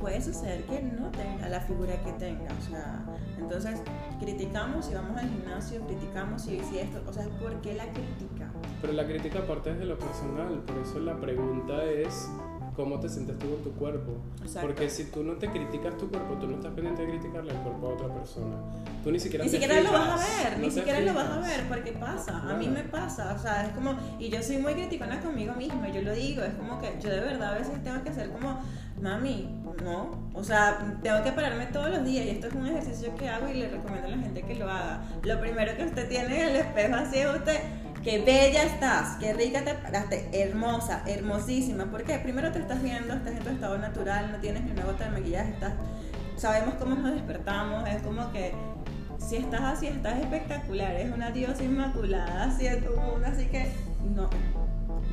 puede 0.00 0.20
suceder 0.20 0.64
que 0.64 0.82
no 0.82 1.10
tenga 1.10 1.48
la 1.48 1.60
figura 1.60 1.92
que 2.02 2.12
tenga. 2.12 2.48
O 2.58 2.70
sea, 2.70 3.04
entonces 3.38 3.80
criticamos 4.18 4.90
y 4.90 4.94
vamos 4.94 5.16
al 5.16 5.28
gimnasio, 5.28 5.80
criticamos 5.86 6.42
si 6.42 6.56
esto, 6.56 7.02
o 7.06 7.12
sea, 7.12 7.28
¿por 7.38 7.60
qué 7.60 7.74
la 7.74 7.84
crítica? 7.92 8.50
Pero 8.80 8.92
la 8.94 9.06
crítica 9.06 9.46
parte 9.46 9.74
de 9.74 9.84
lo 9.84 9.98
personal, 9.98 10.62
por 10.66 10.78
eso 10.78 10.98
la 11.00 11.20
pregunta 11.20 11.84
es 11.84 12.28
cómo 12.74 12.98
te 12.98 13.08
sientes 13.08 13.38
tú 13.38 13.50
con 13.50 13.62
tu 13.62 13.72
cuerpo. 13.72 14.12
Porque 14.60 14.88
si 14.88 15.04
tú 15.04 15.22
no 15.22 15.34
te 15.34 15.48
criticas 15.50 15.96
tu 15.98 16.08
cuerpo, 16.08 16.34
tú 16.34 16.46
no 16.46 16.56
estás 16.56 16.72
pendiente 16.72 17.04
de 17.04 17.10
criticarle 17.10 17.52
el 17.52 17.58
cuerpo 17.58 17.88
a 17.88 17.90
otra 17.90 18.08
persona. 18.14 18.56
Tú 19.04 19.10
ni 19.10 19.20
siquiera 19.20 19.44
Ni 19.44 19.50
siquiera 19.50 19.80
lo 19.82 19.92
vas 19.92 20.08
a 20.08 20.48
ver, 20.48 20.58
ni 20.58 20.70
siquiera 20.70 21.00
lo 21.00 21.14
vas 21.14 21.30
a 21.30 21.40
ver, 21.40 21.68
porque 21.68 21.92
pasa, 21.92 22.38
a 22.38 22.54
mí 22.54 22.68
me 22.68 22.82
pasa, 22.84 23.34
o 23.34 23.38
sea, 23.38 23.66
es 23.66 23.74
como, 23.74 23.94
y 24.18 24.30
yo 24.30 24.42
soy 24.42 24.58
muy 24.58 24.74
criticona 24.74 25.20
conmigo 25.20 25.54
misma, 25.54 25.90
yo 25.90 26.02
lo 26.02 26.14
digo, 26.14 26.42
es 26.42 26.54
como 26.54 26.80
que 26.80 26.98
yo 27.02 27.10
de 27.10 27.20
verdad 27.20 27.54
a 27.54 27.58
veces 27.58 27.82
tengo 27.82 28.02
que 28.02 28.10
hacer 28.10 28.30
como, 28.30 28.60
mami, 29.00 29.48
no, 29.82 30.30
o 30.34 30.44
sea, 30.44 30.96
tengo 31.02 31.22
que 31.22 31.32
pararme 31.32 31.66
todos 31.66 31.90
los 31.90 32.04
días 32.04 32.26
y 32.26 32.30
esto 32.30 32.48
es 32.48 32.54
un 32.54 32.66
ejercicio 32.66 33.14
que 33.16 33.28
hago 33.28 33.48
y 33.48 33.54
le 33.54 33.68
recomiendo 33.68 34.08
a 34.08 34.10
la 34.10 34.18
gente 34.18 34.42
que 34.42 34.54
lo 34.54 34.68
haga. 34.70 35.02
Lo 35.22 35.40
primero 35.40 35.76
que 35.76 35.84
usted 35.84 36.08
tiene 36.08 36.42
en 36.42 36.48
el 36.50 36.56
espejo 36.56 36.94
así 36.96 37.18
es 37.18 37.34
usted 37.34 37.60
Qué 38.02 38.18
bella 38.18 38.62
estás, 38.62 39.16
qué 39.16 39.34
rica 39.34 39.62
te 39.62 39.74
paraste, 39.74 40.30
hermosa, 40.32 41.02
hermosísima. 41.06 41.84
¿Por 41.84 42.04
qué? 42.04 42.18
Primero 42.18 42.50
te 42.50 42.58
estás 42.58 42.82
viendo, 42.82 43.12
estás 43.12 43.34
en 43.34 43.40
tu 43.40 43.50
estado 43.50 43.76
natural, 43.76 44.32
no 44.32 44.38
tienes 44.38 44.64
ni 44.64 44.70
una 44.70 44.86
gota 44.86 45.04
de 45.04 45.10
maquillaje, 45.10 45.50
estás, 45.50 45.74
sabemos 46.36 46.76
cómo 46.76 46.94
nos 46.94 47.12
despertamos, 47.12 47.86
es 47.86 48.00
como 48.00 48.32
que 48.32 48.54
si 49.18 49.36
estás 49.36 49.60
así, 49.60 49.86
estás 49.88 50.18
espectacular, 50.18 50.94
es 50.96 51.12
una 51.12 51.30
diosa 51.30 51.62
inmaculada, 51.62 52.44
así 52.44 52.66
es 52.66 52.82
tu 52.82 52.98
mundo, 52.98 53.26
así 53.26 53.44
que 53.48 53.70
no, 54.14 54.30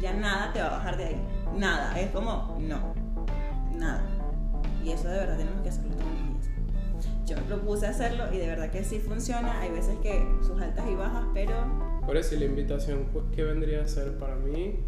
ya 0.02 0.14
nada 0.14 0.54
te 0.54 0.62
va 0.62 0.68
a 0.68 0.72
bajar 0.78 0.96
de 0.96 1.06
ahí, 1.08 1.22
nada, 1.58 2.00
es 2.00 2.10
como 2.12 2.58
no, 2.58 2.96
nada. 3.78 4.04
Y 4.84 4.92
eso 4.92 5.08
de 5.08 5.18
verdad 5.18 5.38
tenemos 5.38 5.62
que 5.62 5.70
hacerlo 5.70 5.96
todos 5.96 6.10
los 6.10 6.24
días. 6.24 7.26
Yo 7.26 7.36
me 7.36 7.42
propuse 7.44 7.88
hacerlo 7.88 8.34
y 8.34 8.38
de 8.38 8.48
verdad 8.48 8.72
que 8.72 8.84
sí 8.84 9.00
funciona, 9.00 9.60
hay 9.60 9.72
veces 9.72 9.98
que 10.02 10.26
sus 10.42 10.62
altas 10.62 10.86
y 10.90 10.96
bajas, 10.96 11.26
pero 11.34 11.54
por 12.08 12.16
eso, 12.16 12.38
la 12.38 12.46
invitación, 12.46 13.06
¿qué 13.36 13.44
vendría 13.44 13.84
a 13.84 13.88
ser 13.88 14.18
para 14.18 14.38
mí? 14.38 14.80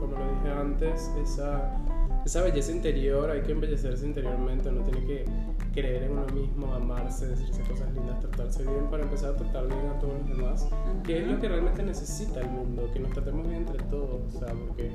Como 0.00 0.16
lo 0.18 0.34
dije 0.34 0.50
antes, 0.50 1.12
esa, 1.22 1.78
esa 2.24 2.42
belleza 2.42 2.72
interior, 2.72 3.30
hay 3.30 3.42
que 3.42 3.52
embellecerse 3.52 4.04
interiormente, 4.04 4.72
no 4.72 4.82
tiene 4.82 5.06
que 5.06 5.24
creer 5.76 6.04
en 6.04 6.12
uno 6.12 6.26
mismo, 6.28 6.72
amarse, 6.72 7.26
decirse 7.26 7.60
cosas 7.62 7.92
lindas, 7.92 8.18
tratarse 8.20 8.62
bien 8.62 8.86
para 8.90 9.02
empezar 9.02 9.34
a 9.34 9.36
tratar 9.36 9.66
bien 9.66 9.86
a 9.94 9.98
todos 9.98 10.14
los 10.14 10.28
demás, 10.28 10.68
que 11.04 11.18
es 11.20 11.26
lo 11.28 11.38
que 11.38 11.48
realmente 11.48 11.82
necesita 11.82 12.40
el 12.40 12.48
mundo, 12.48 12.88
que 12.92 12.98
nos 12.98 13.12
tratemos 13.12 13.46
bien 13.46 13.60
entre 13.60 13.82
todos, 13.84 14.34
o 14.34 14.38
sea, 14.38 14.48
porque 14.54 14.90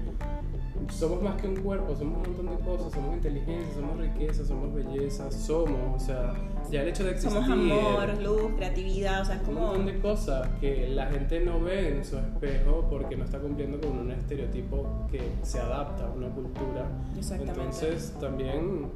somos 0.90 1.22
más 1.22 1.40
que 1.40 1.48
un 1.48 1.58
cuerpo, 1.58 1.96
somos 1.96 2.28
un 2.28 2.36
montón 2.36 2.58
de 2.58 2.64
cosas, 2.64 2.94
somos 2.94 3.16
inteligencia, 3.16 3.74
somos 3.76 3.98
riqueza, 4.00 4.44
somos 4.44 4.74
belleza, 4.74 5.32
somos, 5.32 6.02
o 6.02 6.04
sea, 6.04 6.34
ya 6.72 6.82
el 6.82 6.90
hecho 6.90 7.04
de 7.04 7.12
existir. 7.12 7.32
Somos 7.32 7.50
amor, 7.52 8.22
luz, 8.22 8.54
creatividad, 8.56 9.22
o 9.22 9.26
sea, 9.26 9.36
es 9.36 9.42
como. 9.44 9.60
Un 9.60 9.66
montón 9.68 9.86
de 9.86 10.00
cosas 10.00 10.50
que 10.60 10.90
la 10.90 11.06
gente 11.08 11.40
no 11.42 11.60
ve 11.60 11.90
en 11.90 12.04
su 12.04 12.18
espejo 12.18 12.88
porque 12.90 13.16
no 13.16 13.26
está 13.26 13.40
cumpliendo 13.40 13.80
con 13.80 14.00
un 14.00 14.12
estereotipo 14.12 15.08
que 15.12 15.22
se 15.44 15.60
adapta 15.60 16.08
a 16.08 16.10
una 16.10 16.30
cultura. 16.30 16.90
Exactamente. 17.16 17.62
Entonces, 17.62 18.16
también 18.20 18.90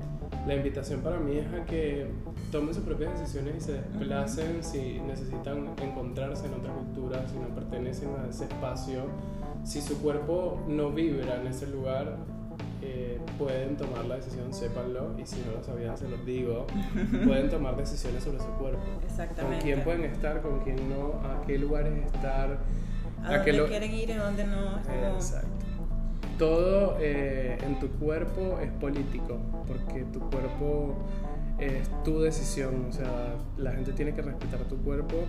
la 0.45 0.55
invitación 0.55 1.01
para 1.01 1.19
mí 1.19 1.37
es 1.37 1.47
a 1.53 1.65
que 1.65 2.07
tomen 2.51 2.73
sus 2.73 2.83
propias 2.83 3.19
decisiones 3.19 3.55
y 3.57 3.61
se 3.61 3.73
desplacen 3.73 4.63
si 4.63 4.99
necesitan 4.99 5.69
encontrarse 5.81 6.45
en 6.45 6.53
otra 6.53 6.73
cultura, 6.73 7.27
si 7.27 7.37
no 7.37 7.47
pertenecen 7.55 8.09
a 8.23 8.29
ese 8.29 8.45
espacio 8.45 9.05
si 9.65 9.81
su 9.81 9.97
cuerpo 9.99 10.63
no 10.67 10.91
vibra 10.91 11.41
en 11.41 11.47
ese 11.47 11.65
lugar, 11.67 12.17
eh, 12.81 13.19
pueden 13.39 13.75
tomar 13.75 14.05
la 14.05 14.17
decisión, 14.17 14.53
sépanlo, 14.53 15.15
y 15.17 15.25
si 15.25 15.41
no 15.41 15.53
lo 15.53 15.63
sabían, 15.63 15.97
se 15.97 16.07
los 16.07 16.23
digo, 16.23 16.67
pueden 17.25 17.49
tomar 17.49 17.75
decisiones 17.75 18.23
sobre 18.23 18.39
su 18.39 18.49
cuerpo. 18.59 18.83
Exactamente. 19.03 19.57
Con 19.57 19.65
quién 19.65 19.83
pueden 19.83 20.03
estar, 20.05 20.41
con 20.41 20.59
quién 20.59 20.87
no, 20.87 21.19
a 21.27 21.43
qué 21.47 21.57
lugares 21.57 21.93
estar. 22.05 22.59
A, 23.23 23.37
dónde 23.37 23.65
quieren 23.67 23.91
ir 23.91 24.09
y 24.09 24.13
a 24.13 24.23
dónde 24.23 24.45
no. 24.45 24.77
Exacto. 25.15 25.47
Todo 26.37 26.97
eh, 26.99 27.57
en 27.61 27.79
tu 27.79 27.87
cuerpo 27.91 28.59
es 28.59 28.71
político, 28.73 29.37
porque 29.67 30.03
tu 30.11 30.19
cuerpo 30.19 30.95
es 31.59 31.89
tu 32.03 32.19
decisión, 32.19 32.87
o 32.89 32.91
sea, 32.91 33.35
la 33.57 33.71
gente 33.71 33.93
tiene 33.93 34.13
que 34.13 34.21
respetar 34.21 34.59
tu 34.65 34.77
cuerpo 34.77 35.23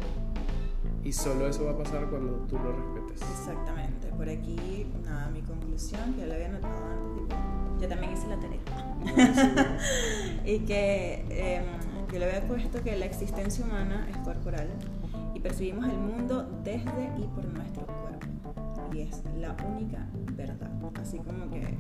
y 1.05 1.13
solo 1.13 1.49
eso 1.49 1.65
va 1.67 1.73
a 1.73 1.79
pasar 1.79 2.07
cuando 2.07 2.33
tú 2.49 2.59
lo 2.59 2.73
respetes. 2.73 3.23
Exactamente. 3.31 4.09
Por 4.09 4.29
aquí, 4.29 4.87
nada, 5.05 5.31
mi 5.31 5.41
conclusión, 5.43 6.17
ya 6.19 6.27
la 6.27 6.35
había 6.35 6.49
notado 6.49 6.75
antes, 6.87 7.37
yo 7.81 7.89
también 7.89 8.13
hice 8.13 8.27
la 8.27 8.41
tarea. 8.41 9.79
y 10.45 10.59
que 10.61 11.25
em, 11.31 11.65
yo 12.13 12.19
le 12.19 12.25
había 12.25 12.49
puesto 12.49 12.83
que 12.83 12.97
la 12.97 13.05
existencia 13.05 13.65
humana 13.65 14.09
es 14.11 14.17
corporal 14.19 14.69
y 15.35 15.41
percibimos 15.41 15.85
el 15.87 15.99
mundo 15.99 16.49
desde 16.65 17.11
y 17.19 17.27
por 17.35 17.45
nuestro 17.45 17.87
cuerpo. 17.87 18.27
Y 18.93 19.01
es 19.01 19.23
la 19.39 19.57
única 19.69 20.07
verdad. 20.33 20.71
Así 21.01 21.19
como 21.19 21.51
que 21.51 21.77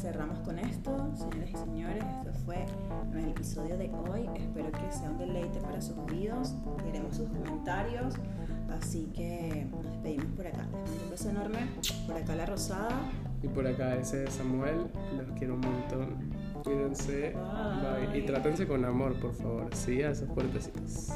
cerramos 0.00 0.38
con 0.40 0.58
esto, 0.58 1.10
señores 1.14 1.50
y 1.50 1.56
señores. 1.56 2.04
Esto 2.18 2.32
fue 2.44 2.66
el 3.14 3.28
episodio 3.28 3.76
de 3.76 3.90
hoy. 3.90 4.28
Espero 4.34 4.70
que 4.72 4.92
sea 4.92 5.10
un 5.10 5.18
deleite 5.18 5.60
para 5.60 5.80
sus 5.80 5.96
oídos. 5.98 6.54
Queremos 6.84 7.16
sus 7.16 7.28
comentarios. 7.28 8.14
Así 8.80 9.10
que 9.14 9.66
nos 9.70 9.84
despedimos 9.84 10.26
por 10.36 10.46
acá. 10.46 10.62
Les 10.62 10.72
mando 10.72 11.04
un 11.04 11.10
beso 11.10 11.30
enorme. 11.30 11.58
Por 12.06 12.16
acá 12.16 12.34
la 12.34 12.46
Rosada. 12.46 13.00
Y 13.42 13.48
por 13.48 13.66
acá 13.66 13.96
ese 13.96 14.30
Samuel. 14.30 14.86
Los 15.16 15.38
quiero 15.38 15.54
un 15.54 15.60
montón. 15.60 16.32
Cuídense. 16.64 17.34
Bye. 17.34 18.18
Y 18.18 18.22
trátense 18.26 18.66
con 18.66 18.84
amor, 18.84 19.14
por 19.20 19.34
favor. 19.34 19.74
Sí, 19.74 20.02
a 20.02 20.10
esos 20.10 20.28
puertecitos. 20.30 21.10